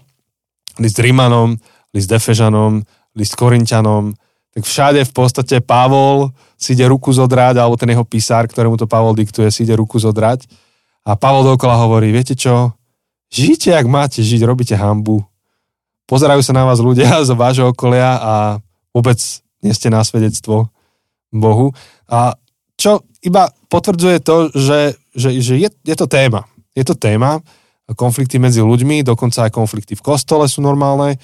List 0.79 1.03
Rímanom, 1.03 1.59
list 1.91 2.07
Defežanom, 2.07 2.87
list 3.19 3.35
Korintianom. 3.35 4.15
Tak 4.55 4.63
všade 4.63 5.03
v 5.03 5.13
podstate 5.13 5.59
Pavol 5.59 6.31
si 6.55 6.79
ide 6.79 6.87
ruku 6.87 7.11
zodrať, 7.11 7.59
alebo 7.59 7.75
ten 7.75 7.91
jeho 7.91 8.07
písar, 8.07 8.47
ktorému 8.47 8.79
to 8.79 8.87
Pavol 8.87 9.19
diktuje, 9.19 9.51
si 9.51 9.67
ide 9.67 9.75
ruku 9.75 9.99
zodrať. 9.99 10.47
A 11.03 11.19
Pavol 11.19 11.43
dokola 11.43 11.75
hovorí, 11.83 12.15
viete 12.15 12.39
čo, 12.39 12.79
žite, 13.27 13.75
ak 13.75 13.87
máte 13.91 14.23
žiť, 14.23 14.47
robíte 14.47 14.79
hambu. 14.79 15.27
Pozerajú 16.07 16.39
sa 16.39 16.55
na 16.55 16.63
vás 16.63 16.79
ľudia 16.79 17.19
z 17.27 17.35
vášho 17.35 17.75
okolia 17.75 18.15
a 18.15 18.35
vôbec 18.95 19.19
nie 19.59 19.75
ste 19.75 19.91
na 19.91 20.07
svedectvo 20.07 20.71
Bohu. 21.35 21.75
A 22.07 22.39
čo 22.77 23.05
iba 23.25 23.49
potvrdzuje 23.69 24.19
to, 24.23 24.53
že 24.53 24.95
že, 25.17 25.41
že 25.41 25.55
je, 25.57 25.69
je 25.73 25.97
to 25.97 26.07
téma. 26.07 26.45
Je 26.77 26.85
to 26.85 26.93
téma, 26.93 27.41
konflikty 27.97 28.37
medzi 28.37 28.61
ľuďmi, 28.61 29.01
dokonca 29.01 29.49
aj 29.49 29.57
konflikty 29.57 29.97
v 29.97 30.05
kostole 30.05 30.45
sú 30.45 30.61
normálne. 30.61 31.17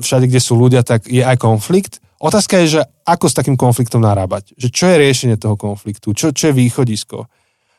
Všade, 0.00 0.24
kde 0.24 0.40
sú 0.40 0.56
ľudia, 0.56 0.80
tak 0.80 1.04
je 1.12 1.20
aj 1.20 1.36
konflikt. 1.36 2.00
Otázka 2.18 2.64
je, 2.64 2.80
že 2.80 2.82
ako 3.04 3.26
s 3.28 3.36
takým 3.36 3.54
konfliktom 3.60 4.00
narábať. 4.00 4.56
Že 4.56 4.68
čo 4.72 4.84
je 4.88 4.96
riešenie 4.96 5.36
toho 5.36 5.60
konfliktu, 5.60 6.16
čo, 6.16 6.32
čo 6.32 6.50
je 6.50 6.56
východisko. 6.56 7.28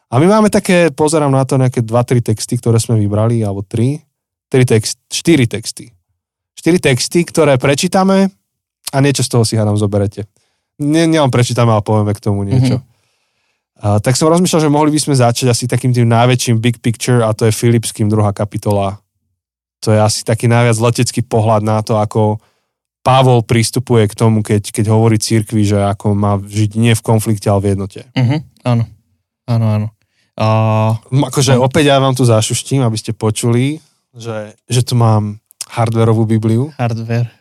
A 0.09 0.15
my 0.21 0.25
máme 0.29 0.49
také, 0.53 0.93
pozerám 0.93 1.33
na 1.33 1.43
to, 1.43 1.57
nejaké 1.57 1.81
2-3 1.81 2.23
texty, 2.23 2.55
ktoré 2.61 2.77
sme 2.77 3.01
vybrali, 3.01 3.41
alebo 3.41 3.65
3, 3.65 3.99
3 4.53 4.71
text, 4.75 5.01
4 5.11 5.49
texty. 5.49 5.85
4 6.59 6.77
texty, 6.77 7.23
ktoré 7.23 7.55
prečítame 7.55 8.29
a 8.91 8.97
niečo 8.99 9.23
z 9.23 9.29
toho 9.31 9.43
si 9.47 9.55
hádam 9.55 9.79
zoberete. 9.79 10.27
Nie, 10.79 11.05
nielen 11.05 11.29
prečítame, 11.29 11.75
ale 11.75 11.83
povieme 11.83 12.15
k 12.15 12.23
tomu 12.23 12.47
niečo. 12.47 12.79
Mm-hmm. 12.79 12.97
Uh, 13.79 13.99
tak 14.03 14.19
som 14.19 14.27
rozmýšľal, 14.27 14.67
že 14.67 14.71
mohli 14.71 14.91
by 14.91 14.99
sme 14.99 15.15
začať 15.15 15.47
asi 15.51 15.63
takým 15.63 15.95
tým 15.95 16.07
najväčším 16.07 16.59
big 16.59 16.83
picture 16.83 17.23
a 17.23 17.31
to 17.31 17.47
je 17.47 17.55
Filipským 17.55 18.11
druhá 18.11 18.35
kapitola. 18.35 18.99
To 19.87 19.95
je 19.95 19.99
asi 19.99 20.27
taký 20.27 20.51
najviac 20.51 20.75
letecký 20.75 21.23
pohľad 21.23 21.63
na 21.63 21.79
to, 21.79 21.95
ako 21.95 22.43
Pavol 22.99 23.39
pristupuje 23.47 24.11
k 24.11 24.17
tomu, 24.19 24.43
keď, 24.43 24.75
keď 24.75 24.91
hovorí 24.91 25.15
církvi, 25.15 25.63
že 25.63 25.79
ako 25.79 26.11
má 26.11 26.35
žiť 26.43 26.75
nie 26.75 26.91
v 26.91 27.05
konflikte, 27.05 27.47
ale 27.47 27.63
v 27.63 27.67
jednote. 27.71 28.03
Uh-huh, 28.11 28.43
áno, 28.67 28.83
áno, 29.47 29.65
áno. 29.71 29.87
Uh, 30.35 30.99
akože 31.31 31.55
no. 31.55 31.63
opäť 31.63 31.95
ja 31.95 32.03
vám 32.03 32.15
tu 32.15 32.27
zašuštím, 32.27 32.83
aby 32.83 32.99
ste 32.99 33.15
počuli, 33.15 33.79
že, 34.11 34.55
že 34.67 34.83
tu 34.83 34.99
mám 34.99 35.39
hardwareovú 35.71 36.27
Bibliu. 36.27 36.75
Hardware. 36.75 37.38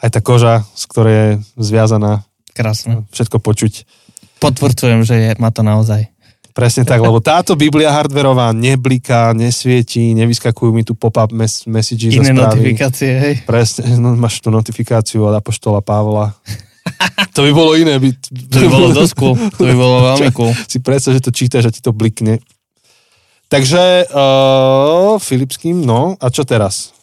Aj 0.00 0.08
tá 0.10 0.20
koža, 0.22 0.66
z 0.74 0.84
ktorej 0.90 1.14
je 1.14 1.28
zviazaná. 1.60 2.26
Krásne. 2.54 3.06
Všetko 3.10 3.42
počuť. 3.42 3.86
Potvrdzujem, 4.38 5.02
že 5.02 5.14
je, 5.18 5.30
má 5.42 5.50
to 5.50 5.66
naozaj. 5.66 6.14
Presne 6.54 6.86
tak, 6.86 7.02
lebo 7.02 7.18
táto 7.18 7.58
Biblia 7.58 7.90
hardverová 7.90 8.54
nebliká, 8.54 9.34
nesvietí, 9.34 10.14
nevyskakujú 10.14 10.70
mi 10.70 10.86
tu 10.86 10.94
pop-up 10.94 11.34
mes- 11.34 11.66
messages 11.66 12.14
Iné 12.14 12.30
notifikácie, 12.30 13.10
hej. 13.10 13.34
Presne, 13.42 13.90
no, 14.02 14.14
máš 14.14 14.38
tu 14.38 14.54
notifikáciu 14.54 15.26
od 15.26 15.34
Apoštola 15.34 15.82
Pavla. 15.82 16.30
to 17.34 17.42
by 17.42 17.50
bolo 17.50 17.74
iné. 17.74 17.98
By... 17.98 18.06
To 18.54 18.58
by 18.62 18.68
bolo 18.70 18.88
dosť 18.94 19.12
cool. 19.18 19.34
To 19.34 19.62
by 19.66 19.74
bolo 19.74 19.96
veľmi 20.14 20.30
cool. 20.30 20.54
Si 20.70 20.78
predstav, 20.78 21.18
že 21.18 21.26
to 21.26 21.34
čítaš 21.34 21.66
a 21.66 21.74
ti 21.74 21.82
to 21.82 21.90
blikne. 21.90 22.38
Takže 23.50 24.06
uh, 24.14 25.18
Filipským, 25.18 25.82
no 25.82 26.14
a 26.22 26.26
čo 26.30 26.46
teraz? 26.46 26.94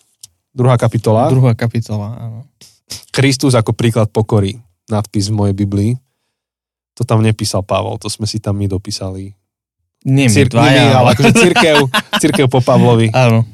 Druhá 0.55 0.79
kapitola. 0.79 1.27
Druhá 1.27 1.59
kapitola, 1.59 2.15
áno. 2.15 2.39
Kristus 3.11 3.57
ako 3.57 3.75
príklad 3.75 4.09
pokory, 4.09 4.59
nadpis 4.87 5.31
v 5.31 5.37
mojej 5.37 5.55
Biblii. 5.55 5.91
To 6.99 7.07
tam 7.07 7.23
nepísal 7.23 7.63
Pavol, 7.63 7.97
to 7.97 8.11
sme 8.11 8.27
si 8.27 8.43
tam 8.43 8.59
my 8.59 8.67
dopísali. 8.67 9.31
Nie 10.03 10.27
my 10.27 10.33
Cir- 10.33 10.51
dvaja, 10.51 10.83
ale... 10.91 10.97
ale 10.97 11.07
akože 11.13 11.31
církev, 11.33 11.77
církev 12.21 12.45
po 12.49 12.59
Pavlovi. 12.59 13.13
Áno. 13.13 13.45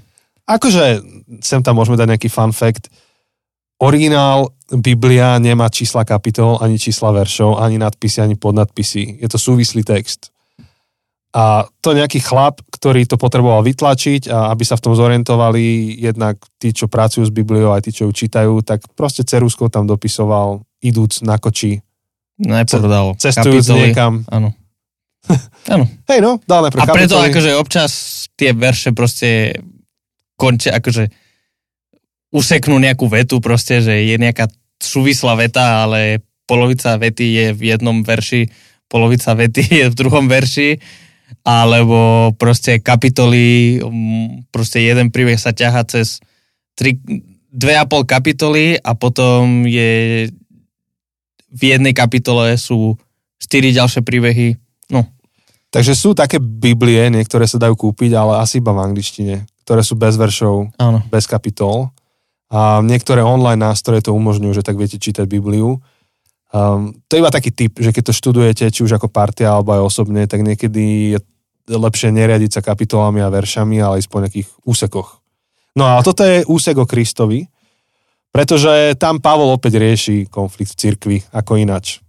Akože 0.48 1.04
sem 1.44 1.60
tam 1.60 1.76
môžeme 1.76 2.00
dať 2.00 2.08
nejaký 2.16 2.30
fun 2.32 2.56
fact. 2.56 2.88
Originál 3.78 4.56
Biblia 4.74 5.38
nemá 5.38 5.70
čísla 5.70 6.08
kapitol, 6.08 6.58
ani 6.64 6.80
čísla 6.80 7.14
veršov, 7.14 7.62
ani 7.62 7.78
nadpisy, 7.78 8.24
ani 8.24 8.36
podnadpisy. 8.40 9.22
Je 9.22 9.28
to 9.30 9.38
súvislý 9.38 9.84
text. 9.86 10.34
A 11.38 11.70
to 11.86 11.94
nejaký 11.94 12.18
chlap, 12.18 12.66
ktorý 12.74 13.06
to 13.06 13.14
potreboval 13.14 13.62
vytlačiť 13.62 14.26
a 14.34 14.50
aby 14.50 14.66
sa 14.66 14.74
v 14.74 14.84
tom 14.90 14.98
zorientovali 14.98 15.94
jednak 16.02 16.42
tí, 16.58 16.74
čo 16.74 16.90
pracujú 16.90 17.30
s 17.30 17.34
Bibliou, 17.34 17.78
aj 17.78 17.86
tí, 17.86 17.94
čo 17.94 18.10
ju 18.10 18.12
čítajú, 18.26 18.66
tak 18.66 18.82
proste 18.98 19.22
ceruskou 19.22 19.70
tam 19.70 19.86
dopisoval, 19.86 20.66
idúc 20.82 21.22
na 21.22 21.38
koči. 21.38 21.78
Nepovedal. 22.42 23.14
Cestujúc 23.22 23.70
kapitoly. 23.70 23.82
niekam. 23.86 24.26
Áno. 24.34 24.58
Áno. 25.74 25.86
Hej 26.10 26.20
no, 26.26 26.42
dal 26.50 26.66
najprv 26.66 26.82
A 26.82 26.86
preto 26.90 27.22
kapitoly. 27.22 27.30
akože 27.30 27.52
občas 27.62 27.92
tie 28.34 28.58
verše 28.58 28.98
proste 28.98 29.62
končia, 30.42 30.74
akože 30.74 31.06
useknú 32.34 32.82
nejakú 32.82 33.06
vetu 33.06 33.38
proste, 33.38 33.86
že 33.86 33.94
je 33.94 34.18
nejaká 34.18 34.50
súvislá 34.82 35.38
veta, 35.38 35.86
ale 35.86 36.26
polovica 36.50 36.98
vety 36.98 37.26
je 37.30 37.46
v 37.54 37.62
jednom 37.78 38.02
verši, 38.02 38.50
polovica 38.90 39.38
vety 39.38 39.62
je 39.82 39.86
v 39.86 39.94
druhom 39.94 40.26
verši 40.26 41.06
alebo 41.48 42.32
proste 42.36 42.80
kapitoly, 42.84 43.80
mm, 43.80 44.52
proste 44.52 44.84
jeden 44.84 45.12
príbeh 45.12 45.40
sa 45.40 45.56
ťaha 45.56 45.84
cez 45.88 46.20
tri, 46.76 47.00
dve 47.52 47.74
a 47.80 47.88
pol 47.88 48.04
kapitoly 48.04 48.76
a 48.78 48.92
potom 48.94 49.64
je 49.64 50.28
v 51.48 51.62
jednej 51.64 51.96
kapitole 51.96 52.54
sú 52.60 53.00
štyri 53.40 53.72
ďalšie 53.72 54.04
príbehy. 54.04 54.60
No. 54.92 55.08
Takže 55.72 55.96
sú 55.96 56.12
také 56.12 56.40
Biblie, 56.40 57.08
niektoré 57.12 57.48
sa 57.48 57.60
dajú 57.60 57.76
kúpiť, 57.76 58.12
ale 58.16 58.44
asi 58.44 58.60
iba 58.60 58.76
v 58.76 58.84
angličtine, 58.84 59.48
ktoré 59.64 59.82
sú 59.84 59.96
bez 59.96 60.16
veršov, 60.16 60.76
Áno. 60.80 61.00
bez 61.08 61.28
kapitol. 61.28 61.92
A 62.48 62.80
niektoré 62.80 63.20
online 63.20 63.60
nástroje 63.60 64.08
to 64.08 64.16
umožňujú, 64.16 64.56
že 64.56 64.64
tak 64.64 64.80
viete 64.80 64.96
čítať 64.96 65.28
Bibliu. 65.28 65.84
Um, 66.58 66.98
to 67.06 67.18
je 67.18 67.22
iba 67.22 67.30
taký 67.30 67.54
typ, 67.54 67.78
že 67.78 67.94
keď 67.94 68.10
to 68.10 68.18
študujete, 68.18 68.66
či 68.74 68.82
už 68.82 68.98
ako 68.98 69.14
partia 69.14 69.54
alebo 69.54 69.78
aj 69.78 69.82
osobne, 69.86 70.26
tak 70.26 70.42
niekedy 70.42 71.14
je 71.14 71.20
lepšie 71.70 72.10
neriadiť 72.10 72.58
sa 72.58 72.62
kapitolami 72.66 73.22
a 73.22 73.30
veršami, 73.30 73.78
ale 73.78 74.02
ísť 74.02 74.10
po 74.10 74.22
nejakých 74.24 74.48
úsekoch. 74.66 75.22
No 75.78 75.86
a 75.86 76.02
toto 76.02 76.26
je 76.26 76.42
úsek 76.50 76.74
o 76.82 76.90
Kristovi, 76.90 77.46
pretože 78.34 78.98
tam 78.98 79.22
Pavol 79.22 79.54
opäť 79.54 79.78
rieši 79.78 80.26
konflikt 80.32 80.74
v 80.74 80.80
cirkvi, 80.80 81.18
ako 81.30 81.62
ináč. 81.62 82.02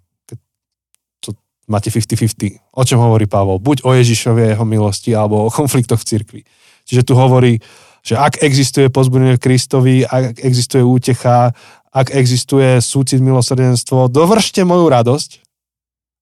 To 1.26 1.36
máte 1.68 1.92
50-50. 1.92 2.57
O 2.72 2.82
čom 2.86 3.03
hovorí 3.03 3.28
Pavol? 3.28 3.61
Buď 3.61 3.84
o 3.84 3.92
Ježišovi 3.92 4.40
a 4.49 4.49
jeho 4.57 4.64
milosti, 4.64 5.12
alebo 5.12 5.44
o 5.44 5.53
konfliktoch 5.53 6.01
v 6.01 6.09
cirkvi. 6.09 6.40
Čiže 6.88 7.05
tu 7.05 7.12
hovorí, 7.12 7.61
že 8.01 8.16
ak 8.16 8.40
existuje 8.40 8.88
pozbudenie 8.88 9.36
Kristovi, 9.36 10.07
ak 10.07 10.40
existuje 10.40 10.80
útecha, 10.80 11.53
ak 11.93 12.12
existuje 12.12 12.80
súcit, 12.84 13.18
milosrdenstvo, 13.22 14.12
dovršte 14.12 14.64
moju 14.64 14.86
radosť 14.89 15.30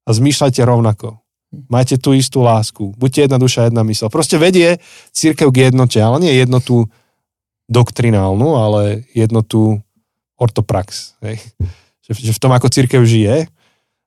a 0.06 0.10
zmýšľajte 0.14 0.62
rovnako. 0.62 1.18
Majte 1.70 1.96
tú 1.96 2.12
istú 2.12 2.42
lásku. 2.42 2.94
Buďte 2.98 3.30
jedna 3.30 3.38
duša, 3.38 3.70
jedna 3.70 3.86
mysl. 3.86 4.10
Proste 4.10 4.36
vedie 4.36 4.82
církev 5.14 5.48
k 5.50 5.70
jednote, 5.70 5.98
ale 6.02 6.22
nie 6.22 6.32
jednotu 6.34 6.90
doktrinálnu, 7.66 8.58
ale 8.58 9.06
jednotu 9.14 9.80
ortoprax. 10.36 11.18
Že, 12.06 12.12
že 12.12 12.32
v 12.34 12.42
tom, 12.42 12.52
ako 12.54 12.70
církev 12.70 13.02
žije, 13.02 13.50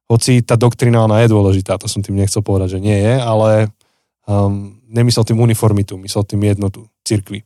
Hoci 0.10 0.41
tá 0.41 0.57
doktrinálna 0.57 1.22
je 1.22 1.30
dôležitá, 1.30 1.78
to 1.78 1.86
som 1.86 2.01
tým 2.01 2.18
nechcel 2.18 2.41
povedať, 2.41 2.76
že 2.76 2.80
nie 2.82 2.97
je, 2.97 3.14
ale 3.22 3.70
um, 4.26 4.82
nemyslel 4.89 5.22
tým 5.22 5.38
uniformitu, 5.38 6.01
myslel 6.01 6.26
tým 6.26 6.41
jednotu 6.49 6.89
cirkvi. 7.05 7.45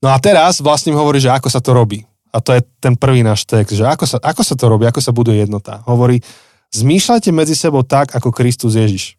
No 0.00 0.08
a 0.08 0.16
teraz 0.16 0.64
vlastne 0.64 0.96
hovorí, 0.96 1.20
že 1.20 1.28
ako 1.28 1.52
sa 1.52 1.60
to 1.60 1.76
robí. 1.76 2.08
A 2.34 2.42
to 2.42 2.50
je 2.50 2.66
ten 2.82 2.98
prvý 2.98 3.22
náš 3.22 3.46
text, 3.46 3.78
že 3.78 3.86
ako 3.86 4.10
sa, 4.10 4.18
ako 4.18 4.42
sa 4.42 4.58
to 4.58 4.66
robí, 4.66 4.82
ako 4.90 4.98
sa 4.98 5.14
buduje 5.14 5.46
jednota. 5.46 5.86
Hovorí, 5.86 6.18
zmýšľajte 6.74 7.30
medzi 7.30 7.54
sebou 7.54 7.86
tak, 7.86 8.10
ako 8.10 8.34
Kristus 8.34 8.74
Ježiš. 8.74 9.14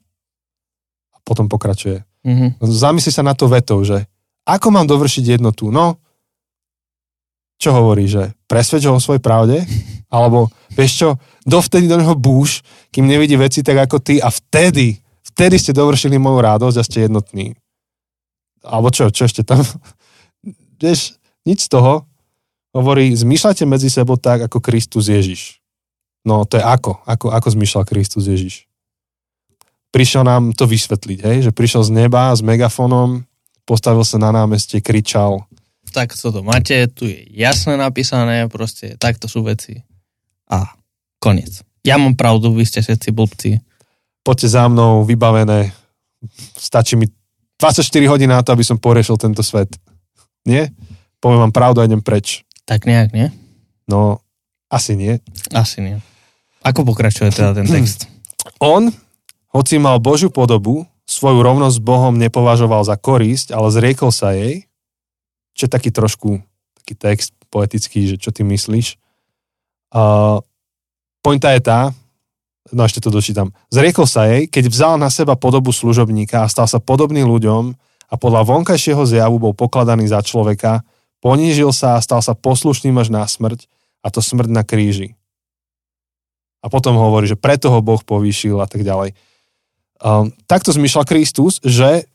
A 1.15 1.23
potom 1.23 1.47
pokračuje. 1.47 2.03
Mm-hmm. 2.27 2.59
Zamysli 2.59 3.15
sa 3.15 3.23
na 3.23 3.31
to 3.31 3.47
vetou, 3.47 3.79
že 3.87 4.03
ako 4.43 4.67
mám 4.67 4.83
dovršiť 4.83 5.39
jednotu? 5.39 5.71
No, 5.71 5.95
čo 7.55 7.71
hovorí, 7.71 8.11
že 8.11 8.35
presvedč 8.51 8.83
ho 8.85 8.99
o 8.99 9.01
svojej 9.01 9.23
pravde? 9.23 9.63
Alebo, 10.15 10.51
vieš 10.75 10.91
čo, 10.99 11.09
dovtedy 11.47 11.87
do 11.87 11.95
neho 11.95 12.15
búš, 12.19 12.61
kým 12.91 13.07
nevidí 13.07 13.39
veci 13.39 13.63
tak 13.63 13.87
ako 13.87 14.03
ty 14.03 14.19
a 14.19 14.27
vtedy, 14.27 14.99
vtedy 15.23 15.55
ste 15.55 15.71
dovršili 15.71 16.19
moju 16.19 16.39
radosť 16.43 16.77
a 16.77 16.83
ste 16.83 17.07
jednotní. 17.07 17.55
Alebo 18.65 18.91
čo, 18.91 19.07
čo 19.07 19.23
ešte 19.23 19.45
tam? 19.47 19.63
Vieš, 20.81 21.15
nič 21.47 21.67
z 21.67 21.71
toho. 21.71 22.03
Hovorí, 22.75 23.15
zmýšľajte 23.15 23.63
medzi 23.63 23.87
sebou 23.87 24.19
tak, 24.19 24.51
ako 24.51 24.59
Kristus 24.59 25.07
Ježiš. 25.07 25.63
No 26.27 26.43
to 26.43 26.59
je 26.59 26.63
ako? 26.67 26.99
Ako, 27.07 27.31
ako 27.31 27.47
zmýšľal 27.55 27.87
Kristus 27.87 28.27
Ježiš? 28.27 28.67
Prišiel 29.95 30.27
nám 30.27 30.51
to 30.51 30.67
vysvetliť, 30.67 31.19
hej? 31.23 31.37
že 31.47 31.51
prišiel 31.55 31.87
z 31.87 31.95
neba 31.95 32.35
s 32.35 32.43
megafónom, 32.43 33.23
postavil 33.63 34.03
sa 34.03 34.19
na 34.19 34.35
námestie, 34.35 34.83
kričal. 34.83 35.47
Tak 35.95 36.11
to 36.11 36.43
máte, 36.43 36.91
tu 36.91 37.07
je 37.07 37.23
jasne 37.31 37.79
napísané, 37.79 38.51
proste 38.51 38.99
takto 38.99 39.31
sú 39.31 39.47
veci. 39.47 39.79
A 40.51 40.75
koniec. 41.23 41.63
Ja 41.87 41.95
mám 41.95 42.19
pravdu, 42.19 42.51
vy 42.51 42.67
ste 42.67 42.83
všetci 42.83 43.15
blbci. 43.15 43.63
Poďte 44.19 44.51
za 44.51 44.67
mnou, 44.67 45.07
vybavené. 45.07 45.71
Stačí 46.59 46.99
mi 46.99 47.07
24 47.55 47.87
hodín 48.11 48.35
na 48.35 48.43
to, 48.43 48.51
aby 48.51 48.67
som 48.67 48.75
poriešil 48.75 49.15
tento 49.15 49.39
svet. 49.45 49.71
Nie? 50.43 50.75
Poviem 51.23 51.49
vám 51.49 51.53
pravdu 51.55 51.81
a 51.81 51.87
idem 51.89 52.01
preč. 52.01 52.44
Tak 52.65 52.89
nejak, 52.89 53.13
nie? 53.13 53.29
No, 53.85 54.19
asi 54.69 54.97
nie. 54.97 55.21
Asi 55.53 55.81
nie. 55.81 56.01
Ako 56.65 56.81
pokračuje 56.81 57.29
teda 57.29 57.53
ten 57.53 57.69
text? 57.69 58.09
On, 58.61 58.89
hoci 59.53 59.77
mal 59.77 60.01
Božiu 60.01 60.33
podobu, 60.33 60.89
svoju 61.05 61.45
rovnosť 61.45 61.77
s 61.77 61.85
Bohom 61.85 62.17
nepovažoval 62.17 62.81
za 62.81 62.97
korisť, 62.97 63.53
ale 63.53 63.69
zriekol 63.69 64.09
sa 64.09 64.33
jej, 64.33 64.65
čo 65.53 65.69
je 65.69 65.71
taký 65.71 65.93
trošku 65.93 66.41
taký 66.81 66.93
text 66.97 67.31
poetický, 67.53 68.09
že 68.09 68.15
čo 68.17 68.33
ty 68.33 68.41
myslíš. 68.41 68.97
Uh, 69.93 70.41
pointa 71.21 71.53
je 71.53 71.61
tá, 71.61 71.93
no 72.73 72.81
ešte 72.89 72.97
to 72.97 73.13
dočítam, 73.13 73.53
zriekol 73.69 74.09
sa 74.09 74.25
jej, 74.25 74.49
keď 74.49 74.73
vzal 74.73 74.93
na 74.97 75.13
seba 75.13 75.37
podobu 75.37 75.69
služobníka 75.69 76.41
a 76.41 76.49
stal 76.49 76.65
sa 76.65 76.81
podobný 76.81 77.21
ľuďom, 77.21 77.77
a 78.05 78.15
podľa 78.15 78.45
vonkajšieho 78.45 79.03
zjavu 79.05 79.41
bol 79.41 79.53
pokladaný 79.57 80.05
za 80.05 80.21
človeka, 80.21 80.85
ponížil 81.19 81.71
sa 81.75 81.97
a 81.97 82.03
stal 82.03 82.19
sa 82.23 82.33
poslušným 82.33 82.95
až 82.97 83.11
na 83.11 83.23
smrť, 83.25 83.67
a 84.05 84.07
to 84.13 84.21
smrť 84.21 84.49
na 84.51 84.61
kríži. 84.61 85.17
A 86.61 86.69
potom 86.69 86.97
hovorí, 86.97 87.29
že 87.29 87.37
preto 87.37 87.69
ho 87.69 87.79
Boh 87.81 88.01
povýšil 88.01 88.57
a 88.57 88.67
tak 88.69 88.81
ďalej. 88.81 89.13
Um, 90.01 90.33
takto 90.49 90.73
zmyšľal 90.73 91.05
Kristus, 91.05 91.61
že 91.61 92.09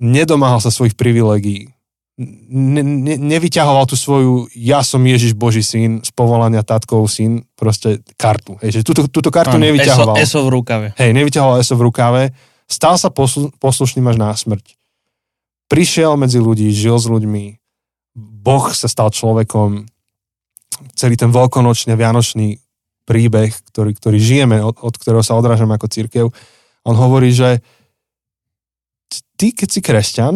nedomáhal 0.00 0.60
sa 0.60 0.68
svojich 0.68 0.96
privilegií. 0.96 1.72
Ne, 2.14 2.84
ne, 2.84 3.18
nevyťahoval 3.18 3.90
tú 3.90 3.98
svoju 3.98 4.46
ja 4.54 4.86
som 4.86 5.02
Ježiš 5.02 5.34
Boží 5.34 5.66
syn 5.66 5.98
z 6.04 6.14
povolania 6.14 6.62
tatkov 6.62 7.10
syn, 7.10 7.42
proste 7.58 8.06
kartu. 8.14 8.54
Hej, 8.62 8.80
že 8.80 8.86
túto, 8.86 9.10
túto 9.10 9.34
kartu 9.34 9.58
ano, 9.58 9.66
nevyťahoval. 9.66 10.14
Eso, 10.20 10.38
eso 10.38 10.46
v 10.46 10.48
rukave. 10.54 10.88
Hej, 10.94 11.10
nevyťahoval 11.10 11.58
eso 11.58 11.74
v 11.74 11.84
rukave 11.90 12.24
Stal 12.64 12.96
sa 12.96 13.12
poslu, 13.12 13.52
poslušným 13.60 14.08
až 14.08 14.16
na 14.16 14.32
smrť. 14.32 14.76
Prišiel 15.68 16.16
medzi 16.16 16.40
ľudí, 16.40 16.68
žil 16.72 16.96
s 16.96 17.08
ľuďmi, 17.08 17.60
Boh 18.14 18.70
sa 18.70 18.86
stal 18.86 19.10
človekom, 19.10 19.90
celý 20.94 21.14
ten 21.18 21.34
veľkonočný, 21.34 21.94
vianočný 21.94 22.62
príbeh, 23.04 23.52
ktorý, 23.74 23.92
ktorý 23.98 24.18
žijeme, 24.18 24.62
od, 24.62 24.78
od 24.80 24.94
ktorého 24.96 25.22
sa 25.22 25.36
odrážame 25.36 25.74
ako 25.76 25.90
církev, 25.90 26.24
on 26.84 26.96
hovorí, 26.96 27.34
že 27.34 27.60
ty, 29.34 29.50
keď 29.50 29.68
si 29.68 29.80
kresťan, 29.82 30.34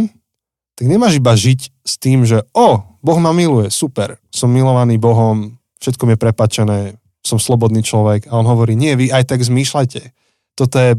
tak 0.79 0.87
nemáš 0.87 1.19
iba 1.19 1.35
žiť 1.35 1.61
s 1.83 1.95
tým, 1.99 2.23
že 2.23 2.47
o, 2.55 2.83
Boh 3.03 3.19
ma 3.19 3.35
miluje, 3.35 3.71
super, 3.71 4.19
som 4.31 4.51
milovaný 4.51 4.99
Bohom, 4.99 5.59
všetko 5.83 6.03
mi 6.07 6.15
je 6.15 6.23
prepačené, 6.23 6.79
som 7.23 7.39
slobodný 7.43 7.83
človek. 7.83 8.31
A 8.31 8.39
on 8.39 8.47
hovorí, 8.47 8.79
nie, 8.79 8.95
vy 8.95 9.11
aj 9.11 9.27
tak 9.27 9.43
zmýšľajte. 9.43 10.15
Toto 10.55 10.77
je 10.79 10.95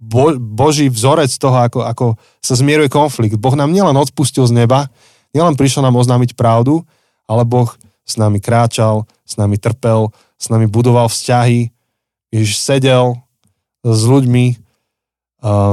bo, 0.00 0.36
Boží 0.36 0.88
vzorec 0.88 1.30
toho, 1.36 1.58
ako, 1.64 1.80
ako 1.84 2.06
sa 2.40 2.54
zmieruje 2.56 2.88
konflikt. 2.88 3.36
Boh 3.36 3.54
nám 3.56 3.72
nielen 3.72 3.96
odpustil 3.96 4.44
z 4.48 4.64
neba, 4.64 4.88
nielen 5.34 5.58
prišiel 5.58 5.82
nám 5.82 5.98
oznámiť 5.98 6.38
pravdu, 6.38 6.86
ale 7.28 7.42
Boh 7.42 7.68
s 8.06 8.14
nami 8.16 8.38
kráčal, 8.38 9.04
s 9.26 9.34
nami 9.36 9.58
trpel, 9.58 10.14
s 10.38 10.46
nami 10.48 10.70
budoval 10.70 11.10
vzťahy. 11.10 11.72
Ježiš 12.30 12.60
sedel 12.60 13.18
s 13.84 14.00
ľuďmi, 14.04 14.56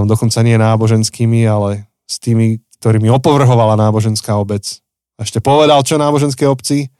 dokonca 0.05 0.39
nie 0.43 0.59
náboženskými, 0.59 1.47
ale 1.47 1.87
s 2.07 2.19
tými, 2.19 2.59
ktorými 2.79 3.07
opovrhovala 3.11 3.79
náboženská 3.79 4.35
obec. 4.35 4.83
A 5.15 5.23
ešte 5.23 5.39
povedal, 5.39 5.83
čo 5.85 6.01
náboženské 6.01 6.43
obci? 6.47 6.91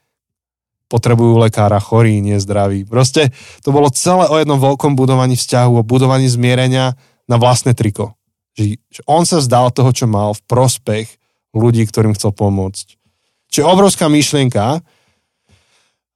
Potrebujú 0.91 1.39
lekára, 1.39 1.80
chorí, 1.80 2.20
nie 2.20 2.36
zdraví. 2.39 2.84
Proste 2.84 3.32
to 3.64 3.72
bolo 3.72 3.88
celé 3.91 4.28
o 4.28 4.36
jednom 4.36 4.59
veľkom 4.59 4.95
budovaní 4.99 5.39
vzťahu, 5.39 5.80
o 5.80 5.88
budovaní 5.88 6.28
zmierenia, 6.28 6.99
na 7.32 7.39
vlastné 7.39 7.72
triko. 7.72 8.20
Že, 8.59 8.76
že 8.91 9.01
on 9.07 9.24
sa 9.24 9.39
zdal 9.39 9.72
toho, 9.72 9.95
čo 9.95 10.03
mal 10.03 10.36
v 10.36 10.43
prospech 10.51 11.07
ľudí, 11.52 11.84
ktorým 11.88 12.16
chcel 12.16 12.32
pomôcť. 12.32 12.95
Čiže 13.52 13.68
obrovská 13.68 14.08
myšlienka. 14.08 14.80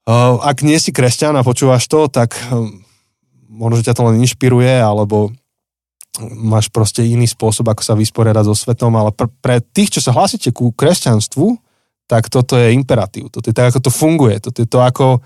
Uh, 0.06 0.38
ak 0.46 0.62
nie 0.62 0.78
si 0.78 0.94
kresťan 0.94 1.36
a 1.36 1.44
počúvaš 1.44 1.90
to, 1.90 2.08
tak 2.08 2.38
um, 2.54 2.86
možno, 3.50 3.82
že 3.82 3.92
ťa 3.92 3.96
to 3.98 4.06
len 4.08 4.22
inšpiruje, 4.22 4.70
alebo 4.80 5.34
máš 6.22 6.72
proste 6.72 7.04
iný 7.04 7.28
spôsob, 7.28 7.68
ako 7.68 7.82
sa 7.84 7.98
vysporiadať 7.98 8.46
so 8.48 8.56
svetom, 8.56 8.96
ale 8.96 9.12
pr- 9.12 9.32
pre 9.44 9.60
tých, 9.60 10.00
čo 10.00 10.02
sa 10.06 10.16
hlásite 10.16 10.54
ku 10.56 10.72
kresťanstvu, 10.72 11.60
tak 12.06 12.30
toto 12.30 12.56
je 12.56 12.72
imperatív. 12.72 13.34
Toto 13.34 13.50
je 13.50 13.56
tak, 13.56 13.74
ako 13.74 13.90
to 13.90 13.92
funguje. 13.92 14.38
Toto 14.38 14.62
je 14.62 14.70
to, 14.70 14.80
ako 14.80 15.26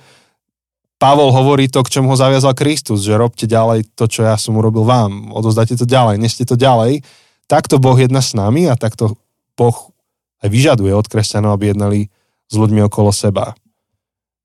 Pavol 0.99 1.31
hovorí 1.31 1.71
to, 1.71 1.83
k 1.83 1.99
čomu 1.99 2.11
ho 2.11 2.17
zaviazal 2.19 2.55
Kristus, 2.55 3.03
že 3.03 3.19
robte 3.19 3.47
ďalej 3.47 3.87
to, 3.95 4.07
čo 4.07 4.27
ja 4.27 4.35
som 4.35 4.55
urobil 4.59 4.87
vám. 4.87 5.31
Odozdajte 5.31 5.79
to 5.79 5.85
ďalej, 5.87 6.19
neste 6.19 6.43
to 6.47 6.55
ďalej. 6.59 7.03
Takto 7.47 7.79
Boh 7.79 7.95
jedná 7.95 8.23
s 8.23 8.35
nami 8.35 8.67
a 8.67 8.75
takto 8.75 9.15
Boh 9.55 9.91
aj 10.39 10.49
vyžaduje 10.49 10.91
od 10.95 11.07
kresťanov, 11.07 11.55
aby 11.55 11.71
jednali 11.71 11.99
s 12.49 12.55
ľuďmi 12.55 12.81
okolo 12.87 13.11
seba. 13.13 13.53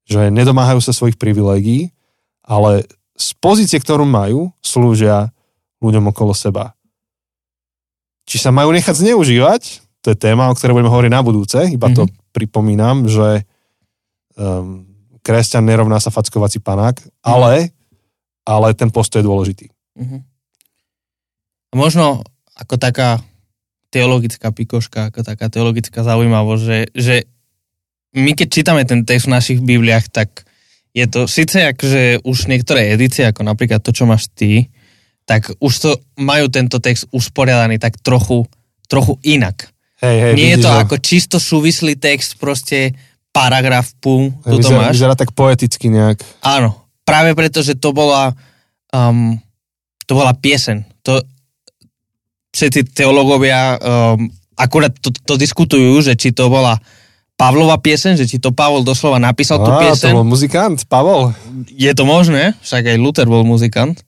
Že 0.05 0.29
nedomáhajú 0.35 0.81
sa 0.85 0.93
svojich 0.93 1.17
privilégií, 1.17 1.95
ale 2.45 2.85
z 3.15 3.29
pozície, 3.39 3.79
ktorú 3.79 4.05
majú, 4.05 4.53
slúžia 4.61 5.33
ľuďom 5.81 6.11
okolo 6.11 6.35
seba. 6.37 6.75
Či 8.29 8.41
sa 8.41 8.51
majú 8.51 8.73
nechať 8.75 9.05
zneužívať, 9.05 9.63
to 10.05 10.13
je 10.13 10.21
téma, 10.21 10.53
o 10.53 10.57
ktorej 10.57 10.77
budeme 10.77 10.93
hovoriť 10.93 11.13
na 11.13 11.23
budúce, 11.25 11.59
iba 11.73 11.89
mm-hmm. 11.89 11.97
to 11.97 12.05
mhm. 12.05 12.13
pripomínam, 12.37 12.97
že 13.09 13.49
um, 14.37 14.85
kresťan 15.25 15.65
nerovná 15.65 15.97
sa 15.97 16.13
fackovací 16.13 16.61
panák, 16.61 17.01
ale, 17.25 17.73
ale 18.45 18.77
ten 18.77 18.93
postoj 18.93 19.25
je 19.25 19.29
dôležitý. 19.29 19.67
Uh-huh. 19.97 20.21
Možno 21.73 22.21
ako 22.53 22.77
taká 22.77 23.25
teologická 23.95 24.51
pikoška, 24.51 25.15
ako 25.15 25.23
taká 25.23 25.47
teologická 25.47 26.03
zaujímavosť, 26.03 26.63
že, 26.67 26.79
že 26.91 27.17
my 28.19 28.35
keď 28.35 28.49
čítame 28.51 28.83
ten 28.83 29.07
text 29.07 29.31
v 29.31 29.35
našich 29.39 29.59
Bibliách, 29.63 30.11
tak 30.11 30.43
je 30.91 31.07
to 31.07 31.31
síce 31.31 31.55
akože 31.55 32.27
už 32.27 32.51
niektoré 32.51 32.91
edície, 32.91 33.23
ako 33.23 33.47
napríklad 33.47 33.79
to, 33.83 33.95
čo 33.95 34.07
máš 34.07 34.27
ty, 34.35 34.75
tak 35.27 35.55
už 35.63 35.73
to 35.79 35.91
majú 36.19 36.51
tento 36.51 36.83
text 36.83 37.07
usporiadaný 37.15 37.79
tak 37.79 38.03
trochu, 38.03 38.47
trochu 38.91 39.19
inak. 39.23 39.71
Hej, 40.03 40.17
hej, 40.21 40.33
Nie 40.35 40.51
je 40.59 40.67
to 40.67 40.71
ho. 40.71 40.83
ako 40.83 40.99
čisto 40.99 41.39
súvislý 41.39 41.95
text, 41.95 42.37
proste 42.39 42.99
paragraf 43.31 43.95
pú, 44.03 44.31
toto 44.43 44.59
vyzerá, 44.63 44.79
máš. 44.91 44.95
Vyzerá 44.99 45.15
tak 45.19 45.31
poeticky 45.35 45.91
nejak. 45.91 46.23
Áno, 46.43 46.87
práve 47.03 47.35
preto, 47.35 47.63
že 47.63 47.75
to 47.75 47.91
bola 47.91 48.35
um, 48.95 49.39
to 50.05 50.13
bola 50.13 50.37
piesen. 50.37 50.85
To, 51.05 51.21
všetci 52.55 52.95
teológovia 52.95 53.75
um, 53.75 54.31
akurát 54.55 54.95
to, 54.95 55.11
to 55.11 55.35
diskutujú, 55.35 55.99
že 56.01 56.15
či 56.15 56.31
to 56.31 56.47
bola 56.47 56.79
Pavlova 57.35 57.75
piesen, 57.77 58.15
že 58.15 58.25
či 58.25 58.39
to 58.39 58.51
Pavol 58.51 58.81
doslova 58.81 59.19
napísal 59.19 59.59
Á, 59.59 59.65
tú 59.65 59.71
piesen. 59.77 60.15
to 60.15 60.23
bol 60.23 60.29
muzikant, 60.29 60.79
Pavol. 60.87 61.35
Je 61.69 61.91
to 61.91 62.05
možné, 62.05 62.55
však 62.61 62.87
aj 62.87 62.97
Luther 62.97 63.27
bol 63.27 63.43
muzikant, 63.43 63.99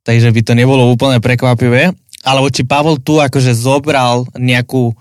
takže 0.00 0.28
by 0.28 0.40
to 0.40 0.52
nebolo 0.54 0.88
úplne 0.88 1.20
prekvapivé. 1.20 1.92
Alebo 2.22 2.48
či 2.48 2.64
Pavol 2.64 2.96
tu 2.96 3.16
akože 3.16 3.52
zobral 3.52 4.24
nejakú 4.34 4.96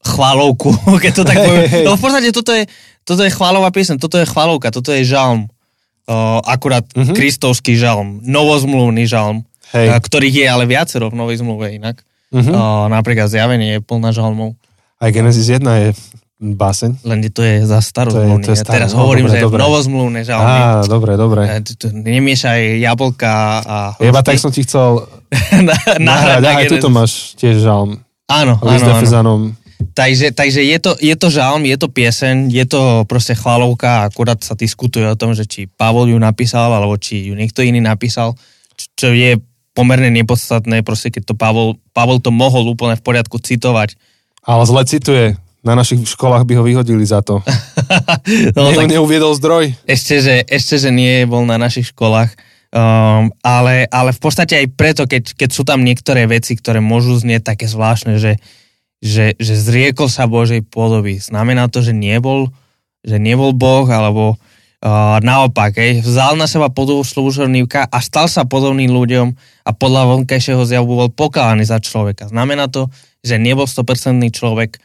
chválovku, 0.00 0.70
keď 1.02 1.12
to 1.12 1.22
tak 1.24 1.36
poviem. 1.36 1.66
No 1.82 1.90
v 1.92 2.00
podstate 2.00 2.30
toto 2.30 2.52
je, 2.52 2.70
toto 3.02 3.22
je 3.22 3.30
chválová 3.30 3.68
piesň, 3.68 3.98
toto 3.98 4.16
je 4.16 4.24
chválovka, 4.24 4.70
toto 4.70 4.90
je 4.90 5.02
žalm. 5.02 5.50
uh, 6.06 6.38
akurát 6.46 6.86
Mhm. 6.94 7.18
kristovský 7.18 7.74
žalm, 7.74 8.22
novozmluvný 8.22 9.04
žalm, 9.04 9.42
Hej. 9.78 9.88
ktorých 10.00 10.34
je 10.34 10.46
ale 10.46 10.64
viacero 10.64 11.06
v 11.06 11.16
novej 11.16 11.36
zmluve 11.38 11.72
inak. 11.72 12.00
Mhm. 12.28 12.50
Uh, 12.50 12.58
napríklad 12.88 13.26
zjavenie 13.26 13.68
je 13.72 13.80
plná 13.80 14.10
žalmov, 14.10 14.58
Aj 14.96 15.08
Genesis 15.08 15.46
1 15.46 15.62
je 15.62 15.88
báseň. 16.36 17.00
len 17.02 17.18
to 17.26 17.40
je 17.40 17.62
za 17.62 17.78
starozmluvný. 17.78 18.40
To 18.40 18.42
je- 18.42 18.44
to 18.44 18.50
je 18.50 18.56
Ja 18.56 18.64
staré, 18.64 18.76
Teraz 18.78 18.90
no, 18.92 18.98
hovorím, 18.98 19.24
dobre, 19.24 19.34
že 19.34 19.44
dobre. 19.44 19.58
novozmluvné 19.58 20.20
žalmy. 20.22 20.58
Á, 20.58 20.84
dobre, 20.84 21.12
dobre. 21.14 21.40
Nemiešaj 21.86 22.60
jablka 22.78 23.32
a 23.58 23.76
Iba 23.96 24.20
hrušky. 24.20 24.26
tak 24.26 24.36
som 24.38 24.50
ti 24.50 24.60
chcel 24.62 25.06
na, 25.62 25.72
nahrať. 25.72 25.98
nahrať 25.98 26.42
na 26.42 26.50
Aj 26.54 26.66
tuto 26.68 26.88
máš 26.88 27.12
tiež 27.34 27.56
žalm. 27.58 28.00
Áno, 28.26 28.58
List 28.58 28.84
áno, 28.84 29.00
áno. 29.14 29.32
Takže, 29.92 30.32
takže 30.32 30.60
je, 30.62 30.78
to, 30.78 30.92
je 30.98 31.14
to 31.14 31.28
žalm, 31.28 31.62
je 31.62 31.76
to 31.76 31.86
pieseň, 31.86 32.48
je 32.48 32.64
to 32.64 32.80
proste 33.04 33.32
chvalovka, 33.32 34.04
akurát 34.04 34.40
sa 34.40 34.52
diskutuje 34.52 35.04
o 35.04 35.14
tom, 35.14 35.30
že 35.30 35.44
či 35.44 35.68
Pavol 35.68 36.08
ju 36.08 36.18
napísal, 36.18 36.68
alebo 36.70 36.96
či 36.96 37.28
ju 37.28 37.34
niekto 37.34 37.60
iný 37.60 37.78
napísal, 37.78 38.32
čo 38.94 39.12
je 39.12 39.36
pomerne 39.76 40.08
nepodstatné, 40.08 40.80
proste 40.80 41.12
keď 41.12 41.22
to 41.28 41.34
Pavol, 41.36 41.76
Pavol 41.92 42.16
to 42.24 42.32
mohol 42.32 42.64
úplne 42.72 42.96
v 42.96 43.04
poriadku 43.04 43.36
citovať. 43.36 44.00
Ale 44.48 44.64
zle 44.64 44.82
cituje. 44.88 45.26
Na 45.60 45.76
našich 45.76 46.00
školách 46.06 46.48
by 46.48 46.54
ho 46.56 46.64
vyhodili 46.64 47.04
za 47.04 47.20
to. 47.20 47.44
No, 48.56 48.72
Ne, 48.72 48.74
tak 48.74 48.90
neuviedol 48.90 49.36
zdroj. 49.36 49.76
ešte, 49.84 50.18
že, 50.18 50.42
ešte, 50.48 50.80
že 50.80 50.90
nie 50.90 51.22
bol 51.28 51.44
na 51.46 51.60
našich 51.60 51.92
školách, 51.94 52.32
um, 52.74 53.30
ale, 53.44 53.86
ale 53.90 54.10
v 54.10 54.20
podstate 54.22 54.58
aj 54.64 54.66
preto, 54.74 55.02
keď, 55.06 55.36
keď 55.36 55.50
sú 55.52 55.62
tam 55.62 55.84
niektoré 55.86 56.26
veci, 56.26 56.56
ktoré 56.58 56.82
môžu 56.82 57.14
znieť 57.18 57.54
také 57.54 57.66
zvláštne, 57.70 58.18
že, 58.18 58.38
že, 58.98 59.38
že 59.38 59.54
zriekol 59.54 60.10
sa 60.10 60.26
Božej 60.26 60.66
podoby. 60.66 61.18
Znamená 61.22 61.70
to, 61.70 61.82
že 61.82 61.94
nebol, 61.94 62.50
že 63.06 63.18
nebol 63.22 63.54
Boh, 63.54 63.86
alebo 63.86 64.40
uh, 64.86 65.18
naopak, 65.18 65.74
hej, 65.74 66.06
vzal 66.06 66.38
na 66.38 66.46
seba 66.46 66.70
podobu 66.70 67.02
služobníka 67.02 67.90
a 67.90 67.98
stal 67.98 68.30
sa 68.30 68.46
podobným 68.46 68.94
ľuďom 68.94 69.34
a 69.66 69.70
podľa 69.74 70.14
vonkajšieho 70.14 70.62
zjavu 70.62 70.86
bol 70.86 71.10
pokávaný 71.10 71.66
za 71.66 71.82
človeka. 71.82 72.30
Znamená 72.30 72.70
to, 72.70 72.86
že 73.26 73.42
nebol 73.42 73.66
100% 73.66 73.82
človek. 74.30 74.78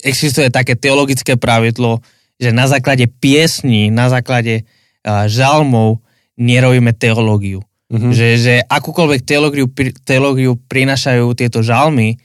Existuje 0.00 0.48
také 0.48 0.72
teologické 0.72 1.36
pravidlo, 1.36 2.00
že 2.40 2.54
na 2.54 2.64
základe 2.64 3.04
piesní, 3.20 3.92
na 3.92 4.08
základe 4.08 4.64
uh, 4.64 5.28
žalmov 5.28 6.00
nerobíme 6.40 6.96
teológiu. 6.96 7.60
Mhm. 7.92 8.12
Že, 8.12 8.28
že 8.40 8.54
akúkoľvek 8.68 9.20
teológiu, 9.24 9.66
teológiu 10.04 10.56
prinašajú 10.68 11.24
tieto 11.36 11.60
žalmy, 11.60 12.16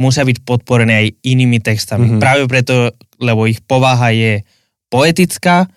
musia 0.00 0.24
byť 0.24 0.48
podporené 0.48 0.92
aj 0.96 1.08
inými 1.24 1.60
textami. 1.60 2.04
Mhm. 2.04 2.10
Mm-hmm. 2.16 2.22
Práve 2.24 2.42
preto, 2.48 2.74
lebo 3.20 3.44
ich 3.48 3.60
povaha 3.64 4.12
je 4.12 4.44
poetická 4.90 5.70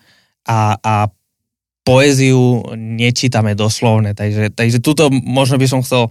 a, 0.44 0.76
a 0.80 0.94
poéziu 1.84 2.64
nečítame 2.76 3.52
doslovne. 3.52 4.16
Takže, 4.16 4.52
takže 4.56 4.80
tuto 4.80 5.12
možno 5.12 5.60
by 5.60 5.66
som 5.68 5.80
chcel, 5.84 6.08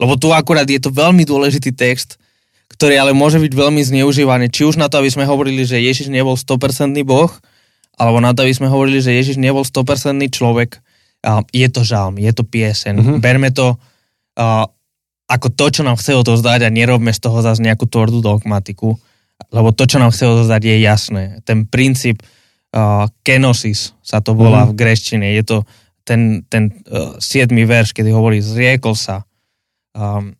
lebo 0.00 0.16
tu 0.16 0.32
akurát 0.32 0.64
je 0.64 0.80
to 0.80 0.88
veľmi 0.88 1.28
dôležitý 1.28 1.76
text, 1.76 2.16
ktorý 2.72 2.96
ale 2.96 3.12
môže 3.12 3.36
byť 3.36 3.52
veľmi 3.52 3.82
zneužívaný. 3.84 4.48
Či 4.48 4.64
už 4.64 4.76
na 4.80 4.88
to, 4.88 5.02
aby 5.02 5.12
sme 5.12 5.28
hovorili, 5.28 5.66
že 5.68 5.82
Ježiš 5.82 6.08
nebol 6.08 6.38
100% 6.38 6.96
Boh, 7.04 7.32
alebo 8.00 8.18
na 8.24 8.32
to, 8.32 8.48
aby 8.48 8.54
sme 8.56 8.72
hovorili, 8.72 9.04
že 9.04 9.12
Ježiš 9.12 9.36
nebol 9.36 9.60
100% 9.60 9.84
človek. 10.32 10.80
Je 11.52 11.68
to 11.68 11.84
žalm, 11.84 12.16
je 12.16 12.32
to 12.32 12.48
pieseň. 12.48 12.96
Mhm. 12.96 13.02
Mm-hmm. 13.04 13.20
Berme 13.20 13.50
to 13.52 13.76
ako 15.30 15.48
to, 15.54 15.66
čo 15.70 15.82
nám 15.86 15.94
chce 15.94 16.18
odovzdať 16.18 16.66
a 16.66 16.74
nerobme 16.74 17.14
z 17.14 17.20
toho 17.22 17.38
zase 17.38 17.62
nejakú 17.62 17.86
tvrdú 17.86 18.18
dogmatiku, 18.18 18.98
lebo 19.54 19.70
to, 19.70 19.86
čo 19.86 20.02
nám 20.02 20.10
chce 20.10 20.26
odovzdať, 20.26 20.60
je 20.66 20.76
jasné. 20.82 21.22
Ten 21.46 21.70
princíp 21.70 22.18
uh, 22.72 23.06
kenosis 23.22 23.92
sa 24.00 24.20
to 24.20 24.32
volá 24.32 24.64
Mhm. 24.64 24.66
mm-hmm. 24.66 24.72
v 24.74 24.78
greštine. 24.78 25.26
Je 25.34 25.42
to 25.42 25.56
ten, 26.04 26.42
ten 26.48 26.74
uh, 26.90 27.14
siedmy 27.18 27.62
verš, 27.64 27.92
kedy 27.92 28.10
hovorí 28.10 28.40
zriekol 28.40 28.94
sa. 28.94 29.22
Um, 29.94 30.34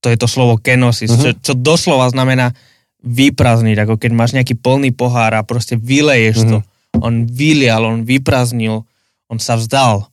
to 0.00 0.08
je 0.08 0.16
to 0.16 0.26
slovo 0.26 0.56
kenosis, 0.56 1.10
Mhm. 1.10 1.14
mm-hmm. 1.14 1.26
čo, 1.42 1.52
čo 1.52 1.52
doslova 1.54 2.08
znamená 2.08 2.54
vyprazniť, 3.00 3.76
ako 3.80 3.94
keď 3.96 4.10
máš 4.12 4.36
nejaký 4.36 4.60
plný 4.60 4.92
pohár 4.92 5.32
a 5.32 5.40
proste 5.40 5.74
vyleješ 5.74 6.44
mm-hmm. 6.44 6.52
to. 6.52 6.58
On 7.00 7.24
vylial, 7.24 7.86
on 7.86 8.04
vypraznil, 8.04 8.84
on 9.30 9.38
sa 9.38 9.56
vzdal 9.56 10.04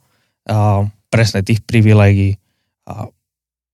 uh, 0.47 0.85
presne 1.09 1.41
tých 1.43 1.59
privilegií 1.65 2.37
a, 2.87 3.09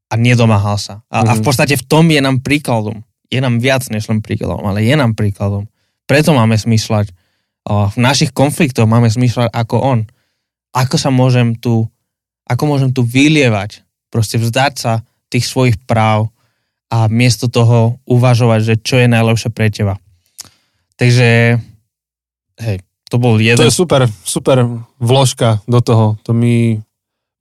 a 0.09 0.13
nedomáhal 0.17 0.79
sa. 0.79 1.05
A, 1.07 1.21
mm-hmm. 1.21 1.29
a 1.29 1.31
v 1.33 1.39
Mhm. 1.39 1.45
podstate 1.45 1.75
v 1.77 1.85
tom 1.85 2.05
je 2.09 2.19
nám 2.19 2.41
príkladom. 2.41 3.03
Je 3.29 3.37
nám 3.37 3.57
viac 3.57 3.85
než 3.89 4.05
len 4.07 4.21
príkladom, 4.21 4.61
ale 4.63 4.81
je 4.81 4.93
nám 4.93 5.13
príkladom. 5.13 5.65
Preto 6.05 6.33
máme 6.33 6.53
smýšľať. 6.53 7.13
V 7.67 7.97
našich 7.97 8.35
konfliktoch 8.35 8.83
máme 8.83 9.07
smýšľať 9.07 9.47
ako 9.51 9.75
on. 9.79 9.99
Ako 10.75 10.99
sa 10.99 11.07
môžem 11.13 11.55
tu, 11.55 11.87
ako 12.43 12.63
môžem 12.67 12.91
tu 12.91 13.07
vylievať, 13.07 13.87
proste 14.11 14.35
vzdať 14.35 14.73
sa 14.75 14.93
tých 15.31 15.47
svojich 15.47 15.79
práv 15.87 16.27
a 16.91 17.07
miesto 17.07 17.47
toho 17.47 17.97
uvažovať, 18.05 18.59
že 18.61 18.75
čo 18.83 18.95
je 18.99 19.07
najlepšie 19.07 19.49
pre 19.49 19.71
teba. 19.71 19.95
Takže, 20.99 21.57
hej, 22.61 22.77
to 23.09 23.15
bol 23.17 23.39
jeden... 23.39 23.57
To 23.57 23.69
je 23.69 23.73
super, 23.73 24.05
super 24.27 24.61
vložka 25.01 25.63
do 25.65 25.79
toho. 25.81 26.19
To 26.27 26.35
mi... 26.35 26.77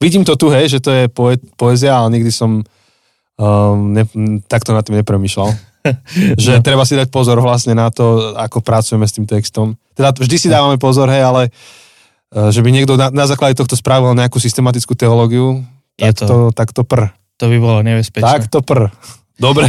Vidím 0.00 0.24
to 0.24 0.38
tu, 0.38 0.48
hej, 0.48 0.72
že 0.72 0.80
to 0.80 0.90
je 0.90 1.04
poe- 1.10 1.42
poézia, 1.58 1.98
ale 1.98 2.16
nikdy 2.16 2.32
som 2.32 2.62
um, 2.62 3.92
ne, 3.92 4.04
takto 4.48 4.72
nad 4.72 4.86
tým 4.86 4.98
nepremýšľal. 5.02 5.71
že 6.38 6.52
No. 6.52 6.62
treba 6.62 6.82
si 6.82 6.94
dať 6.94 7.08
pozor 7.08 7.38
vlastne 7.38 7.72
na 7.72 7.88
to, 7.88 8.34
ako 8.34 8.58
pracujeme 8.58 9.02
s 9.02 9.12
tým 9.12 9.24
textom. 9.24 9.74
Teda 9.92 10.10
vždy 10.10 10.36
si 10.36 10.48
dávame 10.48 10.76
pozor, 10.76 11.06
hej, 11.06 11.20
ale 11.20 11.42
uh, 12.30 12.48
že 12.48 12.58
by 12.58 12.70
niekto 12.70 12.94
na, 12.94 13.08
na 13.08 13.24
základe 13.24 13.54
tohto 13.54 13.74
spravil 13.74 14.12
nejakú 14.12 14.36
systematickú 14.36 14.94
teológiu, 14.94 15.62
Je 15.94 16.08
tak 16.08 16.14
to- 16.16 16.26
to, 16.26 16.36
tak 16.52 16.68
to 16.70 16.82
pr. 16.82 17.10
To 17.36 17.46
by 17.46 17.58
bolo 17.58 17.78
nebezpečné. 17.80 18.22
Tak 18.24 18.46
to 18.46 18.60
pr. 18.60 18.88
Dobre. 19.34 19.66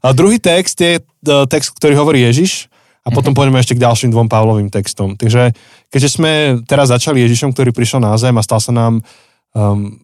A 0.00 0.10
druhý 0.10 0.36
text 0.36 0.74
je 0.76 0.98
e, 0.98 1.02
text, 1.46 1.70
ktorý 1.72 1.94
hovorí 1.94 2.22
Ježiš 2.22 2.66
a 3.00 3.10
potom 3.10 3.30
Mhm. 3.30 3.36
pôjdeme 3.38 3.58
ešte 3.58 3.72
k 3.72 3.82
ďalším 3.82 4.10
dvom 4.10 4.26
Pavlovým 4.26 4.66
textom. 4.66 5.14
Takže 5.14 5.54
keďže 5.88 6.10
sme 6.10 6.32
teraz 6.64 6.90
začali 6.90 7.22
Ježišom, 7.22 7.50
ktorý 7.50 7.70
prišiel 7.70 7.98
na 7.98 8.10
zem 8.16 8.34
a 8.34 8.42
stal 8.42 8.58
sa 8.58 8.70
nám 8.70 9.06
um, 9.52 9.94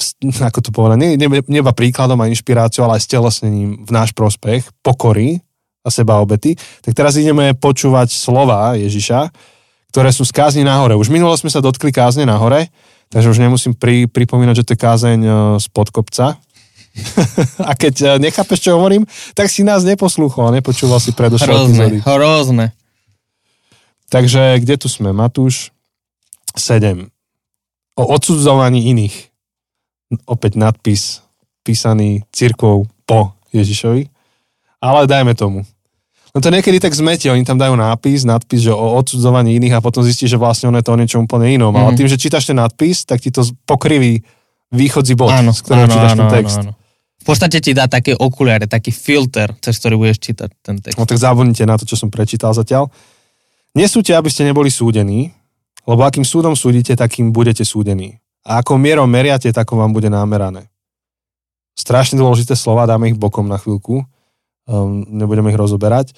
ako 0.48 0.58
to 0.64 0.70
povedať, 0.70 0.98
nie, 0.98 1.10
nie, 1.16 1.28
neba 1.48 1.72
príkladom 1.72 2.18
a 2.20 2.30
inšpiráciou, 2.30 2.86
ale 2.86 2.98
aj 2.98 3.06
stelesnením 3.06 3.84
v 3.84 3.90
náš 3.90 4.12
prospech, 4.12 4.66
pokory 4.80 5.40
a 5.82 5.88
seba 5.90 6.22
obety, 6.22 6.54
tak 6.82 6.94
teraz 6.94 7.18
ideme 7.18 7.58
počúvať 7.58 8.14
slova 8.14 8.78
Ježiša, 8.78 9.34
ktoré 9.90 10.14
sú 10.14 10.22
z 10.22 10.32
kázni 10.32 10.62
nahore. 10.62 10.94
Už 10.94 11.10
minule 11.10 11.34
sme 11.36 11.50
sa 11.50 11.60
dotkli 11.60 11.90
kázne 11.90 12.24
nahore, 12.24 12.70
takže 13.10 13.28
už 13.28 13.42
nemusím 13.42 13.74
pri, 13.74 14.06
pripomínať, 14.08 14.62
že 14.62 14.66
to 14.66 14.72
je 14.72 14.80
kázeň 14.80 15.20
e, 15.20 15.30
spod 15.60 15.90
kopca. 15.90 16.38
a 17.68 17.72
keď 17.74 17.94
e, 18.16 18.30
nechápeš, 18.30 18.62
čo 18.62 18.78
hovorím, 18.78 19.04
tak 19.34 19.50
si 19.50 19.66
nás 19.66 19.82
neposlúchol 19.82 20.54
nepočúval 20.54 21.02
si 21.02 21.12
predošlé 21.12 21.50
epizódy. 21.50 21.98
Hrozné. 22.04 22.72
Takže 24.12 24.60
kde 24.60 24.76
tu 24.76 24.92
sme? 24.92 25.12
Matúš 25.16 25.72
7. 26.52 27.08
O 27.96 28.04
odsudzovaní 28.12 28.92
iných. 28.92 29.31
Opäť 30.24 30.56
nadpis 30.56 31.22
písaný 31.62 32.26
cirkvou 32.30 32.84
po 33.04 33.32
Ježišovi. 33.50 34.08
Ale 34.82 35.06
dajme 35.06 35.32
tomu. 35.32 35.62
No 36.32 36.40
to 36.40 36.48
niekedy 36.48 36.80
tak 36.80 36.96
zmetie, 36.96 37.28
oni 37.28 37.44
tam 37.44 37.60
dajú 37.60 37.76
nápis, 37.76 38.24
nadpis, 38.24 38.64
že 38.64 38.72
o 38.72 38.96
odsudzovaní 38.96 39.52
iných 39.60 39.76
a 39.76 39.84
potom 39.84 40.00
zistíš, 40.00 40.32
že 40.32 40.40
vlastne 40.40 40.72
ono 40.72 40.80
je 40.80 40.86
to 40.88 40.96
o 40.96 41.00
niečom 41.00 41.20
úplne 41.28 41.52
inom. 41.52 41.70
Mm-hmm. 41.70 41.82
Ale 41.84 41.90
Mhm. 41.92 41.98
tým, 42.00 42.08
že 42.08 42.16
čítaš 42.16 42.48
ten 42.48 42.56
nadpis, 42.56 43.04
tak 43.04 43.20
ti 43.20 43.28
to 43.28 43.44
pokriví 43.68 44.24
východzí 44.72 45.12
bod, 45.12 45.28
Áno, 45.28 45.52
z 45.52 45.60
ktorého 45.60 45.84
áno, 45.84 45.92
čítaš 45.92 46.12
áno, 46.12 46.18
ten 46.18 46.26
áno, 46.26 46.34
text. 46.34 46.58
áno. 46.64 46.72
V 47.20 47.24
podstate 47.28 47.60
ti 47.60 47.70
dá 47.70 47.84
také 47.86 48.16
okuliare, 48.16 48.64
taký 48.66 48.90
filter, 48.90 49.52
cez 49.60 49.76
ktorý 49.78 49.94
budeš 50.00 50.18
čítať 50.24 50.48
ten 50.58 50.80
text. 50.80 50.96
No 50.96 51.04
tak 51.04 51.20
zabudnite 51.20 51.62
na 51.62 51.76
to, 51.76 51.84
čo 51.84 51.94
som 51.94 52.08
prečítal 52.08 52.50
zatiaľ. 52.50 52.88
Nesúďte, 53.76 54.16
aby 54.16 54.32
ste 54.32 54.42
neboli 54.42 54.72
súdení, 54.72 55.30
lebo 55.84 56.00
akým 56.02 56.24
súdom 56.24 56.56
súdite, 56.56 56.96
takým 56.96 57.28
budete 57.30 57.62
súdení. 57.62 58.18
A 58.42 58.58
ako 58.58 58.74
mierom 58.78 59.06
meriate, 59.06 59.54
takom 59.54 59.78
vám 59.78 59.94
bude 59.94 60.10
námerané. 60.10 60.66
Strašne 61.78 62.18
dôležité 62.18 62.58
slova, 62.58 62.90
dáme 62.90 63.08
ich 63.08 63.18
bokom 63.18 63.46
na 63.46 63.56
chvíľku, 63.56 64.02
um, 64.02 65.06
nebudeme 65.08 65.54
ich 65.54 65.58
rozoberať. 65.58 66.12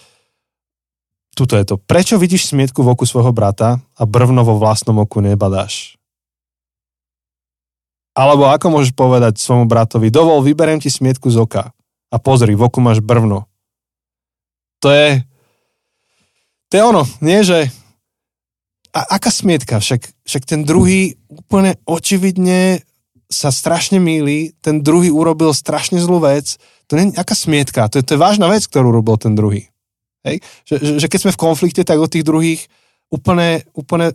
Tuto 1.35 1.59
je 1.59 1.67
to. 1.67 1.77
Prečo 1.77 2.17
vidíš 2.17 2.55
smietku 2.55 2.81
v 2.81 2.95
oku 2.95 3.05
svojho 3.05 3.35
brata 3.35 3.83
a 3.99 4.03
brvno 4.07 4.47
vo 4.47 4.57
vlastnom 4.57 4.97
oku 5.03 5.19
nebadáš? 5.19 5.99
Alebo 8.15 8.47
ako 8.47 8.67
môžeš 8.71 8.95
povedať 8.95 9.43
svojmu 9.43 9.67
bratovi, 9.67 10.07
dovol, 10.15 10.39
vyberiem 10.47 10.79
ti 10.79 10.87
smietku 10.87 11.27
z 11.35 11.43
oka 11.43 11.75
a 12.15 12.17
pozri, 12.23 12.55
v 12.55 12.63
oku 12.63 12.79
máš 12.79 13.03
brvno. 13.03 13.51
To 14.79 14.95
je, 14.95 15.27
to 16.71 16.73
je 16.79 16.83
ono, 16.87 17.03
nie, 17.19 17.43
že 17.43 17.75
a, 18.95 19.01
aká 19.19 19.35
smietka, 19.35 19.83
však, 19.83 20.07
však 20.23 20.43
ten 20.47 20.63
druhý 20.63 21.19
úplne 21.27 21.75
očividne 21.83 22.87
sa 23.27 23.51
strašne 23.51 23.99
míli, 23.99 24.55
ten 24.63 24.79
druhý 24.79 25.11
urobil 25.11 25.51
strašne 25.51 25.99
zlú 25.99 26.23
vec, 26.23 26.55
to 26.87 26.95
nie 26.95 27.11
je 27.11 27.19
aká 27.19 27.35
smietka, 27.35 27.91
to 27.91 27.99
je, 27.99 28.07
to 28.07 28.15
je 28.15 28.23
vážna 28.23 28.47
vec, 28.47 28.63
ktorú 28.63 28.95
urobil 28.95 29.19
ten 29.19 29.35
druhý. 29.35 29.67
Hej? 30.23 30.41
Že, 30.63 30.75
že, 30.79 30.93
že 31.03 31.07
keď 31.11 31.21
sme 31.27 31.35
v 31.35 31.43
konflikte, 31.43 31.83
tak 31.83 31.99
od 31.99 32.09
tých 32.09 32.23
druhých 32.23 32.71
úplne, 33.11 33.67
úplne 33.75 34.15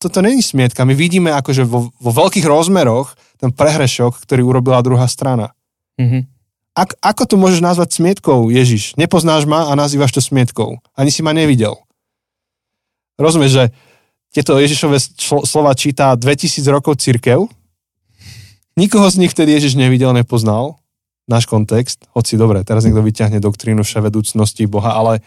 toto 0.00 0.24
není 0.24 0.40
smietka. 0.40 0.88
My 0.88 0.96
vidíme 0.96 1.30
akože 1.36 1.68
vo, 1.68 1.92
vo 1.92 2.10
veľkých 2.10 2.46
rozmeroch 2.48 3.14
ten 3.38 3.52
prehrešok, 3.52 4.24
ktorý 4.24 4.42
urobila 4.42 4.80
druhá 4.80 5.06
strana. 5.06 5.52
Mhm. 6.00 6.32
Ak, 6.74 6.98
ako 6.98 7.22
to 7.30 7.36
môžeš 7.38 7.62
nazvať 7.62 8.02
smietkou, 8.02 8.50
Ježiš? 8.50 8.98
Nepoznáš 8.98 9.46
ma 9.46 9.70
a 9.70 9.78
nazývaš 9.78 10.10
to 10.10 10.18
smietkou. 10.18 10.82
Ani 10.98 11.14
si 11.14 11.22
ma 11.22 11.30
nevidel. 11.30 11.78
Rozumieš, 13.14 13.52
že 13.54 13.64
tieto 14.34 14.58
Ježišové 14.58 14.98
slova 15.46 15.78
číta 15.78 16.18
2000 16.18 16.66
rokov 16.74 16.98
církev. 16.98 17.46
Nikoho 18.74 19.06
z 19.06 19.22
nich 19.22 19.30
vtedy 19.30 19.54
Ježiš 19.54 19.78
nevidel, 19.78 20.10
nepoznal. 20.10 20.82
Náš 21.30 21.46
kontext. 21.46 22.10
Hoci 22.12 22.34
dobre, 22.34 22.66
teraz 22.66 22.82
niekto 22.82 23.00
vyťahne 23.00 23.38
doktrínu 23.38 23.86
vševedúcnosti 23.86 24.66
Boha, 24.66 24.98
ale 24.98 25.22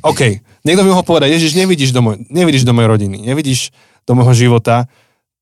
OK, 0.00 0.40
niekto 0.64 0.82
by 0.82 0.88
mohol 0.96 1.04
povedať, 1.04 1.36
Ježiš, 1.36 1.52
nevidíš 1.54 1.92
do, 1.92 2.00
moj, 2.00 2.16
nevidíš 2.32 2.64
do 2.64 2.72
mojej 2.72 2.88
rodiny, 2.88 3.20
nevidíš 3.20 3.68
do 4.08 4.16
môjho 4.16 4.32
života. 4.32 4.88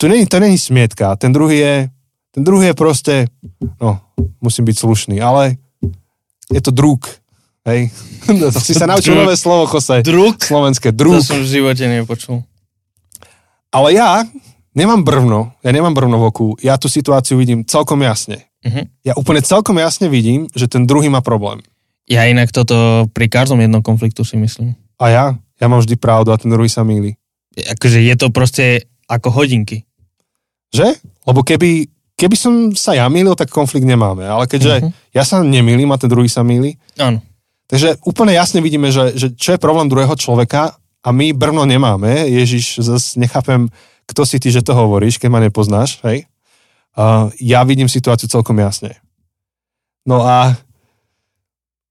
To 0.03 0.11
není, 0.11 0.27
to 0.27 0.43
není 0.43 0.59
smietka. 0.59 1.15
Ten 1.15 1.31
druhý 1.31 1.57
je, 1.63 1.75
ten 2.35 2.43
druhý 2.43 2.75
je 2.75 2.77
proste, 2.77 3.15
no, 3.79 4.03
musím 4.43 4.67
byť 4.67 4.77
slušný, 4.77 5.17
ale 5.23 5.63
je 6.51 6.61
to 6.61 6.75
drúk. 6.75 7.20
Hej. 7.71 7.81
si 8.67 8.75
sa 8.75 8.85
naučil 8.85 9.15
Druk. 9.15 9.23
nové 9.25 9.35
slovo, 9.35 9.65
Kose. 9.67 10.03
Druk? 10.03 10.43
Slovenské. 10.43 10.91
To 10.91 10.99
Drúk. 10.99 11.23
som 11.23 11.39
v 11.39 11.49
živote 11.49 11.87
nepočul. 11.87 12.43
Ale 13.71 13.95
ja 13.95 14.27
nemám 14.73 15.01
brvno, 15.01 15.55
ja 15.61 15.71
nemám 15.71 15.95
brvno 15.95 16.19
v 16.19 16.25
oku, 16.27 16.47
ja 16.59 16.75
tú 16.75 16.87
situáciu 16.87 17.39
vidím 17.39 17.63
celkom 17.63 18.03
jasne. 18.03 18.51
Mhm. 18.61 18.83
Ja 19.03 19.13
úplne 19.15 19.41
celkom 19.41 19.79
jasne 19.79 20.07
vidím, 20.07 20.51
že 20.51 20.67
ten 20.67 20.85
druhý 20.85 21.07
má 21.07 21.23
problém. 21.23 21.63
Ja 22.05 22.27
inak 22.27 22.51
toto 22.51 23.07
pri 23.09 23.27
každom 23.27 23.57
jednom 23.57 23.81
konfliktu 23.81 24.21
si 24.21 24.35
myslím. 24.35 24.75
A 24.99 25.05
ja? 25.09 25.25
Ja 25.57 25.67
mám 25.67 25.79
vždy 25.79 25.95
pravdu 25.95 26.29
a 26.29 26.37
ten 26.37 26.51
druhý 26.51 26.67
sa 26.67 26.83
mýli. 26.83 27.15
Akože 27.57 28.01
je 28.01 28.15
to 28.15 28.29
proste 28.29 28.65
ako 29.07 29.31
hodinky. 29.33 29.87
Že? 30.71 30.99
Lebo 31.25 31.41
keby, 31.41 31.87
keby 32.15 32.35
som 32.35 32.53
sa 32.73 32.93
ja 32.93 33.07
mýlil, 33.07 33.33
tak 33.33 33.49
konflikt 33.49 33.85
nemáme. 33.85 34.23
Ale 34.23 34.45
keďže 34.45 34.75
Mhm. 34.83 34.91
ja 35.11 35.23
sa 35.23 35.41
nemýlim 35.41 35.89
a 35.89 35.97
ten 35.97 36.07
druhý 36.07 36.27
sa 36.27 36.43
mýli, 36.43 36.75
Áno. 36.97 37.23
Takže 37.71 38.03
úplne 38.03 38.35
jasne 38.35 38.59
vidíme, 38.59 38.91
že, 38.91 39.15
že 39.15 39.31
čo 39.33 39.55
je 39.55 39.63
problém 39.63 39.87
druhého 39.87 40.13
človeka 40.19 40.75
a 41.01 41.09
my 41.15 41.33
brvno 41.33 41.65
nemáme. 41.65 42.29
Ježiš, 42.29 42.83
zase 42.83 43.17
nechápem, 43.17 43.71
kto 44.05 44.27
si 44.27 44.43
ty, 44.43 44.51
že 44.51 44.67
to 44.67 44.75
hovoríš, 44.75 45.23
keď 45.23 45.29
ma 45.31 45.41
nepoznáš, 45.41 46.03
hej? 46.03 46.27
Uh, 46.99 47.31
ja 47.39 47.63
vidím 47.63 47.87
situáciu 47.87 48.27
celkom 48.27 48.59
jasne. 48.59 48.99
No 50.03 50.27
a 50.27 50.59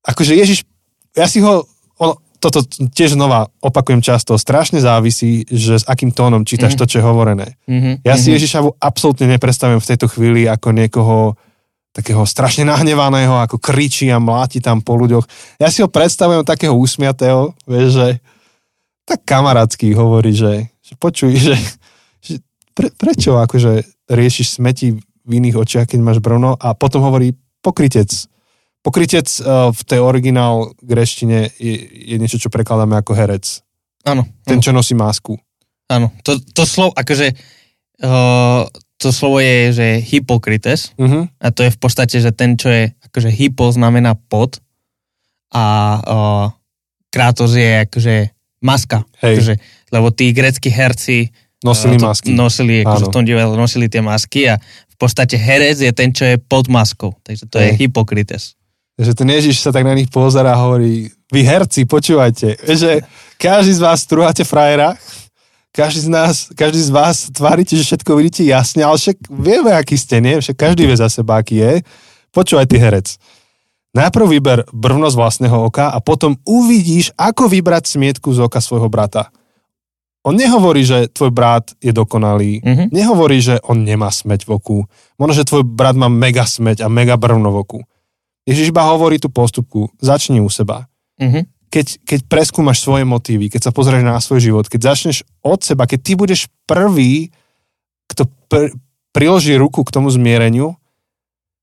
akože 0.04 0.36
Ježiš, 0.36 0.68
ja 1.16 1.26
si 1.32 1.40
ho, 1.40 1.64
ono, 1.96 2.20
toto 2.40 2.64
tiež 2.68 3.16
znova 3.16 3.48
opakujem 3.64 4.04
často, 4.04 4.36
strašne 4.40 4.84
závisí, 4.84 5.48
že 5.48 5.80
s 5.80 5.86
akým 5.88 6.12
tónom 6.12 6.44
čítaš 6.48 6.76
Mhm. 6.76 6.80
to, 6.80 6.86
čo 6.88 6.98
je 7.00 7.08
hovorené. 7.08 7.48
Mhm. 7.68 8.04
Ja 8.04 8.20
si 8.20 8.32
mhm. 8.32 8.36
Ježiša 8.40 8.60
absolútne 8.80 9.28
neprestavím 9.28 9.80
v 9.80 9.90
tejto 9.90 10.08
chvíli 10.12 10.48
ako 10.48 10.76
niekoho 10.76 11.40
takého 11.90 12.22
strašne 12.26 12.70
nahnevaného, 12.70 13.42
ako 13.42 13.58
kričí 13.58 14.08
a 14.14 14.22
mláti 14.22 14.62
tam 14.62 14.80
po 14.80 14.94
ľuďoch. 14.96 15.26
Ja 15.58 15.74
si 15.74 15.82
ho 15.82 15.90
predstavujem 15.90 16.46
takého 16.46 16.78
úsmiatého, 16.78 17.58
vieš, 17.66 17.90
že 17.98 18.08
tak 19.10 19.26
kamarátsky 19.26 19.90
hovorí, 19.98 20.38
že, 20.38 20.70
že 20.86 20.94
počuj, 21.02 21.34
že, 21.34 21.58
že 22.22 22.46
pre, 22.78 22.94
prečo 22.94 23.42
akože 23.42 24.06
riešiš 24.06 24.62
smeti 24.62 24.94
v 25.02 25.32
iných 25.34 25.58
očiach, 25.58 25.90
keď 25.90 26.00
máš 26.02 26.20
brno 26.22 26.54
a 26.58 26.78
potom 26.78 27.02
hovorí 27.02 27.34
pokrytec. 27.66 28.10
Pokrytec 28.80 29.28
uh, 29.42 29.74
v 29.74 29.82
tej 29.84 30.00
originál 30.00 30.72
greštine 30.80 31.52
je, 31.58 31.74
je 32.14 32.16
niečo, 32.22 32.40
čo 32.40 32.54
prekladáme 32.54 32.96
ako 33.02 33.18
herec. 33.18 33.66
Áno. 34.08 34.24
Ten, 34.46 34.64
čo 34.64 34.72
nosí 34.72 34.96
masku. 34.96 35.36
Áno. 35.90 36.14
To, 36.24 36.38
to 36.40 36.64
slovo, 36.64 36.96
akože 36.96 37.34
uh, 38.06 38.64
to 39.00 39.16
slovo 39.16 39.40
je, 39.40 39.72
že 39.72 39.88
hypokrites 40.04 40.92
Uh-huh. 41.00 41.26
a 41.40 41.48
to 41.56 41.64
je 41.64 41.72
v 41.72 41.80
podstate, 41.80 42.20
že 42.20 42.36
ten, 42.36 42.60
čo 42.60 42.68
je, 42.68 42.92
akože 43.08 43.32
hypo 43.32 43.72
znamená 43.72 44.20
pod 44.28 44.60
a 45.50 45.66
uh, 45.98 46.46
kratos 47.10 47.56
je 47.56 47.88
akože 47.90 48.16
maska. 48.62 49.08
Hej. 49.24 49.40
Akože, 49.40 49.54
lebo 49.90 50.12
tí 50.12 50.36
greckí 50.36 50.70
herci 50.70 51.32
Nosili 51.60 52.00
uh, 52.00 52.00
to 52.00 52.08
masky. 52.08 52.30
Nosili, 52.32 52.76
akože 52.88 53.06
Áno. 53.08 53.12
v 53.12 53.16
tom 53.16 53.24
divadle 53.28 53.56
nosili 53.60 53.92
tie 53.92 54.00
masky 54.00 54.48
a 54.48 54.56
v 54.64 54.96
podstate 54.96 55.36
herec 55.36 55.80
je 55.80 55.92
ten, 55.92 56.12
čo 56.12 56.24
je 56.24 56.36
pod 56.40 56.72
maskou. 56.72 57.16
Takže 57.24 57.48
to 57.52 57.60
je 57.60 57.76
Hej. 57.76 57.88
hypokrites. 57.88 58.56
že 59.00 59.16
ten 59.16 59.28
Ježiš 59.32 59.64
sa 59.64 59.72
tak 59.72 59.88
na 59.88 59.96
nich 59.96 60.12
pozera 60.12 60.56
a 60.56 60.60
hovorí, 60.60 61.08
vy 61.32 61.42
herci, 61.44 61.88
počúvajte, 61.88 62.64
že 62.68 63.00
každý 63.40 63.76
z 63.76 63.82
vás 63.84 64.04
trúhate 64.04 64.44
frajera, 64.44 64.96
každý 65.70 66.02
z 66.06 66.10
nás, 66.10 66.36
každý 66.58 66.82
z 66.82 66.92
vás 66.92 67.30
tvárite, 67.30 67.78
že 67.78 67.86
všetko 67.86 68.12
vidíte 68.18 68.44
jasne, 68.44 68.82
ale 68.82 68.98
však 68.98 69.30
vieme, 69.30 69.72
aký 69.72 69.96
ste, 69.96 70.18
nie? 70.20 70.42
Však 70.42 70.58
každý 70.58 70.90
vie 70.90 70.98
za 70.98 71.10
seba, 71.10 71.40
aký 71.40 71.62
je. 71.62 71.74
Počúvaj, 72.34 72.66
ty 72.70 72.78
herec. 72.78 73.18
Najprv 73.90 74.26
vyber 74.30 74.60
brvno 74.70 75.10
z 75.10 75.18
vlastného 75.18 75.66
oka 75.66 75.90
a 75.90 75.98
potom 75.98 76.38
uvidíš, 76.46 77.10
ako 77.18 77.50
vybrať 77.50 77.90
smietku 77.90 78.30
z 78.30 78.46
oka 78.46 78.62
svojho 78.62 78.86
brata. 78.86 79.34
On 80.22 80.36
nehovorí, 80.36 80.84
že 80.86 81.10
tvoj 81.10 81.32
brat 81.32 81.74
je 81.82 81.90
dokonalý, 81.90 82.62
Mhm. 82.62 82.84
nehovorí, 82.94 83.42
že 83.42 83.58
on 83.66 83.82
nemá 83.82 84.12
smeť 84.14 84.46
v 84.46 84.52
oku. 84.52 84.78
Možno, 85.18 85.34
že 85.34 85.48
tvoj 85.48 85.64
brat 85.66 85.98
má 85.98 86.06
mega 86.06 86.46
smeť 86.46 86.86
a 86.86 86.88
mega 86.92 87.18
brvno 87.18 87.50
v 87.50 87.58
oku. 87.66 87.80
Ježiš 88.46 88.70
iba 88.70 88.86
hovorí 88.86 89.18
tú 89.18 89.30
postupku, 89.32 89.90
začni 90.02 90.42
u 90.42 90.50
seba. 90.50 90.86
Mhm. 91.18 91.59
Keď, 91.70 92.02
keď 92.02 92.20
preskúmaš 92.26 92.82
svoje 92.82 93.06
motívy, 93.06 93.54
keď 93.54 93.70
sa 93.70 93.72
pozrieš 93.72 94.02
na 94.02 94.18
svoj 94.18 94.42
život, 94.42 94.66
keď 94.66 94.94
začneš 94.94 95.22
od 95.46 95.62
seba, 95.62 95.86
keď 95.86 96.00
ty 96.02 96.14
budeš 96.18 96.50
prvý, 96.66 97.30
kto 98.10 98.26
pr- 98.50 98.74
priloží 99.14 99.54
ruku 99.54 99.86
k 99.86 99.94
tomu 99.94 100.10
zmiereniu, 100.10 100.74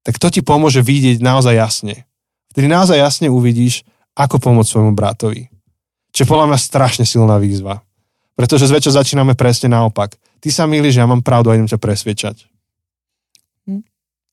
tak 0.06 0.22
to 0.22 0.30
ti 0.30 0.46
pomôže 0.46 0.86
vidieť 0.86 1.18
naozaj 1.18 1.54
jasne. 1.58 2.06
Vtedy 2.54 2.70
naozaj 2.70 3.02
jasne 3.02 3.26
uvidíš, 3.26 3.82
ako 4.14 4.38
pomôcť 4.38 4.70
svojmu 4.70 4.92
bratovi. 4.94 5.50
Čo 6.14 6.24
je 6.24 6.30
podľa 6.30 6.54
mňa 6.54 6.58
strašne 6.62 7.04
silná 7.04 7.36
výzva. 7.42 7.82
Pretože 8.38 8.70
zväčša 8.70 9.02
začíname 9.02 9.34
presne 9.34 9.74
naopak. 9.74 10.14
Ty 10.40 10.48
sa 10.54 10.64
milíš, 10.70 10.96
ja 10.96 11.10
mám 11.10 11.26
pravdu 11.26 11.50
a 11.50 11.58
idem 11.58 11.68
ťa 11.68 11.82
presviečať. 11.82 12.46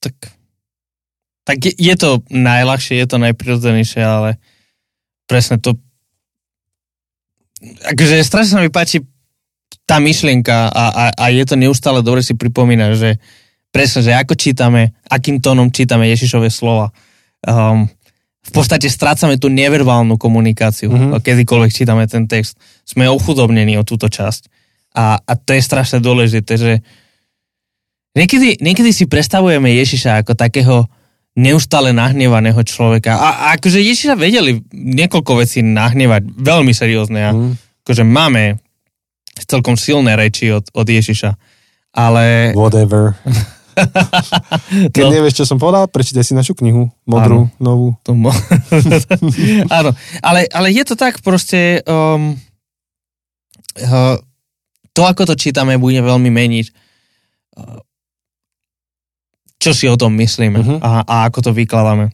Tak, 0.04 0.16
tak 1.48 1.58
je, 1.64 1.72
je 1.80 1.96
to 1.96 2.20
najľahšie, 2.28 3.00
je 3.00 3.08
to 3.08 3.18
najprirodzenejšie, 3.24 4.04
ale 4.04 4.30
presne 5.34 5.58
to 5.58 5.74
akože 7.90 8.22
strašne 8.22 8.52
sa 8.54 8.62
mi 8.62 8.70
páči 8.70 9.02
tá 9.84 9.98
myšlienka 10.00 10.70
a, 10.70 10.86
a, 10.94 11.04
a 11.12 11.26
je 11.34 11.44
to 11.44 11.56
neustále 11.58 12.06
dobre 12.06 12.22
si 12.24 12.38
pripomínať, 12.38 12.92
že 12.96 13.10
presne, 13.74 14.00
že 14.06 14.14
ako 14.14 14.38
čítame, 14.38 14.94
akým 15.10 15.42
tónom 15.42 15.74
čítame 15.74 16.08
Ježišové 16.14 16.48
slova. 16.54 16.94
Um, 17.44 17.90
v 18.44 18.52
podstate 18.52 18.92
strácame 18.92 19.40
tú 19.40 19.48
neverbálnu 19.48 20.20
komunikáciu, 20.20 20.92
Mhm. 20.92 21.00
mm-hmm. 21.18 21.24
kedykoľvek 21.24 21.72
čítame 21.72 22.04
ten 22.08 22.28
text. 22.28 22.60
Sme 22.84 23.08
ochudobnení 23.10 23.76
o 23.80 23.88
túto 23.88 24.08
časť. 24.12 24.52
A, 24.94 25.18
a 25.18 25.34
to 25.34 25.58
je 25.58 25.64
strašne 25.64 25.98
dôležité, 26.04 26.54
že 26.54 26.72
niekedy, 28.14 28.62
niekedy 28.62 28.94
si 28.94 29.10
predstavujeme 29.10 29.74
Ježiša 29.74 30.22
ako 30.22 30.38
takého 30.38 30.86
neustále 31.34 31.90
nahnevaného 31.90 32.62
človeka. 32.62 33.14
A, 33.14 33.30
a 33.30 33.58
akože 33.58 33.80
Ježiša 33.80 34.14
vedeli 34.14 34.62
niekoľko 34.70 35.42
vecí 35.42 35.60
nahnevať 35.60 36.30
veľmi 36.32 36.72
seriózne. 36.72 37.20
A 37.20 37.32
Mm. 37.32 37.54
akože 37.82 38.04
máme 38.04 38.62
celkom 39.44 39.74
silné 39.74 40.14
reči 40.14 40.50
od, 40.50 40.70
od 40.70 40.86
Ježiša. 40.86 41.34
Ale... 41.92 42.54
Whatever. 42.54 43.18
Keď 44.94 45.02
No. 45.02 45.10
nevieš, 45.10 45.42
čo 45.42 45.46
som 45.46 45.58
povedal, 45.58 45.90
prečítaj 45.90 46.22
si 46.22 46.34
našu 46.34 46.54
knihu. 46.54 46.94
Modrú, 47.04 47.50
novú. 47.58 47.98
To 48.04 48.14
mo- 48.14 48.30
Áno, 49.74 49.90
ale, 50.20 50.46
ale 50.48 50.68
je 50.70 50.84
to 50.84 50.94
tak 50.94 51.18
proste... 51.20 51.82
Um, 51.84 52.38
uh, 53.80 54.22
to, 54.94 55.02
ako 55.02 55.26
to 55.26 55.34
čítame, 55.34 55.74
bude 55.76 55.98
veľmi 55.98 56.30
meniť 56.30 56.66
uh, 57.58 57.82
čo 59.64 59.72
si 59.72 59.88
o 59.88 59.96
tom 59.96 60.12
myslíme 60.20 60.60
Mhm. 60.60 60.76
a, 60.84 61.08
a 61.08 61.16
ako 61.32 61.40
to 61.40 61.52
vykladáme. 61.56 62.12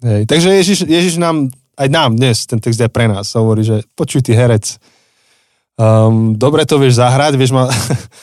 Hej. 0.00 0.30
Takže 0.30 0.48
Ježiš, 0.54 0.78
Ježiš 0.86 1.18
nám, 1.18 1.50
aj 1.76 1.88
nám 1.90 2.14
dnes, 2.16 2.46
ten 2.46 2.62
text 2.62 2.78
je 2.80 2.88
pre 2.88 3.10
nás, 3.10 3.34
hovorí, 3.34 3.66
že 3.66 3.82
počuj 3.92 4.22
ty 4.24 4.32
herec, 4.32 4.78
um, 5.76 6.32
dobre 6.38 6.64
to 6.64 6.80
vieš 6.80 6.96
zahrať, 7.02 7.36
vieš 7.36 7.52
ma, 7.52 7.68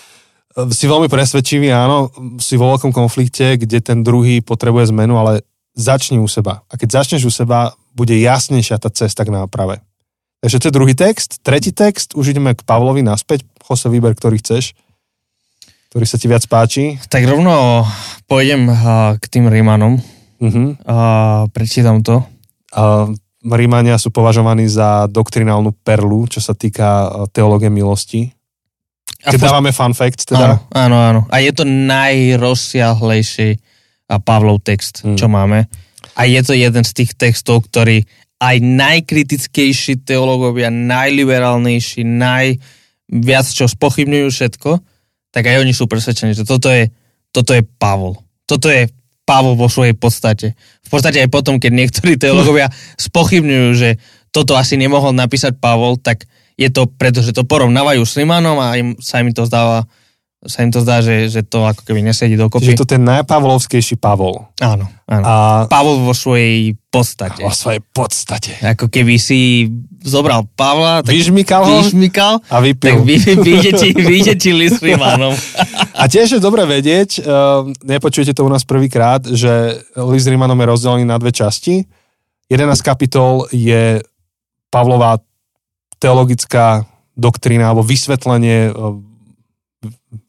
si 0.77 0.89
veľmi 0.89 1.05
presvedčivý, 1.05 1.69
áno, 1.69 2.09
si 2.41 2.57
vo 2.57 2.73
veľkom 2.73 2.89
konflikte, 2.89 3.61
kde 3.61 3.77
ten 3.77 4.01
druhý 4.01 4.41
potrebuje 4.41 4.89
zmenu, 4.89 5.19
ale 5.21 5.45
začni 5.77 6.17
u 6.17 6.25
seba. 6.25 6.65
A 6.65 6.73
keď 6.81 7.03
začneš 7.03 7.29
u 7.29 7.31
seba, 7.31 7.77
bude 7.93 8.17
jasnejšia 8.17 8.81
tá 8.81 8.89
cesta 8.89 9.21
k 9.21 9.29
náprave. 9.29 9.77
Takže 10.41 10.57
to 10.57 10.67
je 10.69 10.77
druhý 10.77 10.93
text. 10.97 11.41
Tretí 11.45 11.69
text, 11.73 12.13
už 12.17 12.33
ideme 12.33 12.53
k 12.53 12.61
Pavlovi 12.65 13.01
naspäť. 13.01 13.45
Jose, 13.61 13.89
vyber, 13.89 14.13
ktorý 14.13 14.37
chceš. 14.41 14.73
Ktorý 15.87 16.03
sa 16.03 16.17
ti 16.17 16.27
viac 16.27 16.43
páči. 16.45 16.99
Tak 17.03 17.23
rovno 17.23 17.83
pôjdem 18.25 18.67
uh, 18.67 18.75
k 19.17 19.25
tým 19.27 19.47
Rímanom 19.47 19.97
Uh-huh. 20.37 20.77
a 20.85 20.97
prečítam 21.49 22.05
to. 22.05 22.21
A 22.69 23.09
Rímania 23.41 23.97
sú 23.97 24.13
považovaní 24.13 24.69
za 24.69 25.09
doktrinálnu 25.09 25.73
perlu, 25.81 26.29
čo 26.29 26.37
sa 26.37 26.53
týka 26.53 26.85
e, 26.85 27.07
teológie 27.33 27.73
milosti. 27.73 28.29
A 29.25 29.33
Keď 29.33 29.33
v 29.33 29.41
pos- 29.41 29.49
dávame 29.49 29.71
fun 29.73 29.97
facts, 29.97 30.29
Áno, 30.29 30.37
teda. 30.37 30.55
áno, 30.77 30.97
áno. 31.01 31.21
A 31.33 31.41
je 31.41 31.49
to 31.49 31.65
najrozsiahlejší 31.65 33.57
a 34.05 34.21
Pavlov 34.21 34.61
text, 34.61 35.01
Hmm. 35.01 35.17
čo 35.17 35.25
máme. 35.25 35.65
A 36.13 36.25
je 36.25 36.37
to 36.39 36.53
jeden 36.53 36.85
z 36.85 36.91
tých 36.93 37.17
textov, 37.17 37.65
ktorý 37.65 38.05
aj 38.37 38.61
najkritickejší 38.61 40.05
teológovia, 40.05 40.69
najliberálnejší, 40.69 42.05
najviac 42.05 43.45
čo 43.47 43.65
spochybňujú 43.65 44.27
všetko, 44.29 44.71
tak 45.31 45.43
aj 45.47 45.63
oni 45.63 45.73
sú 45.75 45.85
presvedčení, 45.85 46.33
že 46.33 46.47
toto 46.47 46.71
je, 46.71 46.89
toto 47.31 47.51
je 47.53 47.61
Pavol. 47.63 48.17
Toto 48.47 48.71
je 48.71 48.87
Pavol 49.27 49.59
vo 49.59 49.67
svojej 49.67 49.91
podstate. 49.91 50.55
V 50.87 50.89
podstate 50.89 51.19
aj 51.19 51.29
potom, 51.29 51.59
keď 51.59 51.71
niektorí 51.75 52.15
teológovia 52.23 52.71
spochybňujú, 52.95 53.69
že 53.75 53.89
toto 54.31 54.55
asi 54.55 54.79
nemohol 54.79 55.11
napísať 55.11 55.59
Pavol, 55.59 55.99
tak 55.99 56.27
je 56.57 56.69
to 56.73 56.89
preto, 56.89 57.21
že 57.21 57.35
to 57.37 57.45
porovnávajú 57.45 58.01
s 58.01 58.17
Rimanom 58.17 58.57
a 58.57 58.73
im, 58.79 58.97
sa 58.97 59.21
im 59.21 59.29
to 59.29 59.45
zdáva, 59.45 59.85
sa 60.45 60.61
im 60.61 60.69
to 60.69 60.85
zdá, 60.85 61.01
že, 61.01 61.33
že 61.33 61.41
to 61.41 61.65
ako 61.65 61.81
keby 61.81 62.05
nesedí 62.05 62.37
dokopy. 62.37 62.69
Čiže 62.69 62.85
to 62.85 62.85
ten 62.85 63.01
najpavlovskejší 63.01 63.97
Pavol. 63.97 64.45
Áno, 64.61 64.85
áno. 65.09 65.23
A 65.25 65.33
Pavol 65.65 66.05
vo 66.05 66.13
svojej 66.13 66.77
podstate. 66.93 67.41
vo 67.41 67.49
svojej 67.49 67.81
podstate. 67.81 68.53
Ako 68.61 68.85
keby 68.85 69.17
si 69.17 69.65
zobral 70.05 70.45
Pavla, 70.53 71.01
tak 71.01 71.09
Vyžmykal 71.09 71.65
ho 71.65 71.81
vyšmykal, 71.81 72.33
a 72.37 72.57
tak 72.61 72.63
vypil. 72.69 73.01
vy, 73.01 73.15
vyjde 73.17 73.71
ti, 73.81 73.89
vyjde 74.13 74.33
ti 74.37 74.53
list 74.53 74.77
Rimanom. 74.85 75.33
A 75.97 76.05
tiež 76.05 76.37
je 76.37 76.41
dobre 76.41 76.69
vedieť, 76.69 77.25
uh, 77.25 77.65
nepočujete 77.81 78.37
to 78.37 78.45
u 78.45 78.49
nás 78.53 78.61
prvýkrát, 78.61 79.25
že 79.25 79.81
list 79.97 80.29
Rímanom 80.29 80.57
je 80.61 80.67
rozdelený 80.69 81.03
na 81.09 81.17
dve 81.17 81.33
časti. 81.33 81.81
11 82.45 82.77
kapitol 82.85 83.49
je 83.49 84.05
Pavlová 84.69 85.17
teologická 85.97 86.85
doktrína 87.17 87.73
alebo 87.73 87.81
vysvetlenie 87.81 88.69
uh, 88.69 89.06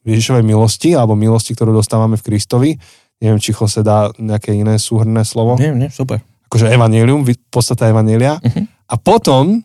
Ježišovej 0.04 0.44
milosti 0.44 0.92
alebo 0.92 1.14
milosti, 1.14 1.54
ktorú 1.54 1.72
dostávame 1.72 2.16
v 2.16 2.24
Kristovi. 2.24 2.70
Neviem, 3.18 3.38
či 3.38 3.50
Jose 3.50 3.82
dá 3.82 4.10
nejaké 4.14 4.54
iné 4.54 4.78
súhrné 4.78 5.26
slovo. 5.26 5.58
nie, 5.58 5.74
nie, 5.74 5.90
super. 5.90 6.22
Akože 6.48 6.70
evanelium, 6.70 7.26
podstata 7.50 7.90
evanelia. 7.90 8.38
Mhm. 8.40 8.62
A 8.88 8.94
potom 8.96 9.60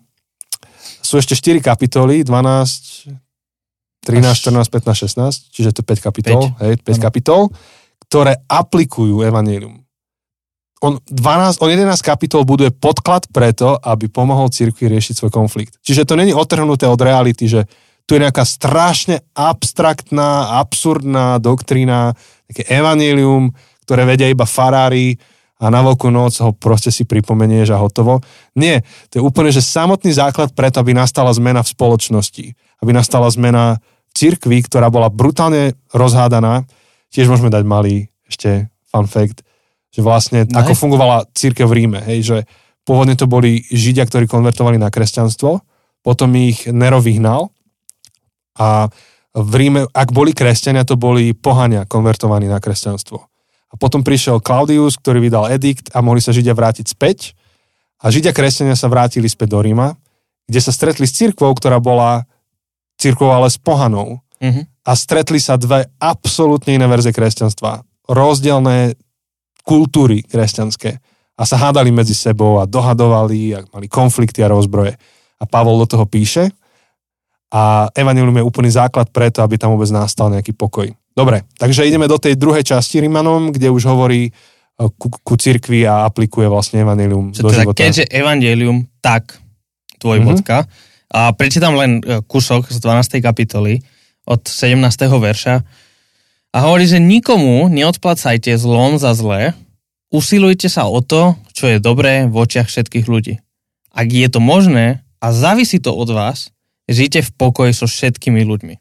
sú 1.00 1.16
ešte 1.16 1.36
4 1.36 1.64
kapitoly, 1.64 2.24
12, 2.28 3.08
13, 4.04 4.36
Až- 4.36 4.44
14, 4.44 4.68
15, 4.68 5.00
16, 5.08 5.48
čiže 5.54 5.70
to 5.72 5.80
je 5.80 5.88
5 5.88 6.02
kapitol, 6.04 6.42
Päť. 6.52 6.60
hej, 6.60 6.74
5 6.84 7.00
Áno. 7.00 7.04
kapitol, 7.08 7.42
ktoré 8.12 8.36
aplikujú 8.52 9.24
evanelium. 9.24 9.80
On, 10.84 11.00
12, 11.08 11.64
on 11.64 11.72
11 11.72 12.04
kapitol 12.04 12.44
buduje 12.44 12.68
podklad 12.76 13.32
preto, 13.32 13.80
aby 13.80 14.12
pomohol 14.12 14.52
cirkvi 14.52 14.92
riešiť 14.92 15.16
svoj 15.16 15.32
konflikt. 15.32 15.80
Čiže 15.80 16.04
to 16.04 16.20
není 16.20 16.36
otrhnuté 16.36 16.84
od 16.92 17.00
reality, 17.00 17.48
že 17.48 17.64
tu 18.04 18.16
je 18.16 18.24
nejaká 18.24 18.44
strašne 18.44 19.24
abstraktná, 19.32 20.60
absurdná 20.60 21.40
doktrína, 21.40 22.12
také 22.52 22.68
evanelium, 22.68 23.56
ktoré 23.88 24.04
vedia 24.04 24.28
iba 24.28 24.44
farári 24.44 25.16
a 25.64 25.72
na 25.72 25.80
veľkú 25.80 26.12
noc 26.12 26.36
ho 26.44 26.52
proste 26.52 26.92
si 26.92 27.08
pripomenieš 27.08 27.72
a 27.72 27.80
hotovo. 27.80 28.20
Nie, 28.60 28.84
to 29.08 29.20
je 29.20 29.24
úplne, 29.24 29.48
že 29.48 29.64
samotný 29.64 30.12
základ 30.12 30.52
preto, 30.52 30.84
aby 30.84 30.92
nastala 30.92 31.32
zmena 31.32 31.64
v 31.64 31.72
spoločnosti, 31.72 32.46
aby 32.84 32.92
nastala 32.92 33.32
zmena 33.32 33.80
v 33.80 34.12
cirkvi, 34.12 34.60
ktorá 34.68 34.92
bola 34.92 35.08
brutálne 35.08 35.80
rozhádaná. 35.96 36.68
Tiež 37.16 37.32
môžeme 37.32 37.48
dať 37.48 37.64
malý 37.64 38.12
ešte 38.28 38.68
fun 38.92 39.08
fact, 39.08 39.48
že 39.96 40.04
vlastne 40.04 40.44
Daj. 40.44 40.68
ako 40.68 40.72
fungovala 40.76 41.24
církev 41.32 41.70
v 41.70 41.76
Ríme, 41.80 42.00
hej, 42.04 42.20
že 42.28 42.38
pôvodne 42.84 43.16
to 43.16 43.30
boli 43.30 43.64
Židia, 43.72 44.04
ktorí 44.04 44.28
konvertovali 44.28 44.76
na 44.76 44.92
kresťanstvo, 44.92 45.64
potom 46.04 46.30
ich 46.36 46.68
Nero 46.68 47.00
vyhnal 47.00 47.53
a 48.58 48.90
v 49.34 49.54
Ríme, 49.58 49.90
ak 49.90 50.14
boli 50.14 50.30
kresťania, 50.30 50.86
to 50.86 50.94
boli 50.94 51.34
pohania 51.34 51.90
konvertovaní 51.90 52.46
na 52.46 52.62
kresťanstvo. 52.62 53.18
A 53.74 53.74
potom 53.82 54.06
prišiel 54.06 54.38
Claudius, 54.38 55.02
ktorý 55.02 55.26
vydal 55.26 55.50
edikt 55.50 55.90
a 55.98 56.06
mohli 56.06 56.22
sa 56.22 56.30
Židia 56.30 56.54
vrátiť 56.54 56.86
späť. 56.94 57.34
A 57.98 58.14
Židia 58.14 58.30
kresťania 58.30 58.78
sa 58.78 58.86
vrátili 58.86 59.26
späť 59.26 59.58
do 59.58 59.60
Ríma, 59.66 59.98
kde 60.46 60.60
sa 60.62 60.70
stretli 60.70 61.10
s 61.10 61.18
církvou, 61.18 61.50
ktorá 61.58 61.82
bola 61.82 62.30
církvou 63.02 63.34
ale 63.34 63.50
s 63.50 63.58
pohanou. 63.58 64.22
Mhm. 64.38 64.70
A 64.86 64.92
stretli 64.94 65.42
sa 65.42 65.58
dve 65.58 65.90
absolútne 65.98 66.78
iné 66.78 66.86
verzie 66.86 67.16
kresťanstva. 67.16 67.82
Rozdielne 68.06 68.94
kultúry 69.66 70.22
kresťanské. 70.22 71.02
A 71.34 71.44
sa 71.50 71.58
hádali 71.58 71.90
medzi 71.90 72.14
sebou 72.14 72.62
a 72.62 72.70
dohadovali 72.70 73.58
a 73.58 73.60
mali 73.74 73.90
konflikty 73.90 74.46
a 74.46 74.52
rozbroje. 74.52 74.94
A 75.42 75.44
Pavol 75.50 75.82
do 75.82 75.88
toho 75.90 76.06
píše 76.06 76.54
a 77.54 77.86
Evangelium 77.94 78.34
je 78.34 78.44
úplný 78.44 78.74
základ 78.74 79.14
preto, 79.14 79.46
aby 79.46 79.62
tam 79.62 79.78
vôbec 79.78 79.88
nastal 79.88 80.28
nejaký 80.28 80.58
pokoj. 80.58 80.90
Dobre, 81.14 81.46
takže 81.56 81.86
ideme 81.86 82.10
do 82.10 82.18
tej 82.18 82.34
druhej 82.34 82.66
časti 82.66 82.98
Rímanom, 82.98 83.54
kde 83.54 83.70
už 83.70 83.86
hovorí 83.86 84.26
e, 84.26 84.32
ku, 84.98 85.14
ku 85.14 85.34
cirkvi 85.38 85.86
a 85.86 86.10
aplikuje 86.10 86.50
vlastne 86.50 86.82
Evangelium 86.82 87.30
Že 87.30 87.42
do 87.42 87.50
teda, 87.50 87.62
života. 87.62 87.78
keďže 87.78 88.04
Evangelium, 88.10 88.78
tak 88.98 89.38
tvoj 90.02 90.18
Mhm. 90.18 90.26
bodka. 90.26 90.66
A 91.14 91.30
prečítam 91.32 91.78
len 91.78 92.02
e, 92.02 92.26
kúsok 92.26 92.66
z 92.68 92.82
12. 92.82 93.22
kapitoly 93.22 93.86
od 94.26 94.42
17. 94.42 94.82
verša. 95.14 95.62
A 96.50 96.58
hovorí, 96.66 96.90
že 96.90 96.98
nikomu 96.98 97.70
neodplacajte 97.70 98.58
zlom 98.58 98.98
za 98.98 99.14
zlé, 99.14 99.54
usilujte 100.10 100.66
sa 100.66 100.86
o 100.86 101.02
to, 101.02 101.38
čo 101.54 101.70
je 101.70 101.78
dobré 101.78 102.26
v 102.26 102.34
očiach 102.34 102.66
všetkých 102.66 103.06
ľudí. 103.06 103.38
Ak 103.94 104.10
je 104.10 104.26
to 104.26 104.42
možné 104.42 105.06
a 105.22 105.30
závisí 105.30 105.78
to 105.78 105.94
od 105.94 106.10
vás, 106.10 106.50
žite 106.88 107.24
v 107.24 107.32
pokoji 107.36 107.72
so 107.76 107.88
všetkými 107.88 108.44
ľuďmi. 108.44 108.76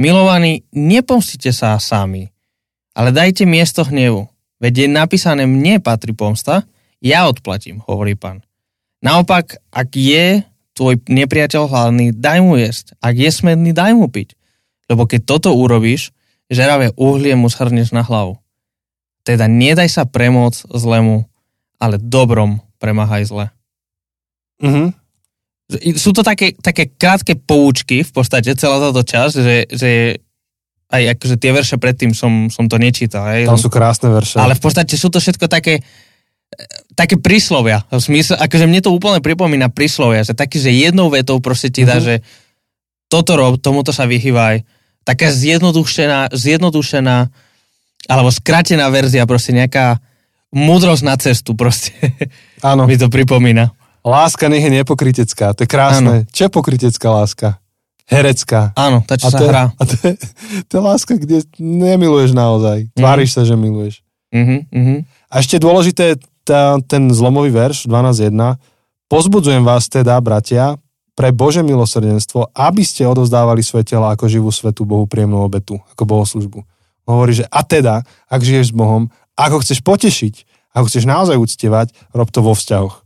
Milovaní, 0.00 0.64
nepomstite 0.72 1.52
sa 1.52 1.76
sami, 1.76 2.32
ale 2.96 3.12
dajte 3.12 3.44
miesto 3.44 3.84
hnevu. 3.84 4.28
Veď 4.62 4.86
je 4.86 4.88
napísané, 4.88 5.42
mne 5.44 5.82
patrí 5.82 6.14
pomsta, 6.14 6.64
ja 7.02 7.26
odplatím, 7.26 7.82
hovorí 7.84 8.14
pán. 8.14 8.46
Naopak, 9.02 9.58
ak 9.74 9.88
je 9.98 10.46
tvoj 10.78 11.02
nepriateľ 11.10 11.66
hladný, 11.66 12.14
daj 12.14 12.38
mu 12.40 12.54
jesť. 12.54 12.94
Ak 13.02 13.18
je 13.18 13.28
smedný, 13.28 13.74
daj 13.74 13.92
mu 13.98 14.06
piť. 14.06 14.38
Lebo 14.86 15.04
keď 15.10 15.20
toto 15.26 15.50
urobíš, 15.52 16.14
žeravé 16.46 16.94
uhlie 16.94 17.34
mu 17.34 17.50
shrneš 17.50 17.90
na 17.90 18.06
hlavu. 18.06 18.38
Teda 19.26 19.50
nedaj 19.50 19.90
sa 19.90 20.06
premôcť 20.06 20.70
zlému, 20.70 21.26
ale 21.82 21.98
dobrom 21.98 22.62
premáhaj 22.78 23.26
zle. 23.26 23.46
Mhm. 24.62 25.01
Sú 25.96 26.12
to 26.12 26.20
také, 26.20 26.52
také 26.58 26.90
krátke 26.92 27.34
poučky 27.36 28.02
v 28.04 28.12
podstate 28.12 28.52
celá 28.54 28.78
táto 28.78 29.02
časť, 29.02 29.34
že, 29.34 29.56
že 29.72 29.90
aj 30.92 31.16
akože 31.16 31.36
tie 31.40 31.50
verše 31.56 31.76
predtým 31.80 32.12
som, 32.12 32.52
som 32.52 32.68
to 32.68 32.76
nečítal. 32.76 33.24
Hej. 33.32 33.48
Tam 33.48 33.56
sú 33.56 33.72
krásne 33.72 34.12
verše. 34.12 34.36
Ale 34.36 34.52
v 34.52 34.62
podstate 34.62 34.94
sú 35.00 35.08
to 35.08 35.18
všetko 35.18 35.48
také 35.48 35.80
také 36.92 37.16
príslovia. 37.16 37.80
V 37.88 37.96
smysle, 37.96 38.36
akože 38.36 38.68
mne 38.68 38.84
to 38.84 38.92
úplne 38.92 39.24
pripomína 39.24 39.72
príslovia, 39.72 40.20
že 40.20 40.36
taký, 40.36 40.60
že 40.60 40.68
jednou 40.68 41.08
vetou 41.08 41.40
proste 41.40 41.72
ti 41.72 41.88
dá, 41.88 41.96
Mhm. 41.96 42.04
že 42.04 42.14
toto 43.08 43.36
rob, 43.36 43.56
tomuto 43.56 43.92
sa 43.92 44.04
vyhývaj. 44.04 44.64
Taká 45.04 45.32
zjednodušená, 45.32 46.32
zjednodušená 46.32 47.16
alebo 48.08 48.28
skratená 48.28 48.90
verzia, 48.92 49.24
proste 49.24 49.56
nejaká 49.56 49.96
múdrosť 50.52 51.02
na 51.06 51.16
cestu 51.16 51.56
proste. 51.56 51.92
Áno. 52.60 52.84
Mi 52.90 53.00
to 53.00 53.08
pripomína. 53.08 53.72
Láska 54.02 54.50
nech 54.50 54.66
je 54.66 54.82
nepokritecká. 54.82 55.54
To 55.54 55.62
je 55.62 55.70
krásne. 55.70 56.26
Čo 56.34 56.46
je 56.46 56.50
pokritecká 56.50 57.08
láska? 57.10 57.62
Herecká. 58.10 58.74
Áno, 58.74 59.06
tá, 59.06 59.14
čo 59.14 59.30
A 59.30 59.32
sa 59.32 59.38
to, 59.38 59.46
hrá. 59.46 59.64
a 59.78 59.82
to, 59.86 59.94
je, 59.94 60.12
to 60.66 60.72
je 60.76 60.82
láska, 60.82 61.12
kde 61.14 61.46
nemiluješ 61.56 62.34
naozaj. 62.34 62.90
Tváriš 62.98 63.30
sa, 63.38 63.46
že 63.46 63.54
miluješ. 63.54 64.02
Mhm, 64.34 64.68
mhm. 64.74 64.96
A 65.30 65.34
ešte 65.38 65.62
dôležité 65.62 66.18
tá, 66.42 66.76
ten 66.84 67.08
zlomový 67.14 67.54
verš 67.54 67.86
12.1. 67.86 68.34
Pozbudzujem 69.06 69.62
vás 69.62 69.86
teda, 69.86 70.18
bratia, 70.18 70.76
pre 71.12 71.30
Bože 71.30 71.60
milosrdenstvo, 71.60 72.50
aby 72.56 72.82
ste 72.82 73.04
odovzdávali 73.04 73.60
svoje 73.60 73.92
tela 73.92 74.10
ako 74.12 74.26
živú 74.26 74.48
svetu 74.48 74.88
Bohu 74.88 75.04
príjemnú 75.04 75.44
obetu, 75.44 75.76
ako 75.92 76.02
bohoslužbu. 76.08 76.64
Hovorí, 77.04 77.36
že 77.36 77.44
a 77.52 77.60
teda, 77.60 78.02
ak 78.32 78.40
žiješ 78.40 78.72
s 78.72 78.74
Bohom, 78.74 79.12
ako 79.36 79.60
chceš 79.60 79.84
potešiť, 79.84 80.34
ako 80.72 80.88
chceš 80.88 81.04
naozaj 81.04 81.36
uctievať, 81.36 81.92
rob 82.16 82.32
to 82.32 82.40
vo 82.40 82.56
vzťahoch. 82.56 83.01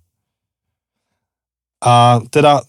A 1.87 2.18
teda, 2.34 2.66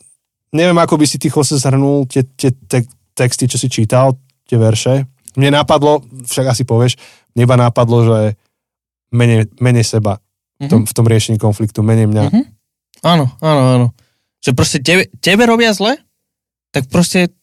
neviem, 0.53 0.77
ako 0.77 1.01
by 1.01 1.05
si 1.09 1.17
ty 1.17 1.33
Jose 1.33 1.57
zhrnul 1.57 2.05
tie, 2.05 2.21
tie 2.37 2.53
te, 2.53 2.85
texty, 3.17 3.49
čo 3.49 3.57
si 3.57 3.65
čítal, 3.65 4.13
tie 4.45 4.61
verše. 4.61 5.09
Mne 5.33 5.57
napadlo, 5.57 6.05
však 6.05 6.53
asi 6.53 6.63
povieš, 6.69 7.01
mne 7.33 7.49
iba 7.49 7.57
napadlo, 7.57 8.05
že 8.05 8.19
menej, 9.09 9.49
menej 9.57 9.85
seba 9.85 10.21
v 10.57 10.69
tom, 10.69 10.81
v 10.85 10.93
tom 10.93 11.05
riešení 11.05 11.37
konfliktu, 11.41 11.81
menej 11.81 12.09
mňa. 12.09 12.23
Mhm. 12.29 12.43
Áno, 13.05 13.25
áno, 13.41 13.61
áno. 13.77 13.87
Že 14.41 14.51
proste 14.53 14.77
tebe, 14.81 15.09
tebe 15.21 15.45
robia 15.49 15.73
zle, 15.73 15.97
tak 16.73 16.89
proste 16.89 17.33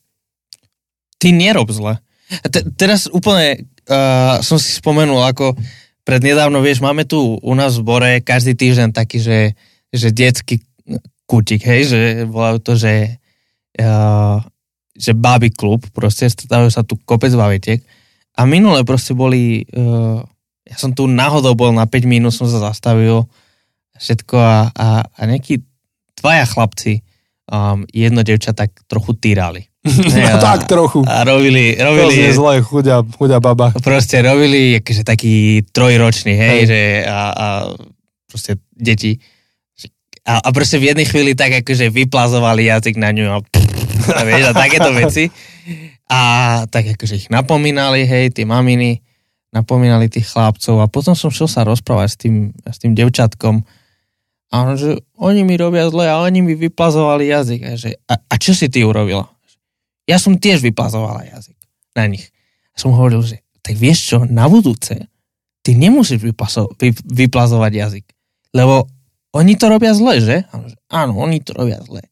ty 1.19 1.35
nerob 1.35 1.71
zle. 1.71 1.99
A 2.43 2.47
te, 2.51 2.67
teraz 2.75 3.07
úplne 3.11 3.67
uh, 3.87 4.43
som 4.43 4.59
si 4.59 4.75
spomenul, 4.79 5.23
ako 5.23 5.55
prednedávno, 6.03 6.59
vieš, 6.61 6.83
máme 6.83 7.07
tu 7.07 7.39
u 7.39 7.53
nás 7.55 7.75
v 7.75 7.81
zbore 7.83 8.11
každý 8.21 8.59
týždeň 8.59 8.93
taký, 8.93 9.23
že, 9.23 9.39
že 9.95 10.11
detský 10.11 10.61
kutik, 11.25 11.65
hej, 11.65 11.89
že 11.89 12.01
volajú 12.29 12.59
to, 12.61 12.73
že 12.77 13.21
uh, 13.81 14.39
že 14.95 15.11
báby 15.11 15.51
klub, 15.51 15.83
proste 15.91 16.31
stretávajú 16.31 16.71
sa 16.71 16.87
tu 16.87 16.95
kopec 17.03 17.35
bavietiek 17.35 17.83
a 18.39 18.47
minule 18.47 18.87
proste 18.87 19.15
boli, 19.15 19.67
uh, 19.75 20.23
ja 20.63 20.77
som 20.79 20.95
tu 20.95 21.11
náhodou 21.11 21.59
bol 21.59 21.75
na 21.75 21.87
5 21.87 22.07
minút, 22.07 22.35
som 22.35 22.47
sa 22.47 22.63
zastavil 22.63 23.27
všetko 23.99 24.37
a, 24.39 24.71
a, 24.75 24.89
a 25.07 25.21
nejakí 25.27 25.63
dvaja 26.19 26.47
chlapci, 26.47 27.03
um, 27.51 27.87
jedno 27.91 28.23
devča 28.23 28.55
tak 28.55 28.75
trochu 28.91 29.15
týrali. 29.19 29.67
no 29.85 30.39
tak 30.41 30.67
trochu. 30.67 31.05
A 31.07 31.23
robili, 31.29 31.77
robili... 31.77 32.31
To 32.31 32.35
zle, 32.35 32.53
chudia, 32.65 33.05
chudia 33.19 33.39
baba. 33.39 33.71
Proste 33.85 34.25
robili 34.25 34.81
akože 34.81 35.03
taký 35.05 35.63
trojročný, 35.71 36.33
hej, 36.35 36.49
hej. 36.49 36.63
že 36.67 36.81
a, 37.07 37.19
a 37.31 37.47
proste 38.27 38.63
deti. 38.73 39.19
A, 40.25 40.41
a 40.41 40.49
proste 40.57 40.81
v 40.81 40.93
jednej 40.93 41.05
chvíli 41.05 41.37
tak 41.37 41.65
akože 41.65 41.93
vyplazovali 41.93 42.73
jazyk 42.73 42.97
na 42.97 43.13
ňu 43.13 43.27
a, 43.29 43.39
a 44.17 44.21
vieš, 44.29 44.51
a 44.51 44.53
takéto 44.57 44.91
veci. 44.97 45.29
A 46.09 46.21
tak 46.69 46.97
akože 46.97 47.15
ich 47.25 47.29
napomínali, 47.29 48.05
hej, 48.09 48.33
tie 48.33 48.49
maminy, 48.49 49.05
napomínali 49.53 50.09
tých 50.09 50.29
chlapcov 50.33 50.81
a 50.81 50.89
potom 50.89 51.13
som 51.17 51.33
šiel 51.33 51.49
sa 51.49 51.65
rozprávať 51.65 52.09
s 52.09 52.17
tým, 52.17 52.35
s 52.65 52.77
tým 52.81 52.93
devčatkom 52.97 53.65
a 54.55 54.55
on, 54.63 54.79
že 54.79 55.03
oni 55.19 55.43
mi 55.43 55.59
robia 55.59 55.89
zle 55.91 56.07
a 56.07 56.23
oni 56.23 56.39
mi 56.39 56.55
vyplazovali 56.55 57.27
jazyk. 57.27 57.61
A, 57.67 57.71
že, 57.75 57.99
a, 58.07 58.15
a 58.15 58.35
čo 58.39 58.55
si 58.55 58.71
ty 58.71 58.87
urobila? 58.87 59.27
Ja 60.07 60.21
som 60.23 60.39
tiež 60.39 60.63
vyplazovala 60.63 61.27
jazyk 61.27 61.59
na 61.99 62.07
nich. 62.07 62.31
A 62.71 62.77
som 62.79 62.95
hovoril, 62.95 63.25
že 63.25 63.43
tak 63.65 63.75
vieš 63.75 64.15
čo, 64.15 64.17
na 64.29 64.47
budúce 64.47 65.11
ty 65.65 65.73
nemusíš 65.73 66.21
vyplazo, 66.21 66.69
vy, 66.77 66.93
vyplazovať 66.93 67.73
jazyk. 67.73 68.05
Lebo 68.53 68.87
oni 69.35 69.59
to 69.59 69.67
robia 69.67 69.93
zle, 69.93 70.23
že? 70.23 70.47
Áno, 70.89 71.19
oni 71.19 71.43
to 71.43 71.53
robia 71.59 71.83
zle. 71.83 72.07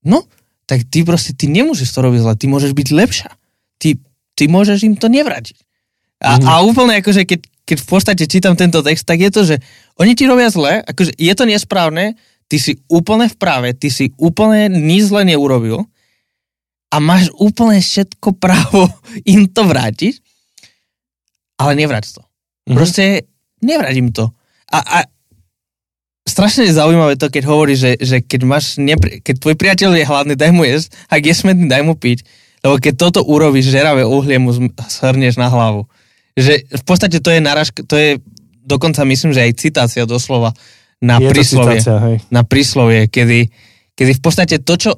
No, 0.00 0.24
tak 0.64 0.88
ty 0.88 1.04
proste, 1.04 1.36
ty 1.36 1.44
nemusíš 1.46 1.92
to 1.92 2.00
robiť 2.00 2.20
zle, 2.24 2.34
ty 2.40 2.46
môžeš 2.48 2.72
byť 2.72 2.88
lepšia. 2.96 3.30
Ty, 3.76 4.00
ty 4.32 4.44
môžeš 4.48 4.88
im 4.88 4.96
to 4.96 5.12
nevrátiť. 5.12 5.60
A, 6.24 6.40
mm. 6.40 6.48
a 6.48 6.52
úplne 6.64 6.98
akože, 6.98 7.28
keď, 7.28 7.40
keď 7.68 7.76
v 7.78 7.86
podstate 7.86 8.24
čítam 8.26 8.56
tento 8.56 8.80
text, 8.80 9.06
tak 9.06 9.20
je 9.20 9.30
to, 9.30 9.46
že 9.46 9.56
oni 10.00 10.16
ti 10.16 10.26
robia 10.26 10.48
zle, 10.50 10.82
akože 10.82 11.14
je 11.14 11.32
to 11.36 11.44
nesprávne, 11.46 12.18
ty 12.48 12.56
si 12.56 12.80
úplne 12.90 13.28
v 13.28 13.36
práve, 13.38 13.68
ty 13.76 13.92
si 13.92 14.10
úplne 14.18 14.72
nič 14.72 15.12
zle 15.12 15.22
neurobil, 15.22 15.86
a 16.88 16.96
máš 17.04 17.28
úplne 17.36 17.80
všetko 17.80 18.40
právo 18.40 18.88
im 19.32 19.48
to 19.48 19.62
vrátiť, 19.64 20.20
ale 21.60 21.76
nevrať 21.76 22.16
to. 22.16 22.22
Mm-hmm. 22.24 22.76
Proste 22.76 23.04
nevrať 23.60 23.94
im 24.00 24.10
to. 24.12 24.32
A, 24.68 24.78
a 24.80 24.98
strašne 26.28 26.68
je 26.68 26.76
zaujímavé 26.76 27.16
to, 27.16 27.32
keď 27.32 27.42
hovorí, 27.48 27.74
že, 27.74 27.96
že 27.98 28.20
keď, 28.20 28.40
máš 28.44 28.76
nepri- 28.76 29.24
keď 29.24 29.34
tvoj 29.40 29.56
priateľ 29.56 29.96
je 29.96 30.04
hladný, 30.04 30.34
daj 30.36 30.52
mu 30.52 30.62
jesť, 30.68 30.94
ak 31.08 31.22
je 31.24 31.34
smedný, 31.34 31.66
daj 31.66 31.82
mu 31.82 31.96
piť. 31.96 32.22
Lebo 32.62 32.76
keď 32.76 32.94
toto 32.94 33.20
urobíš, 33.24 33.72
žeravé 33.72 34.04
uhlie 34.04 34.36
mu 34.36 34.52
shrnieš 34.86 35.40
na 35.40 35.48
hlavu. 35.48 35.88
Že 36.36 36.68
v 36.68 36.84
podstate 36.84 37.18
to 37.18 37.32
je 37.32 37.40
naražka, 37.40 37.80
to 37.82 37.96
je 37.96 38.20
dokonca 38.68 39.00
myslím, 39.08 39.32
že 39.32 39.48
aj 39.48 39.52
citácia 39.56 40.04
doslova 40.04 40.52
na 41.00 41.16
je 41.16 41.32
príslovie. 41.32 41.80
Citácia, 41.80 41.96
hej. 42.04 42.16
Na 42.28 42.44
príslovie, 42.44 43.08
kedy, 43.08 43.48
kedy 43.96 44.12
v 44.18 44.22
podstate 44.22 44.60
to, 44.60 44.74
čo 44.76 44.92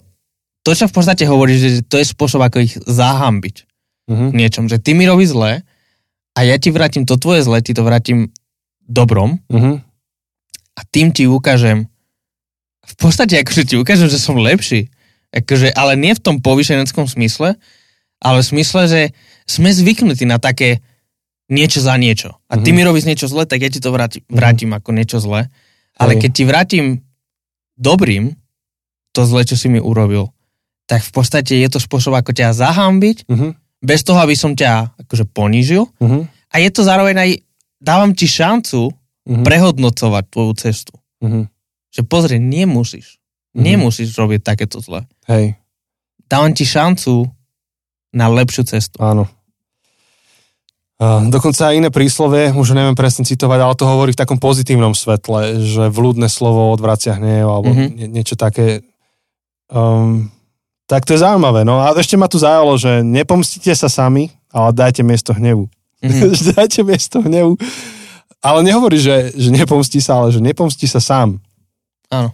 to, 0.60 0.76
čo 0.76 0.84
v 0.88 0.94
podstate 0.94 1.24
hovoríš, 1.24 1.58
že 1.60 1.70
to 1.88 1.96
je 1.96 2.06
spôsob, 2.12 2.44
ako 2.44 2.60
ich 2.60 2.76
zahambiť 2.76 3.64
uh-huh. 4.12 4.30
niečom, 4.32 4.68
že 4.68 4.76
ty 4.76 4.92
mi 4.92 5.08
robíš 5.08 5.32
zle 5.32 5.64
a 6.36 6.38
ja 6.44 6.56
ti 6.60 6.68
vrátim 6.68 7.08
to 7.08 7.16
tvoje 7.16 7.44
zle, 7.44 7.64
ti 7.64 7.72
to 7.72 7.80
vrátim 7.80 8.28
dobrom 8.84 9.40
uh-huh. 9.48 9.80
A 10.80 10.88
tým 10.88 11.12
ti 11.12 11.28
ukážem, 11.28 11.84
v 12.80 12.94
podstate 12.96 13.36
akože 13.44 13.68
ti 13.68 13.76
ukážem, 13.76 14.08
že 14.08 14.16
som 14.16 14.40
lepší, 14.40 14.88
akože, 15.28 15.76
ale 15.76 16.00
nie 16.00 16.16
v 16.16 16.24
tom 16.24 16.40
povyšeneckom 16.40 17.04
smysle, 17.04 17.60
ale 18.24 18.38
v 18.40 18.48
smysle, 18.56 18.82
že 18.88 19.02
sme 19.44 19.68
zvyknutí 19.68 20.24
na 20.24 20.40
také 20.40 20.80
niečo 21.52 21.84
za 21.84 22.00
niečo. 22.00 22.40
A 22.48 22.56
ty 22.56 22.72
uh-huh. 22.72 22.76
mi 22.80 22.86
robíš 22.86 23.04
niečo 23.04 23.28
zle, 23.28 23.44
tak 23.44 23.60
ja 23.60 23.68
ti 23.68 23.82
to 23.82 23.92
vrátim, 23.92 24.24
vrátim 24.30 24.72
uh-huh. 24.72 24.80
ako 24.80 24.90
niečo 24.96 25.18
zle. 25.20 25.52
Ale 26.00 26.16
Hej. 26.16 26.20
keď 26.24 26.30
ti 26.32 26.44
vrátim 26.48 26.84
dobrým 27.76 28.32
to 29.12 29.26
zle, 29.26 29.42
čo 29.44 29.58
si 29.58 29.66
mi 29.68 29.82
urobil, 29.82 30.30
tak 30.86 31.02
v 31.02 31.12
podstate 31.12 31.58
je 31.58 31.68
to 31.68 31.82
spôsob, 31.82 32.14
ako 32.14 32.30
ťa 32.30 32.54
zahambiť, 32.54 33.26
uh-huh. 33.26 33.52
bez 33.82 34.00
toho, 34.06 34.22
aby 34.22 34.38
som 34.38 34.54
ťa 34.54 34.96
akože 35.06 35.28
ponížil. 35.34 35.90
Uh-huh. 35.98 36.24
A 36.50 36.54
je 36.62 36.70
to 36.70 36.86
zároveň 36.86 37.16
aj, 37.18 37.30
dávam 37.82 38.14
ti 38.14 38.30
šancu 38.30 38.94
uh-huh. 39.26 39.44
prehodnocovať 39.44 40.24
tvoju 40.30 40.52
cestu. 40.56 40.94
Uh-huh. 41.20 41.44
Že 41.90 42.02
pozri, 42.06 42.36
nemusíš. 42.38 43.18
Uh-huh. 43.52 43.64
Nemusíš 43.64 44.14
robiť 44.14 44.40
takéto 44.44 44.78
zle. 44.78 45.04
Hej. 45.26 45.58
Dávam 46.30 46.54
ti 46.54 46.62
šancu 46.62 47.26
na 48.14 48.30
lepšiu 48.30 48.62
cestu. 48.66 48.96
Áno. 49.02 49.26
Uh, 51.00 51.24
dokonca 51.32 51.72
aj 51.72 51.80
iné 51.80 51.88
príslovie, 51.88 52.52
už 52.52 52.76
neviem 52.76 52.92
presne 52.92 53.24
citovať, 53.24 53.58
ale 53.64 53.72
to 53.72 53.88
hovorí 53.88 54.12
v 54.12 54.20
takom 54.20 54.36
pozitívnom 54.36 54.92
svetle, 54.92 55.56
že 55.64 55.88
vľúdne 55.88 56.28
slovo 56.28 56.68
odvracia 56.76 57.16
hnev 57.16 57.48
alebo 57.48 57.72
uh-huh. 57.72 57.88
nie, 57.88 58.20
niečo 58.20 58.36
také. 58.36 58.84
Um, 59.72 60.28
tak 60.90 61.06
to 61.06 61.14
je 61.14 61.22
zaujímavé. 61.22 61.62
No 61.62 61.78
a 61.78 61.94
ešte 61.94 62.18
ma 62.18 62.26
tu 62.26 62.42
zaujalo, 62.42 62.74
že 62.74 63.06
nepomstíte 63.06 63.70
sa 63.78 63.86
sami, 63.86 64.34
ale 64.50 64.74
dajte 64.74 65.06
miesto 65.06 65.30
hnevu. 65.30 65.70
Mm-hmm. 66.02 66.30
dajte 66.58 66.80
miesto 66.82 67.22
hnevu. 67.22 67.54
Ale 68.40 68.64
nehovorí, 68.64 68.96
že, 68.96 69.36
že 69.36 69.52
nepomstí 69.52 70.00
sa, 70.00 70.24
ale 70.24 70.32
že 70.32 70.40
nepomstí 70.40 70.88
sa 70.88 71.00
sám. 71.00 71.40
Áno. 72.08 72.32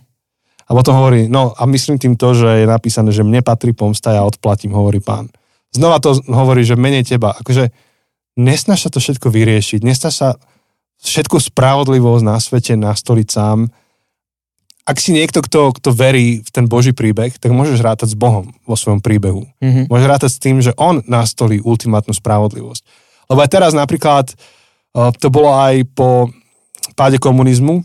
A 0.66 0.70
potom 0.74 0.98
hovorí, 0.98 1.30
no 1.30 1.54
a 1.54 1.62
myslím 1.70 1.98
tým 1.98 2.14
to, 2.18 2.34
že 2.34 2.62
je 2.62 2.66
napísané, 2.66 3.14
že 3.14 3.22
mne 3.22 3.42
patrí 3.42 3.70
pomsta, 3.70 4.14
ja 4.14 4.26
odplatím, 4.26 4.74
hovorí 4.74 4.98
pán. 4.98 5.30
Znova 5.70 6.02
to 6.02 6.18
hovorí, 6.26 6.66
že 6.66 6.74
menej 6.74 7.06
teba. 7.06 7.38
Akože 7.38 7.70
nesnaž 8.38 8.86
sa 8.86 8.90
to 8.90 8.98
všetko 8.98 9.30
vyriešiť, 9.30 9.80
nesnaž 9.82 10.14
sa 10.14 10.28
všetku 11.02 11.38
spravodlivosť 11.38 12.24
na 12.24 12.36
svete 12.42 12.74
nastoliť 12.74 13.28
sám, 13.30 13.70
ak 14.86 15.02
si 15.02 15.10
niekto, 15.10 15.42
kto, 15.42 15.74
kto 15.74 15.90
verí 15.90 16.46
v 16.46 16.50
ten 16.54 16.70
Boží 16.70 16.94
príbeh, 16.94 17.34
tak 17.34 17.50
môžeš 17.50 17.82
rátať 17.82 18.14
s 18.14 18.16
Bohom 18.16 18.54
vo 18.62 18.78
svojom 18.78 19.02
príbehu. 19.02 19.42
Mm-hmm. 19.58 19.90
Môžeš 19.90 20.06
rátať 20.06 20.30
s 20.30 20.38
tým, 20.38 20.62
že 20.62 20.70
On 20.78 21.02
nastolí 21.10 21.58
ultimátnu 21.58 22.14
spravodlivosť. 22.14 22.86
Lebo 23.26 23.42
aj 23.42 23.50
teraz 23.50 23.74
napríklad, 23.74 24.30
to 25.20 25.28
bolo 25.28 25.52
aj 25.52 25.84
po 25.92 26.32
páde 26.96 27.20
komunizmu, 27.20 27.84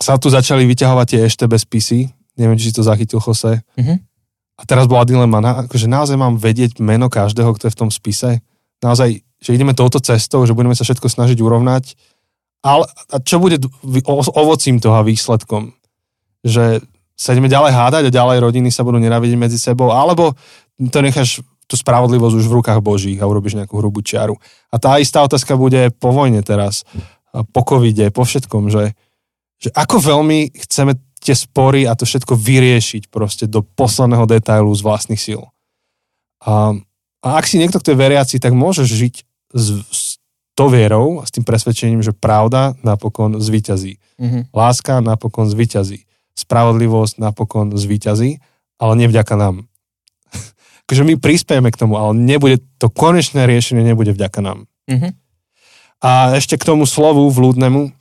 sa 0.00 0.20
tu 0.20 0.28
začali 0.32 0.64
vyťahovať 0.68 1.06
tie 1.08 1.18
EŠTB 1.28 1.52
spisy, 1.56 2.00
neviem, 2.36 2.56
či 2.56 2.72
si 2.72 2.76
to 2.76 2.84
zachytil, 2.84 3.20
Jose. 3.20 3.60
Mm-hmm. 3.76 3.96
A 4.60 4.62
teraz 4.68 4.84
bola 4.84 5.08
dilema, 5.08 5.40
na, 5.40 5.64
akože 5.64 5.88
naozaj 5.88 6.16
mám 6.20 6.36
vedieť 6.36 6.80
meno 6.84 7.08
každého, 7.08 7.56
kto 7.56 7.68
je 7.68 7.74
v 7.74 7.80
tom 7.80 7.90
spise. 7.92 8.44
Naozaj, 8.84 9.24
že 9.40 9.50
ideme 9.56 9.72
touto 9.72 10.00
cestou, 10.00 10.44
že 10.44 10.52
budeme 10.52 10.76
sa 10.76 10.84
všetko 10.84 11.08
snažiť 11.08 11.40
urovnať. 11.40 11.96
Ale 12.60 12.84
a 13.08 13.16
čo 13.24 13.40
bude 13.40 13.56
ovocím 14.36 14.84
toho 14.84 15.00
a 15.00 15.04
výsledkom? 15.04 15.80
že 16.44 16.80
sa 17.16 17.36
ideme 17.36 17.52
ďalej 17.52 17.72
hádať 17.76 18.02
a 18.08 18.16
ďalej 18.16 18.38
rodiny 18.40 18.72
sa 18.72 18.80
budú 18.80 18.96
nenávidieť 18.96 19.36
medzi 19.36 19.60
sebou, 19.60 19.92
alebo 19.92 20.32
to 20.88 20.98
necháš 21.04 21.44
tú 21.70 21.78
spravodlivosť 21.78 22.34
už 22.34 22.46
v 22.50 22.56
rukách 22.58 22.82
Božích 22.82 23.18
a 23.22 23.30
urobíš 23.30 23.54
nejakú 23.54 23.78
hrubú 23.78 24.02
čiaru. 24.02 24.34
A 24.74 24.82
tá 24.82 24.98
istá 24.98 25.22
otázka 25.22 25.54
bude 25.54 25.94
po 25.94 26.10
vojne 26.10 26.42
teraz, 26.42 26.82
po 27.30 27.62
covide, 27.62 28.10
po 28.10 28.26
všetkom, 28.26 28.74
že, 28.74 28.98
že 29.62 29.70
ako 29.70 30.02
veľmi 30.02 30.50
chceme 30.66 30.98
tie 31.22 31.38
spory 31.38 31.86
a 31.86 31.94
to 31.94 32.02
všetko 32.02 32.34
vyriešiť 32.34 33.06
proste 33.06 33.46
do 33.46 33.62
posledného 33.62 34.26
detailu 34.26 34.74
z 34.74 34.82
vlastných 34.82 35.22
síl. 35.22 35.46
A, 36.42 36.74
a 37.22 37.28
ak 37.38 37.46
si 37.46 37.62
niekto, 37.62 37.78
kto 37.78 37.94
je 37.94 38.02
veriaci, 38.02 38.36
tak 38.42 38.50
môžeš 38.50 38.88
žiť 38.90 39.14
s, 39.54 39.66
s 39.86 40.02
tou 40.58 40.66
vierou 40.66 41.22
a 41.22 41.28
s 41.28 41.30
tým 41.30 41.46
presvedčením, 41.46 42.02
že 42.02 42.16
pravda 42.16 42.74
napokon 42.82 43.38
zvíťazí. 43.38 44.02
Mm-hmm. 44.18 44.42
Láska 44.50 44.98
napokon 44.98 45.46
zvíťazí 45.46 46.10
spravodlivosť 46.40 47.20
napokon 47.20 47.76
zvíťazí, 47.76 48.40
ale 48.80 48.92
nevďaka 48.96 49.36
nám. 49.36 49.69
Takže 50.90 51.06
my 51.06 51.14
prispieme 51.22 51.70
k 51.70 51.78
tomu, 51.78 51.94
ale 51.94 52.18
nebude, 52.18 52.58
to 52.82 52.90
konečné 52.90 53.46
riešenie 53.46 53.86
nebude 53.86 54.10
vďaka 54.10 54.42
nám. 54.42 54.66
Mm-hmm. 54.90 55.12
A 56.02 56.34
ešte 56.34 56.58
k 56.58 56.66
tomu 56.66 56.82
slovu 56.82 57.30
vľúdnemu, 57.30 57.94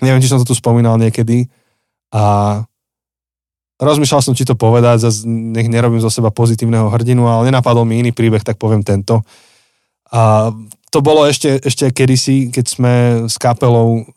neviem, 0.00 0.22
či 0.24 0.32
som 0.32 0.40
to 0.40 0.48
tu 0.48 0.56
spomínal 0.56 0.96
niekedy, 0.96 1.52
a 2.08 2.64
rozmýšľal 3.76 4.24
som, 4.24 4.32
či 4.32 4.48
to 4.48 4.56
povedať, 4.56 5.04
zase 5.04 5.28
nech 5.28 5.68
nerobím 5.68 6.00
zo 6.00 6.08
seba 6.08 6.32
pozitívneho 6.32 6.88
hrdinu, 6.88 7.28
ale 7.28 7.52
nenapadol 7.52 7.84
mi 7.84 8.00
iný 8.00 8.16
príbeh, 8.16 8.40
tak 8.40 8.56
poviem 8.56 8.80
tento. 8.80 9.20
A 10.08 10.52
to 10.88 11.04
bolo 11.04 11.28
ešte, 11.28 11.60
ešte 11.60 11.92
kedysi, 11.92 12.48
keď 12.48 12.64
sme 12.64 12.92
s 13.28 13.36
kapelou 13.36 14.08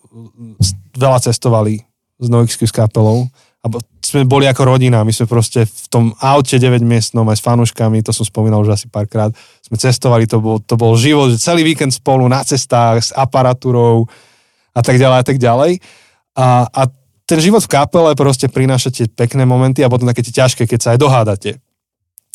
veľa 0.96 1.20
cestovali 1.20 1.84
s 2.16 2.28
Noixky 2.32 2.64
s 2.64 2.72
kapelou 2.72 3.28
alebo 3.66 3.82
sme 3.98 4.30
boli 4.30 4.46
ako 4.46 4.78
rodina, 4.78 5.02
my 5.02 5.10
sme 5.10 5.26
proste 5.26 5.66
v 5.66 5.88
tom 5.90 6.14
aute 6.22 6.62
9 6.62 6.86
miestnom 6.86 7.26
aj 7.26 7.42
s 7.42 7.46
fanúškami, 7.50 8.06
to 8.06 8.14
som 8.14 8.22
spomínal 8.22 8.62
už 8.62 8.78
asi 8.78 8.86
párkrát, 8.86 9.34
sme 9.66 9.82
cestovali, 9.82 10.30
to 10.30 10.38
bol, 10.38 10.62
to 10.62 10.78
bol 10.78 10.94
život, 10.94 11.34
že 11.34 11.42
celý 11.42 11.66
víkend 11.66 11.90
spolu 11.90 12.30
na 12.30 12.46
cestách 12.46 13.10
s 13.10 13.12
aparatúrou 13.18 14.06
a 14.70 14.82
tak 14.86 15.02
ďalej 15.02 15.18
a 15.18 15.26
tak 15.26 15.38
ďalej. 15.42 15.82
A, 16.38 16.70
a 16.70 16.82
ten 17.26 17.42
život 17.42 17.66
v 17.66 17.74
kapele 17.74 18.14
proste 18.14 18.46
prináša 18.46 18.94
tie 18.94 19.10
pekné 19.10 19.50
momenty 19.50 19.82
a 19.82 19.90
potom 19.90 20.06
také 20.06 20.22
tie 20.22 20.46
ťažké, 20.46 20.70
keď 20.70 20.80
sa 20.86 20.90
aj 20.94 21.02
dohádate. 21.02 21.58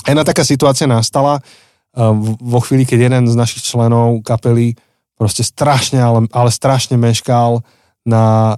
jedna 0.03 0.27
taká 0.27 0.43
situácia 0.43 0.91
nastala 0.91 1.39
uh, 1.39 2.11
vo 2.43 2.59
chvíli, 2.59 2.83
keď 2.83 3.07
jeden 3.07 3.25
z 3.31 3.39
našich 3.39 3.63
členov 3.63 4.27
kapely 4.27 4.75
proste 5.15 5.47
strašne, 5.47 6.03
ale, 6.03 6.27
ale 6.35 6.51
strašne 6.51 6.99
meškal 6.99 7.63
na 8.03 8.57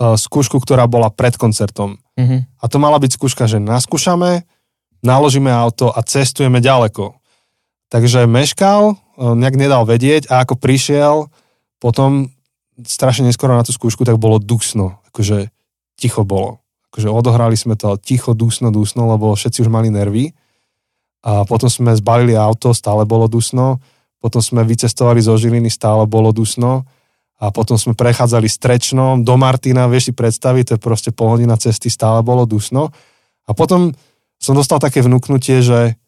uh, 0.00 0.16
skúšku, 0.16 0.56
ktorá 0.56 0.88
bola 0.88 1.12
pred 1.12 1.36
koncertom. 1.36 2.00
Mhm. 2.14 2.46
A 2.62 2.64
to 2.70 2.76
mala 2.78 2.98
byť 3.02 3.18
skúška, 3.18 3.50
že 3.50 3.58
naskúšame, 3.58 4.46
naložíme 5.02 5.50
auto 5.50 5.90
a 5.90 6.00
cestujeme 6.06 6.62
ďaleko. 6.62 7.18
Takže 7.90 8.26
meškal, 8.26 8.94
uh, 8.94 9.34
nejak 9.34 9.58
nedal 9.58 9.82
vedieť 9.86 10.30
a 10.30 10.42
ako 10.42 10.58
prišiel, 10.58 11.28
potom 11.82 12.32
strašne 12.82 13.28
neskoro 13.28 13.54
na 13.54 13.62
tú 13.62 13.70
skúšku, 13.70 14.02
tak 14.02 14.18
bolo 14.18 14.42
dusno. 14.42 14.98
Akože 15.10 15.50
ticho 15.94 16.26
bolo. 16.26 16.64
Akože 16.90 17.10
odohrali 17.10 17.54
sme 17.54 17.78
to 17.78 17.94
ticho, 17.98 18.34
dusno, 18.34 18.74
dusno, 18.74 19.06
lebo 19.10 19.34
všetci 19.34 19.66
už 19.66 19.70
mali 19.70 19.90
nervy. 19.90 20.34
A 21.24 21.46
potom 21.46 21.70
sme 21.70 21.94
zbalili 21.94 22.34
auto, 22.34 22.74
stále 22.74 23.06
bolo 23.06 23.30
dusno. 23.30 23.78
Potom 24.18 24.40
sme 24.42 24.64
vycestovali 24.64 25.20
zo 25.22 25.36
Žiliny, 25.36 25.70
stále 25.70 26.04
bolo 26.08 26.32
dusno. 26.32 26.86
A 27.42 27.50
potom 27.50 27.74
sme 27.74 27.98
prechádzali 27.98 28.46
strečnom 28.46 29.26
do 29.26 29.34
Martina, 29.34 29.90
vieš 29.90 30.10
si 30.10 30.12
predstaviť, 30.14 30.62
to 30.64 30.74
je 30.78 30.80
proste 30.80 31.10
pol 31.10 31.34
hodina 31.34 31.58
cesty, 31.58 31.90
stále 31.90 32.22
bolo 32.22 32.46
dusno. 32.46 32.94
A 33.44 33.50
potom 33.52 33.90
som 34.38 34.54
dostal 34.54 34.78
také 34.78 35.02
vnúknutie, 35.02 35.60
že, 35.60 35.98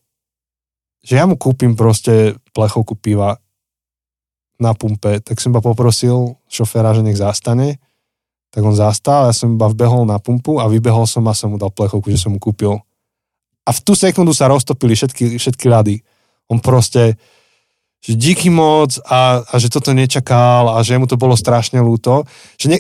že 1.02 1.14
ja 1.18 1.26
mu 1.26 1.34
kúpim 1.34 1.74
proste 1.74 2.38
plechovku 2.54 2.94
piva 2.94 3.42
na 4.56 4.72
pumpe, 4.72 5.20
tak 5.20 5.36
som 5.40 5.52
iba 5.52 5.60
poprosil 5.60 6.40
šoféra, 6.48 6.96
že 6.96 7.04
nech 7.04 7.20
zastane. 7.20 7.76
Tak 8.54 8.64
on 8.64 8.72
zastal, 8.72 9.28
ja 9.28 9.34
som 9.36 9.58
iba 9.58 9.68
vbehol 9.68 10.08
na 10.08 10.16
pumpu 10.16 10.56
a 10.62 10.70
vybehol 10.70 11.04
som 11.04 11.26
a 11.28 11.36
som 11.36 11.52
mu 11.52 11.60
dal 11.60 11.68
plechovku, 11.68 12.08
že 12.08 12.24
som 12.24 12.32
mu 12.32 12.40
kúpil. 12.40 12.80
A 13.66 13.70
v 13.74 13.80
tú 13.82 13.92
sekundu 13.98 14.32
sa 14.32 14.48
roztopili 14.48 14.94
všetky, 14.94 15.36
všetky 15.36 15.66
rady. 15.68 16.00
On 16.46 16.62
proste, 16.62 17.18
že 18.06 18.14
díky 18.14 18.54
moc 18.54 18.94
a, 19.02 19.42
a 19.42 19.54
že 19.58 19.66
toto 19.66 19.90
nečakal 19.90 20.70
a 20.70 20.78
že 20.86 20.94
mu 20.94 21.10
to 21.10 21.18
bolo 21.18 21.34
strašne 21.34 21.82
ľúto. 21.82 22.22
Že 22.54 22.66
ne, 22.70 22.78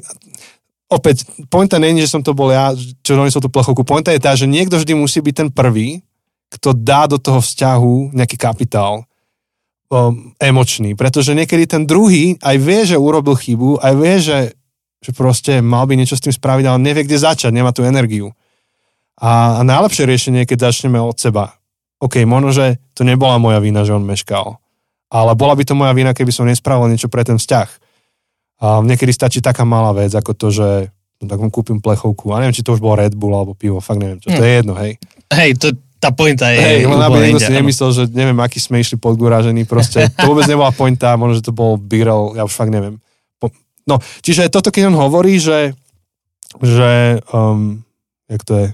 opäť, 0.86 1.26
pointa 1.50 1.82
je, 1.82 2.06
že 2.06 2.14
som 2.14 2.22
to 2.22 2.30
bol 2.30 2.54
ja, 2.54 2.70
čo 3.02 3.18
donesol 3.18 3.42
tú 3.42 3.50
plechovku. 3.50 3.82
Pointa 3.82 4.14
je 4.14 4.22
tá, 4.22 4.38
že 4.38 4.46
niekto 4.46 4.78
vždy 4.78 4.94
musí 4.94 5.18
byť 5.18 5.34
ten 5.34 5.48
prvý, 5.50 6.06
kto 6.46 6.78
dá 6.78 7.10
do 7.10 7.18
toho 7.18 7.42
vzťahu 7.42 8.14
nejaký 8.14 8.38
kapitál 8.38 9.02
um, 9.90 10.30
emočný, 10.38 10.94
pretože 10.94 11.34
niekedy 11.34 11.66
ten 11.66 11.82
druhý 11.90 12.38
aj 12.38 12.56
vie, 12.62 12.80
že 12.86 12.94
urobil 12.94 13.34
chybu, 13.34 13.82
aj 13.82 13.94
vie, 13.98 14.14
že, 14.22 14.38
že 15.02 15.10
proste 15.10 15.58
mal 15.58 15.90
by 15.90 15.98
niečo 15.98 16.14
s 16.14 16.22
tým 16.22 16.34
spraviť, 16.34 16.64
ale 16.70 16.78
nevie, 16.78 17.02
kde 17.02 17.18
začať, 17.18 17.50
nemá 17.50 17.74
tú 17.74 17.82
energiu. 17.82 18.30
A, 19.18 19.58
a 19.58 19.60
najlepšie 19.66 20.06
riešenie 20.06 20.46
je, 20.46 20.50
keď 20.54 20.70
začneme 20.70 21.02
od 21.02 21.18
seba. 21.18 21.56
OK, 21.98 22.22
možno, 22.28 22.52
že 22.52 22.78
to 22.92 23.02
nebola 23.02 23.40
moja 23.40 23.58
vina, 23.58 23.82
že 23.82 23.96
on 23.96 24.04
meškal. 24.04 24.60
Ale 25.06 25.32
bola 25.38 25.54
by 25.54 25.62
to 25.62 25.78
moja 25.78 25.94
vina, 25.94 26.10
keby 26.10 26.32
som 26.34 26.48
nespravil 26.48 26.90
niečo 26.90 27.06
pre 27.06 27.22
ten 27.22 27.38
vzťah. 27.38 27.68
A 28.62 28.80
niekedy 28.82 29.12
stačí 29.12 29.38
taká 29.38 29.62
malá 29.62 29.94
vec, 29.94 30.10
ako 30.16 30.32
to, 30.34 30.48
že 30.50 30.68
no, 31.22 31.24
tak 31.28 31.38
mu 31.38 31.52
kúpim 31.52 31.78
plechovku. 31.78 32.32
A 32.34 32.42
neviem, 32.42 32.56
či 32.56 32.64
to 32.66 32.74
už 32.74 32.82
bol 32.82 32.98
Red 32.98 33.14
Bull 33.14 33.36
alebo 33.36 33.54
pivo, 33.54 33.78
fakt 33.78 34.02
neviem 34.02 34.18
čo. 34.18 34.32
To 34.32 34.42
je 34.42 34.52
jedno, 34.58 34.74
hej. 34.80 34.98
Hej, 35.30 35.50
to, 35.60 35.66
tá 36.02 36.10
pointa 36.10 36.50
je... 36.50 36.58
Hej, 36.58 36.80
len 36.88 37.00
aby 37.00 37.16
niekto 37.22 37.44
si 37.44 37.54
nemyslel, 37.54 37.90
že 37.92 38.02
neviem, 38.10 38.38
aký 38.40 38.58
sme 38.58 38.80
išli 38.80 38.96
podgúražení, 38.98 39.68
proste 39.68 40.08
to 40.18 40.24
vôbec 40.26 40.48
nebola 40.48 40.72
pointa, 40.72 41.14
možno, 41.14 41.38
že 41.38 41.46
to 41.46 41.52
bol 41.54 41.78
Birel, 41.78 42.34
ja 42.34 42.42
už 42.42 42.54
fakt 42.56 42.72
neviem. 42.72 42.98
No, 43.86 44.02
čiže 44.18 44.50
toto, 44.50 44.74
keď 44.74 44.90
on 44.90 44.98
hovorí, 44.98 45.38
že, 45.38 45.78
že 46.58 47.22
um, 47.30 47.86
jak 48.26 48.42
to 48.42 48.52
je, 48.58 48.66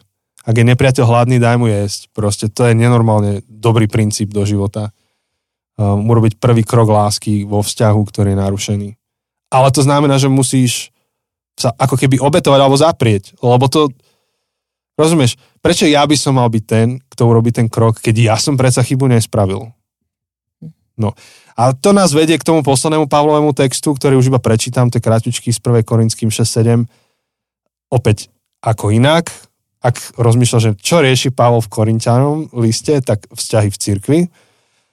ak 0.42 0.54
je 0.56 0.64
nepriateľ 0.66 1.04
hladný, 1.04 1.36
daj 1.36 1.60
mu 1.60 1.68
jesť. 1.68 2.10
Proste 2.10 2.48
to 2.48 2.66
je 2.66 2.74
nenormálne 2.74 3.44
dobrý 3.46 3.86
princíp 3.86 4.32
do 4.32 4.42
života. 4.42 4.90
Um, 5.82 6.06
urobiť 6.06 6.38
prvý 6.38 6.62
krok 6.62 6.94
lásky 6.94 7.42
vo 7.42 7.58
vzťahu, 7.58 8.00
ktorý 8.06 8.38
je 8.38 8.38
narušený. 8.38 8.88
Ale 9.50 9.68
to 9.74 9.82
znamená, 9.82 10.14
že 10.14 10.30
musíš 10.30 10.94
sa 11.58 11.74
ako 11.74 11.98
keby 11.98 12.22
obetovať 12.22 12.60
alebo 12.62 12.78
zaprieť, 12.78 13.34
lebo 13.42 13.66
to, 13.66 13.90
rozumieš, 14.94 15.34
prečo 15.58 15.90
ja 15.90 16.06
by 16.06 16.14
som 16.14 16.38
mal 16.38 16.46
byť 16.46 16.64
ten, 16.64 17.02
kto 17.10 17.22
urobí 17.26 17.50
ten 17.50 17.66
krok, 17.66 17.98
keď 17.98 18.14
ja 18.14 18.36
som 18.38 18.54
predsa 18.54 18.86
chybu 18.86 19.10
nespravil. 19.10 19.74
No. 20.94 21.18
A 21.58 21.74
to 21.74 21.90
nás 21.90 22.14
vedie 22.14 22.38
k 22.38 22.46
tomu 22.46 22.62
poslednému 22.62 23.10
Pavlovému 23.10 23.50
textu, 23.50 23.90
ktorý 23.90 24.22
už 24.22 24.30
iba 24.30 24.38
prečítam, 24.38 24.86
to 24.86 25.02
je 25.02 25.04
krátky 25.04 25.34
z 25.34 25.58
1. 25.58 25.82
Korinským 25.82 26.30
6.7. 26.30 26.86
Opäť, 27.90 28.30
ako 28.62 28.94
inak, 28.94 29.34
ak 29.82 30.14
rozmýšľa, 30.14 30.78
čo 30.78 31.02
rieši 31.02 31.34
Pavol 31.34 31.58
v 31.58 31.72
Korintianom 31.74 32.54
liste, 32.54 33.02
tak 33.02 33.26
vzťahy 33.34 33.68
v 33.68 33.80
cirkvi. 33.82 34.20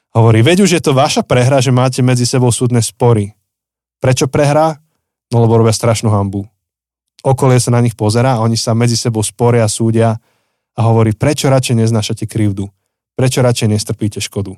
Hovorí, 0.09 0.41
veď 0.41 0.65
už 0.65 0.71
je 0.77 0.81
to 0.81 0.97
vaša 0.97 1.21
prehra, 1.21 1.61
že 1.61 1.69
máte 1.69 2.01
medzi 2.01 2.25
sebou 2.25 2.49
súdne 2.49 2.81
spory. 2.81 3.37
Prečo 4.01 4.25
prehra? 4.25 4.81
No 5.29 5.45
lebo 5.45 5.61
robia 5.61 5.75
strašnú 5.75 6.09
hambu. 6.09 6.49
Okolie 7.21 7.61
sa 7.61 7.69
na 7.69 7.83
nich 7.83 7.93
pozera 7.93 8.39
a 8.39 8.41
oni 8.41 8.57
sa 8.57 8.73
medzi 8.73 8.97
sebou 8.97 9.21
sporia, 9.21 9.69
súdia 9.69 10.17
a 10.73 10.79
hovorí, 10.81 11.13
prečo 11.13 11.51
radšej 11.51 11.85
neznášate 11.85 12.25
krivdu? 12.25 12.65
Prečo 13.13 13.43
radšej 13.43 13.67
nestrpíte 13.69 14.19
škodu? 14.23 14.55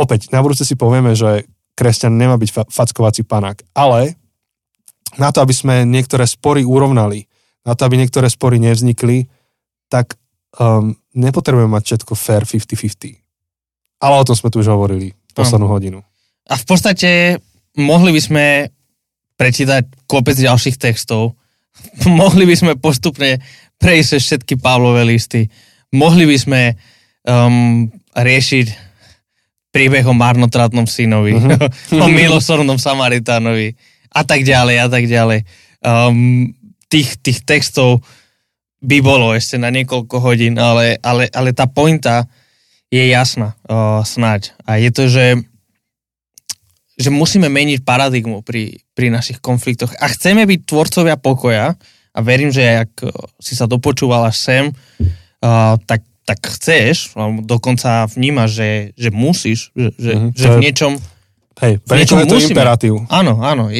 Opäť, 0.00 0.32
na 0.32 0.40
budúce 0.40 0.64
si 0.64 0.74
povieme, 0.74 1.12
že 1.12 1.44
kresťan 1.76 2.16
nemá 2.16 2.40
byť 2.40 2.50
fa- 2.50 2.68
fackovací 2.68 3.22
panák, 3.28 3.62
ale 3.76 4.16
na 5.20 5.28
to, 5.28 5.44
aby 5.44 5.52
sme 5.52 5.84
niektoré 5.84 6.24
spory 6.24 6.64
urovnali, 6.64 7.28
na 7.62 7.76
to, 7.76 7.84
aby 7.84 8.00
niektoré 8.00 8.32
spory 8.32 8.56
nevznikli, 8.56 9.28
tak 9.92 10.16
um, 10.56 10.96
nepotrebujeme 11.14 11.70
mať 11.70 11.82
všetko 11.84 12.12
fair 12.14 12.42
50-50. 12.44 13.18
Ale 14.02 14.14
o 14.18 14.26
tom 14.26 14.34
sme 14.34 14.50
tu 14.50 14.60
už 14.60 14.68
hovorili 14.68 15.14
poslednú 15.32 15.70
hodinu. 15.70 16.02
A 16.50 16.58
v 16.58 16.64
podstate 16.66 17.38
mohli 17.78 18.10
by 18.12 18.20
sme 18.20 18.44
prečítať 19.38 20.06
kopec 20.06 20.36
ďalších 20.36 20.76
textov, 20.76 21.38
mohli 22.08 22.44
by 22.44 22.54
sme 22.56 22.72
postupne 22.76 23.40
prejsť 23.78 24.10
všetky 24.18 24.54
Pavlové 24.58 25.02
listy, 25.06 25.48
mohli 25.94 26.26
by 26.26 26.36
sme 26.38 26.60
um, 27.26 27.88
riešiť 28.14 28.66
príbeh 29.72 30.04
o 30.04 30.12
marnotratnom 30.12 30.84
synovi, 30.84 31.32
Mhm. 31.32 31.56
o 32.04 32.06
milosrdnom 32.08 32.76
Samaritánovi 32.76 33.72
a 34.12 34.22
tak 34.22 34.44
ďalej 34.44 34.76
a 34.84 34.86
tak 34.92 35.04
ďalej. 35.08 35.40
Um, 35.82 36.52
tých, 36.92 37.16
tých 37.24 37.40
textov 37.48 38.04
by 38.82 38.98
bolo 38.98 39.30
ešte 39.32 39.56
na 39.62 39.70
niekoľko 39.70 40.16
hodín, 40.18 40.58
ale, 40.58 40.98
ale, 40.98 41.30
ale 41.30 41.54
tá 41.54 41.70
pointa 41.70 42.26
je 42.90 43.06
jasná 43.08 43.54
uh, 43.70 44.02
snáď. 44.02 44.52
A 44.66 44.76
je 44.76 44.90
to, 44.90 45.06
že 45.08 45.26
že 46.92 47.08
musíme 47.08 47.48
meniť 47.48 47.88
paradigmu 47.88 48.44
pri, 48.44 48.84
pri 48.92 49.08
našich 49.08 49.40
konfliktoch. 49.40 49.90
A 49.96 50.12
chceme 50.12 50.44
byť 50.44 50.60
tvorcovia 50.68 51.16
pokoja 51.16 51.74
a 52.12 52.18
verím, 52.20 52.52
že 52.52 52.84
ak 52.84 52.92
si 53.40 53.56
sa 53.56 53.64
dopočúval 53.64 54.28
až 54.28 54.36
sem, 54.36 54.64
uh, 54.68 55.74
tak, 55.88 56.04
tak 56.28 56.38
chceš, 56.44 57.16
alebo 57.16 57.40
dokonca 57.42 58.06
vnímaš, 58.12 58.60
že, 58.60 58.70
že 58.94 59.08
musíš, 59.08 59.72
že, 59.72 59.88
že, 59.96 60.12
Mhm, 60.12 60.28
že 60.36 60.46
v 60.52 60.58
niečom... 60.60 60.92
Hej, 61.64 61.72
v 61.80 61.90
niečom 61.96 62.18
je 62.20 62.28
to 62.28 62.36
musíme. 62.38 62.52
imperatív? 62.54 62.94
Áno, 63.08 63.40
áno. 63.40 63.72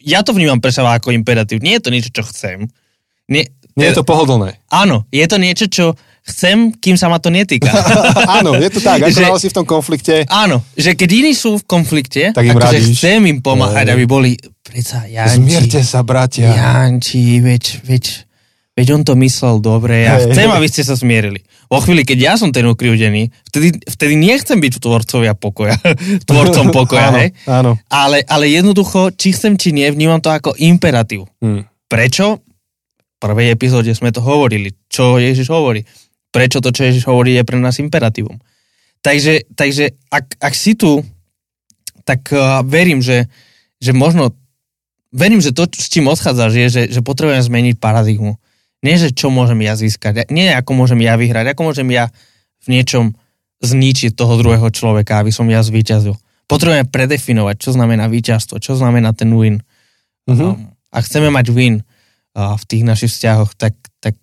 Ja 0.00 0.24
to 0.24 0.32
vnímam 0.32 0.58
pre 0.58 0.72
seba 0.72 0.96
ako 0.96 1.12
imperatív. 1.12 1.60
Nie 1.60 1.78
je 1.78 1.84
to 1.84 1.92
niečo, 1.92 2.10
čo 2.10 2.22
chcem. 2.32 2.70
Nie, 3.28 3.44
Nie 3.78 3.94
je 3.94 3.98
to 3.98 4.04
pohodlné. 4.04 4.58
Áno, 4.68 5.06
je 5.08 5.24
to 5.24 5.36
niečo, 5.38 5.66
čo 5.70 5.94
chcem, 6.28 6.76
kým 6.76 7.00
sa 7.00 7.08
ma 7.08 7.16
to 7.16 7.32
netýka. 7.32 7.72
Áno, 8.42 8.52
je 8.58 8.68
to 8.68 8.84
tak. 8.84 9.00
Ako 9.00 9.38
Že- 9.38 9.40
si 9.40 9.48
v 9.48 9.56
tom 9.56 9.66
konflikte, 9.66 10.28
Áno, 10.28 10.60
že 10.76 10.92
keď 10.92 11.08
iní 11.14 11.32
sú 11.32 11.56
v 11.56 11.64
konflikte, 11.64 12.36
Tak 12.36 12.44
im 12.44 12.52
akože 12.52 12.78
chcem 12.92 13.24
im 13.24 13.38
pomáhať, 13.40 13.88
Hej. 13.88 13.94
aby 13.96 14.04
boli, 14.04 14.30
predsa 14.60 15.08
Janči, 15.08 15.40
zmierte 15.40 15.80
sa, 15.80 16.04
bratia. 16.04 16.52
Janči, 16.52 17.40
veď, 17.40 17.80
veď, 17.80 18.04
veď 18.76 18.86
on 18.92 19.02
to 19.08 19.16
myslel 19.16 19.56
dobre, 19.64 20.04
ja 20.04 20.20
Hej. 20.20 20.36
chcem, 20.36 20.48
aby 20.52 20.66
ste 20.68 20.84
sa 20.84 20.92
zmierili. 20.92 21.40
Vo 21.68 21.80
chvíli, 21.80 22.04
keď 22.04 22.18
ja 22.20 22.34
som 22.36 22.48
ten 22.48 22.64
ukriúdený, 22.64 23.28
vtedy, 23.48 23.76
vtedy 23.84 24.16
nechcem 24.16 24.56
byť 24.56 24.80
tvorcovia 24.80 25.32
pokoja, 25.32 25.76
tvorcom 26.28 26.72
pokoja, 26.76 27.08
áno, 27.08 27.18
hej? 27.24 27.28
áno. 27.48 27.72
Ale, 27.88 28.20
ale 28.28 28.52
jednoducho, 28.52 29.16
či 29.16 29.32
chcem, 29.32 29.56
či 29.56 29.72
nie, 29.72 29.88
vnímam 29.88 30.20
to 30.20 30.28
ako 30.28 30.52
imperatív. 30.60 31.24
Hm. 31.40 31.64
Prečo? 31.88 32.44
Prvej 33.18 33.50
epizóde 33.50 33.90
sme 33.98 34.14
to 34.14 34.22
hovorili. 34.22 34.74
Čo 34.86 35.18
Ježiš 35.18 35.50
hovorí? 35.50 35.82
Prečo 36.30 36.62
to, 36.62 36.70
čo 36.70 36.86
Ježiš 36.86 37.10
hovorí, 37.10 37.34
je 37.34 37.42
pre 37.42 37.58
nás 37.58 37.82
imperatívom? 37.82 38.38
Takže, 39.02 39.46
takže 39.54 39.98
ak, 40.10 40.38
ak 40.38 40.54
si 40.54 40.78
tu, 40.78 41.02
tak 42.06 42.30
uh, 42.30 42.62
verím, 42.62 43.02
že, 43.02 43.26
že 43.82 43.90
možno, 43.94 44.34
verím, 45.10 45.42
že 45.42 45.54
to, 45.54 45.66
s 45.66 45.90
čím 45.90 46.10
odchádzaš, 46.10 46.52
je, 46.54 46.66
že, 46.70 46.82
že 46.94 47.00
potrebujem 47.02 47.42
zmeniť 47.42 47.76
paradigmu. 47.78 48.38
Nie, 48.86 48.94
že 48.94 49.10
čo 49.10 49.34
môžem 49.34 49.58
ja 49.66 49.74
získať, 49.74 50.30
nie 50.30 50.54
ako 50.54 50.70
môžem 50.78 51.02
ja 51.02 51.18
vyhrať, 51.18 51.50
ako 51.50 51.74
môžem 51.74 51.90
ja 51.90 52.14
v 52.62 52.78
niečom 52.78 53.18
zničiť 53.58 54.14
toho 54.14 54.38
druhého 54.38 54.70
človeka, 54.70 55.18
aby 55.18 55.34
som 55.34 55.50
ja 55.50 55.58
zvíťazil. 55.66 56.14
Potrebujeme 56.46 56.86
predefinovať, 56.86 57.56
čo 57.58 57.70
znamená 57.74 58.06
víťazstvo, 58.06 58.62
čo 58.62 58.78
znamená 58.78 59.10
ten 59.12 59.34
win. 59.34 59.66
Mhm. 60.30 60.42
Um, 60.42 60.70
ak 60.88 61.04
chceme 61.04 61.28
mať 61.28 61.50
win 61.52 61.82
v 62.38 62.64
tých 62.64 62.84
našich 62.86 63.10
vzťahoch, 63.10 63.58
tak, 63.58 63.74
tak 63.98 64.14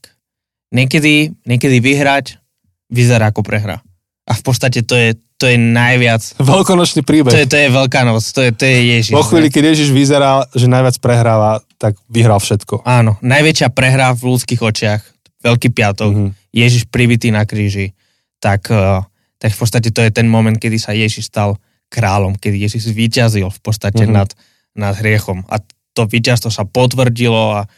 niekedy, 0.71 1.35
niekedy 1.43 1.83
vyhrať 1.83 2.39
vyzerá 2.87 3.29
ako 3.29 3.43
prehra. 3.43 3.83
A 4.25 4.33
v 4.33 4.41
podstate 4.41 4.81
to 4.81 4.95
je, 4.95 5.13
to 5.37 5.45
je 5.45 5.57
najviac... 5.59 6.21
Veľkonočný 6.39 7.03
príbeh. 7.03 7.29
To 7.29 7.37
je, 7.37 7.45
to 7.45 7.57
je 7.59 7.69
veľká 7.69 8.01
noc, 8.07 8.23
to 8.23 8.41
je, 8.41 8.51
to 8.55 8.63
je 8.65 8.77
Ježiš. 8.97 9.13
Po 9.13 9.27
chvíli, 9.27 9.51
keď 9.51 9.63
Ježiš 9.75 9.89
vyzerá, 9.91 10.47
že 10.55 10.65
najviac 10.65 10.97
prehráva, 10.97 11.59
tak 11.77 11.99
vyhral 12.09 12.39
všetko. 12.39 12.81
Áno, 12.87 13.19
najväčšia 13.21 13.69
prehra 13.69 14.15
v 14.15 14.33
ľudských 14.33 14.61
očiach, 14.61 15.01
Veľký 15.45 15.69
piatok, 15.77 16.09
Mhm. 16.09 16.17
mm-hmm. 16.17 16.33
Ježiš 16.57 16.83
pribitý 16.89 17.29
na 17.29 17.45
kríži, 17.45 17.93
tak, 18.41 18.65
eh, 18.73 19.03
tak 19.37 19.53
v 19.53 19.59
podstate 19.61 19.93
to 19.93 20.01
je 20.01 20.09
ten 20.09 20.25
moment, 20.25 20.57
kedy 20.57 20.81
sa 20.81 20.95
Ježiš 20.97 21.29
stal 21.29 21.61
kráľom, 21.93 22.33
kedy 22.33 22.65
Ježiš 22.65 22.89
vyťazil 22.89 23.53
v 23.53 23.59
podstate 23.61 24.01
Mhm. 24.01 24.09
mm-hmm. 24.09 24.17
nad, 24.17 24.29
nad 24.73 24.93
hriechom. 24.97 25.45
A 25.45 25.61
to 25.93 26.09
víťazstvo 26.09 26.49
sa 26.49 26.65
potvrdilo 26.65 27.61
a 27.61 27.69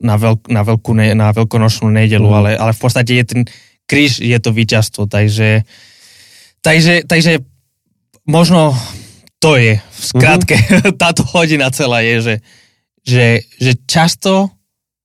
na, 0.00 0.14
veľk, 0.16 0.50
na, 0.50 0.62
veľkú, 0.62 0.90
na 1.14 1.28
veľkonočnú 1.30 1.88
nedelu, 1.88 2.22
Mhm. 2.22 2.28
mm-hmm. 2.28 2.40
ale, 2.40 2.50
ale 2.58 2.72
v 2.72 2.80
podstate 2.80 3.12
je 3.14 3.24
ten 3.24 3.40
kríž, 3.84 4.18
je 4.18 4.38
to 4.38 4.50
víťazstvo, 4.50 5.06
takže, 5.06 5.62
takže, 6.60 7.04
takže 7.04 7.44
možno 8.24 8.72
to 9.38 9.54
je, 9.54 9.76
v 9.76 10.02
skratke, 10.02 10.56
mm-hmm. 10.56 10.96
táto 11.02 11.22
hodina 11.30 11.68
celá 11.68 12.00
je, 12.00 12.16
že, 12.20 12.34
že, 13.04 13.26
že 13.60 13.72
často 13.84 14.48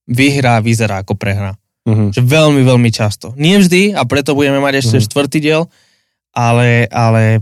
vyhrá 0.08 0.58
vyzerá 0.60 1.04
ako 1.04 1.14
prehra. 1.14 1.54
Mhm. 1.86 2.14
Že 2.14 2.22
veľmi, 2.22 2.62
veľmi 2.62 2.90
často. 2.90 3.34
Nie 3.36 3.58
vždy 3.58 3.94
a 3.94 4.04
preto 4.06 4.34
budeme 4.34 4.58
mať 4.58 4.82
ešte 4.82 4.98
Mhm. 5.00 5.06
štvrtý 5.06 5.38
diel, 5.40 5.64
ale, 6.32 6.86
ale 6.88 7.42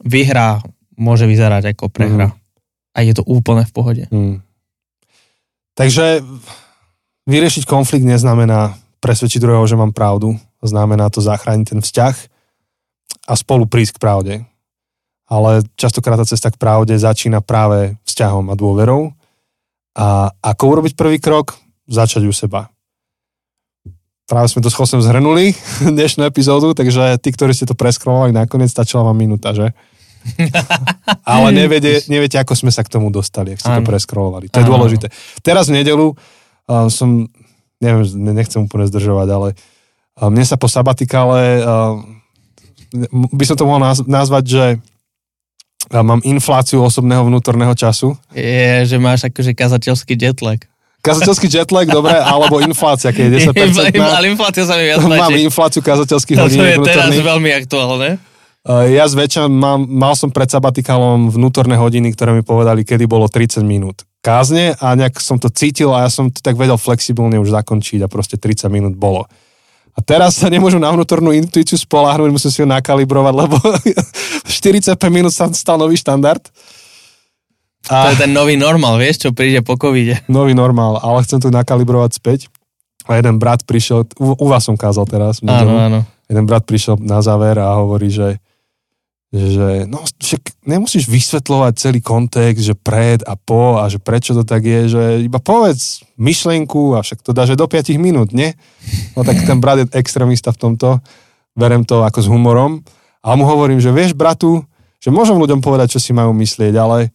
vyhrá 0.00 0.60
môže 0.94 1.24
vyzerať 1.24 1.72
ako 1.72 1.88
prehra. 1.88 2.28
Mhm. 2.32 2.36
A 2.94 2.98
je 3.02 3.12
to 3.12 3.22
úplne 3.26 3.66
v 3.66 3.72
pohode. 3.72 4.04
Hmm. 4.08 4.38
Takže 5.74 6.22
vyriešiť 7.26 7.66
konflikt 7.66 8.06
neznamená 8.06 8.78
presvedčiť 9.02 9.42
druhého, 9.42 9.66
že 9.66 9.76
mám 9.78 9.90
pravdu. 9.90 10.38
Znamená 10.64 11.10
to 11.10 11.20
zachrániť 11.20 11.76
ten 11.76 11.80
vzťah 11.84 12.14
a 13.28 13.32
spolu 13.36 13.68
prísť 13.68 13.98
k 13.98 14.02
pravde. 14.02 14.34
Ale 15.28 15.64
častokrát 15.76 16.20
tá 16.20 16.26
cesta 16.28 16.48
k 16.52 16.60
pravde 16.60 16.96
začína 16.96 17.42
práve 17.42 17.96
vzťahom 18.06 18.48
a 18.52 18.54
dôverou. 18.56 19.12
A 19.96 20.32
ako 20.40 20.62
urobiť 20.78 20.94
prvý 20.94 21.18
krok? 21.18 21.56
Začať 21.84 22.24
u 22.24 22.32
seba. 22.32 22.72
Práve 24.24 24.48
sme 24.48 24.64
to 24.64 24.72
s 24.72 24.76
Chosem 24.76 25.04
zhrnuli, 25.04 25.52
dnešnú 25.96 26.24
epizódu, 26.24 26.72
takže 26.72 27.20
tí, 27.20 27.28
ktorí 27.28 27.52
ste 27.52 27.68
to 27.68 27.76
preskrolovali 27.76 28.32
nakoniec, 28.32 28.72
stačila 28.72 29.04
vám 29.04 29.20
minúta, 29.20 29.52
že? 29.52 29.76
Ale 31.28 31.52
neviete, 31.52 32.04
neviete, 32.08 32.36
ako 32.40 32.56
sme 32.56 32.70
sa 32.72 32.82
k 32.82 32.92
tomu 32.92 33.12
dostali, 33.12 33.54
ak 33.54 33.60
ste 33.60 33.70
to 33.70 33.84
preskrolovali. 33.84 34.48
To 34.50 34.58
je 34.60 34.66
dôležité. 34.66 35.06
Teraz 35.44 35.68
v 35.68 35.80
nedelu 35.80 36.12
uh, 36.12 36.88
som, 36.88 37.28
neviem, 37.78 38.04
ne- 38.18 38.36
nechcem 38.36 38.64
úplne 38.64 38.88
zdržovať, 38.88 39.28
ale 39.30 39.48
uh, 39.54 40.28
mne 40.32 40.44
sa 40.44 40.56
po 40.56 40.66
sabatikále, 40.66 41.40
uh, 41.60 42.00
by 43.12 43.44
som 43.44 43.56
to 43.58 43.68
mohol 43.68 43.82
naz- 43.82 44.06
nazvať, 44.06 44.44
že 44.48 44.64
mám 45.92 46.24
infláciu 46.24 46.80
osobného 46.80 47.28
vnútorného 47.28 47.76
času. 47.76 48.16
Je, 48.32 48.88
že 48.88 48.96
máš 48.96 49.28
akože 49.28 49.52
kazateľský 49.52 50.16
jetlag. 50.16 50.64
Kazateľský 51.04 51.52
jetlag, 51.52 51.84
dobre, 51.84 52.16
alebo 52.16 52.64
inflácia, 52.64 53.12
keď 53.12 53.24
je 53.28 53.52
10%. 53.52 53.92
Ale 54.00 54.32
inflácia 54.32 54.64
sa 54.64 54.80
mi 54.80 54.88
viac 54.88 55.04
Mám 55.04 55.36
infláciu 55.36 55.84
kazateľských 55.84 56.36
To 56.40 56.48
hodín 56.48 56.64
je 56.64 56.80
teraz 56.80 57.12
veľmi 57.12 57.50
aktuálne. 57.52 58.16
Uh, 58.64 58.88
Ja 58.88 59.04
zväčša 59.04 59.46
mám, 59.46 59.84
mal 59.84 60.16
som 60.16 60.32
pred 60.32 60.48
sabatikálom 60.48 61.28
vnútorné 61.28 61.76
hodiny, 61.76 62.16
ktoré 62.16 62.32
mi 62.32 62.40
povedali, 62.40 62.80
kedy 62.80 63.04
bolo 63.04 63.28
30 63.28 63.60
minút 63.60 64.08
kázne 64.24 64.72
a 64.80 64.96
nejak 64.96 65.20
som 65.20 65.36
to 65.36 65.52
cítil 65.52 65.92
a 65.92 66.08
ja 66.08 66.10
som 66.10 66.32
to 66.32 66.40
tak 66.40 66.56
vedel 66.56 66.80
flexibilne 66.80 67.36
už 67.36 67.52
zakončiť 67.52 68.00
a 68.00 68.08
proste 68.08 68.40
30 68.40 68.72
minút 68.72 68.96
bolo. 68.96 69.28
A 69.94 70.00
teraz 70.00 70.40
sa 70.40 70.48
nemôžem 70.48 70.80
na 70.80 70.90
vnútornú 70.90 71.30
intuíciu 71.30 71.76
spolahnúť, 71.76 72.32
musím 72.32 72.50
si 72.50 72.58
ju 72.64 72.66
nakalibrovať, 72.66 73.34
lebo 73.36 73.60
45 74.48 74.96
minút 75.12 75.30
sa 75.30 75.46
stal 75.52 75.76
nový 75.76 76.00
štandard. 76.00 76.40
To 77.84 78.08
je 78.10 78.16
ten 78.16 78.32
nový 78.32 78.56
normál, 78.56 78.96
vieš, 78.96 79.28
čo 79.28 79.36
príde 79.36 79.60
po 79.60 79.76
covide. 79.76 80.24
Nový 80.24 80.56
normál, 80.56 80.96
ale 81.04 81.20
chcem 81.28 81.36
to 81.36 81.52
nakalibrovať 81.52 82.16
späť. 82.16 82.48
A 83.04 83.20
jeden 83.20 83.36
brat 83.36 83.68
prišiel, 83.68 84.08
u, 84.16 84.32
u 84.32 84.46
vás 84.48 84.64
som 84.64 84.72
kázal 84.72 85.04
teraz. 85.04 85.44
Áno, 85.44 85.76
áno. 85.76 86.00
jeden 86.32 86.44
brat 86.48 86.64
prišiel 86.64 86.96
na 86.96 87.20
záver 87.20 87.60
a 87.60 87.76
hovorí, 87.76 88.08
že, 88.08 88.40
že 89.34 89.90
no 89.90 90.06
však 90.22 90.62
nemusíš 90.62 91.10
vysvetľovať 91.10 91.72
celý 91.74 91.98
kontext, 91.98 92.62
že 92.62 92.78
pred 92.78 93.18
a 93.26 93.34
po 93.34 93.82
a 93.82 93.90
že 93.90 93.98
prečo 93.98 94.30
to 94.30 94.46
tak 94.46 94.62
je, 94.62 94.86
že 94.86 95.02
iba 95.26 95.42
povedz 95.42 96.06
myšlienku 96.14 96.94
a 96.94 97.02
však 97.02 97.18
to 97.18 97.34
dáš 97.34 97.58
do 97.58 97.66
5 97.66 97.98
minút, 97.98 98.30
nie? 98.30 98.54
No 99.18 99.26
tak 99.26 99.42
ten 99.42 99.58
brat 99.58 99.82
je 99.82 99.90
extrémista 99.98 100.54
v 100.54 100.70
tomto, 100.70 101.02
berem 101.58 101.82
to 101.82 102.06
ako 102.06 102.22
s 102.22 102.30
humorom 102.30 102.86
a 103.26 103.34
mu 103.34 103.42
hovorím, 103.42 103.82
že 103.82 103.90
vieš 103.90 104.14
bratu, 104.14 104.62
že 105.02 105.10
môžem 105.10 105.34
ľuďom 105.34 105.58
povedať, 105.58 105.98
čo 105.98 106.00
si 106.00 106.14
majú 106.14 106.30
myslieť, 106.30 106.74
ale 106.78 107.10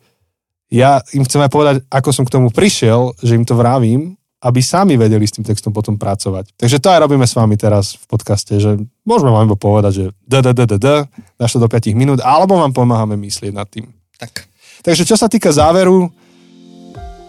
ja 0.67 0.99
im 1.15 1.23
chcem 1.23 1.39
aj 1.39 1.51
povedať, 1.55 1.75
ako 1.87 2.09
som 2.11 2.27
k 2.27 2.35
tomu 2.35 2.51
prišiel, 2.51 3.15
že 3.23 3.39
im 3.39 3.47
to 3.47 3.55
vravím, 3.55 4.18
aby 4.39 4.63
sami 4.63 4.95
vedeli 4.95 5.27
s 5.27 5.35
tým 5.35 5.43
textom 5.43 5.75
potom 5.75 5.99
pracovať. 5.99 6.55
Takže 6.55 6.79
to 6.79 6.87
aj 6.87 6.99
robíme 7.03 7.27
s 7.27 7.35
vami 7.35 7.59
teraz 7.59 7.99
v 7.99 8.05
podcaste, 8.07 8.55
že 8.55 8.79
môžeme 9.03 9.35
vám 9.35 9.51
iba 9.51 9.59
povedať, 9.59 9.91
že 9.91 10.05
d, 10.23 10.35
d, 10.39 10.47
d, 10.55 10.61
d, 10.63 10.75
d, 10.79 10.87
dáš 11.35 11.51
to 11.55 11.59
do 11.59 11.67
5 11.67 11.91
minút, 11.91 12.23
alebo 12.23 12.55
vám 12.55 12.71
pomáhame 12.71 13.19
myslieť 13.19 13.51
nad 13.51 13.67
tým. 13.67 13.91
Tak. 14.15 14.47
Takže 14.79 15.03
čo 15.03 15.19
sa 15.19 15.27
týka 15.27 15.51
záveru, 15.51 16.07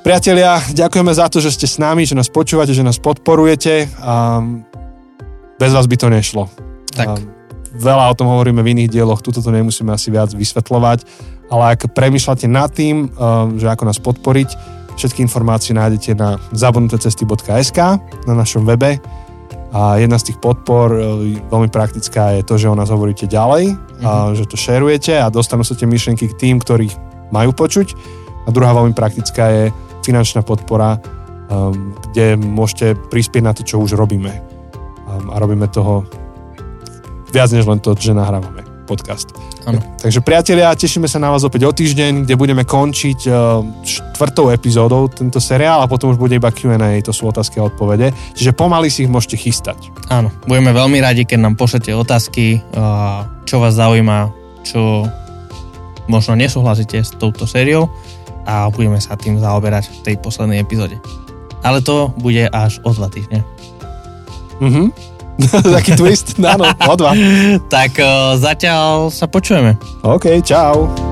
priatelia, 0.07 0.63
ďakujeme 0.71 1.11
za 1.11 1.27
to, 1.27 1.43
že 1.43 1.59
ste 1.59 1.67
s 1.67 1.83
nami, 1.83 2.07
že 2.07 2.15
nás 2.15 2.31
počúvate, 2.31 2.71
že 2.71 2.87
nás 2.87 3.03
podporujete 3.03 3.91
a 3.99 4.39
bez 5.59 5.71
vás 5.75 5.91
by 5.91 5.97
to 5.99 6.07
nešlo. 6.15 6.47
Tak. 6.95 7.07
A 7.11 7.19
veľa 7.75 8.07
o 8.11 8.19
tom 8.19 8.31
hovoríme 8.31 8.63
v 8.63 8.71
iných 8.79 8.91
dieloch, 8.95 9.19
tuto 9.19 9.43
to 9.43 9.51
nemusíme 9.51 9.91
asi 9.91 10.15
viac 10.15 10.31
vysvetľovať, 10.31 11.03
ale 11.51 11.75
ak 11.75 11.91
premyšľate 11.91 12.47
nad 12.47 12.71
tým, 12.71 13.11
že 13.59 13.67
ako 13.67 13.83
nás 13.83 13.99
podporiť, 13.99 14.79
všetky 15.01 15.25
informácie 15.25 15.73
nájdete 15.73 16.13
na 16.13 16.37
zabudnutecesty.sk 16.53 17.79
na 18.29 18.35
našom 18.37 18.69
webe 18.69 19.01
a 19.71 19.97
jedna 20.03 20.19
z 20.19 20.33
tých 20.35 20.39
podpor 20.43 20.93
e, 20.93 20.99
veľmi 21.47 21.71
praktická 21.71 22.37
je 22.37 22.43
to, 22.43 22.59
že 22.59 22.67
o 22.67 22.77
nás 22.77 22.91
hovoríte 22.91 23.31
ďalej, 23.31 23.79
a 24.03 24.35
že 24.35 24.45
to 24.51 24.59
šerujete 24.59 25.15
a 25.15 25.31
dostanú 25.31 25.63
sa 25.63 25.79
tie 25.79 25.87
myšlienky 25.87 26.27
k 26.27 26.39
tým, 26.39 26.57
ktorých 26.59 26.95
majú 27.31 27.55
počuť. 27.55 27.95
A 28.45 28.49
druhá 28.51 28.75
veľmi 28.75 28.97
praktická 28.97 29.47
je 29.53 29.65
finančná 30.03 30.43
podpora, 30.43 30.99
um, 30.99 31.95
kde 32.11 32.35
môžete 32.35 32.99
prispieť 33.13 33.43
na 33.45 33.53
to, 33.55 33.63
čo 33.63 33.79
už 33.79 33.95
robíme. 33.95 34.33
Um, 35.07 35.31
a 35.31 35.39
robíme 35.39 35.71
toho 35.71 36.03
viac 37.31 37.53
než 37.55 37.69
len 37.69 37.79
to, 37.79 37.95
že 37.95 38.11
nahrávame 38.11 38.70
podcast. 38.91 39.31
Áno. 39.63 39.79
Takže 40.03 40.19
priatelia, 40.27 40.75
tešíme 40.75 41.07
sa 41.07 41.23
na 41.23 41.31
vás 41.31 41.47
opäť 41.47 41.71
o 41.71 41.73
týždeň, 41.73 42.27
kde 42.27 42.35
budeme 42.35 42.67
končiť 42.67 43.31
uh, 43.31 43.63
štvrtou 43.87 44.51
epizódou 44.51 45.07
tento 45.07 45.39
seriál 45.39 45.79
a 45.79 45.87
potom 45.87 46.11
už 46.11 46.19
bude 46.19 46.35
iba 46.35 46.51
Q&A, 46.51 46.99
to 47.07 47.15
sú 47.15 47.31
otázky 47.31 47.63
a 47.63 47.71
odpovede. 47.71 48.11
Čiže 48.35 48.51
pomaly 48.59 48.91
si 48.91 49.07
ich 49.07 49.13
môžete 49.13 49.39
chystať. 49.39 49.79
Áno, 50.11 50.35
budeme 50.51 50.75
veľmi 50.75 50.99
radi, 50.99 51.23
keď 51.23 51.39
nám 51.39 51.55
pošlete 51.55 51.95
otázky, 51.95 52.59
a 52.75 53.23
čo 53.47 53.63
vás 53.63 53.79
zaujíma, 53.79 54.35
čo 54.67 55.07
možno 56.11 56.35
nesúhlasíte 56.35 56.99
s 56.99 57.15
touto 57.15 57.47
sériou 57.47 57.87
a 58.51 58.67
budeme 58.75 58.99
sa 58.99 59.15
tým 59.15 59.39
zaoberať 59.39 59.87
v 59.87 59.99
tej 60.11 60.15
poslednej 60.19 60.59
epizóde. 60.59 60.99
Ale 61.63 61.85
to 61.85 62.11
bude 62.19 62.51
až 62.51 62.83
o 62.83 62.91
dva 62.91 63.07
týždne. 63.07 63.47
Mhm. 64.59 65.10
Taký 65.77 65.97
twist? 65.97 66.37
Áno, 66.41 66.65
o 66.67 66.95
dva. 66.97 67.13
Tak 67.69 67.93
eh, 67.99 68.09
zatiaľ 68.39 69.09
sa 69.13 69.27
počujeme. 69.27 69.77
OK, 70.05 70.41
čau. 70.45 71.10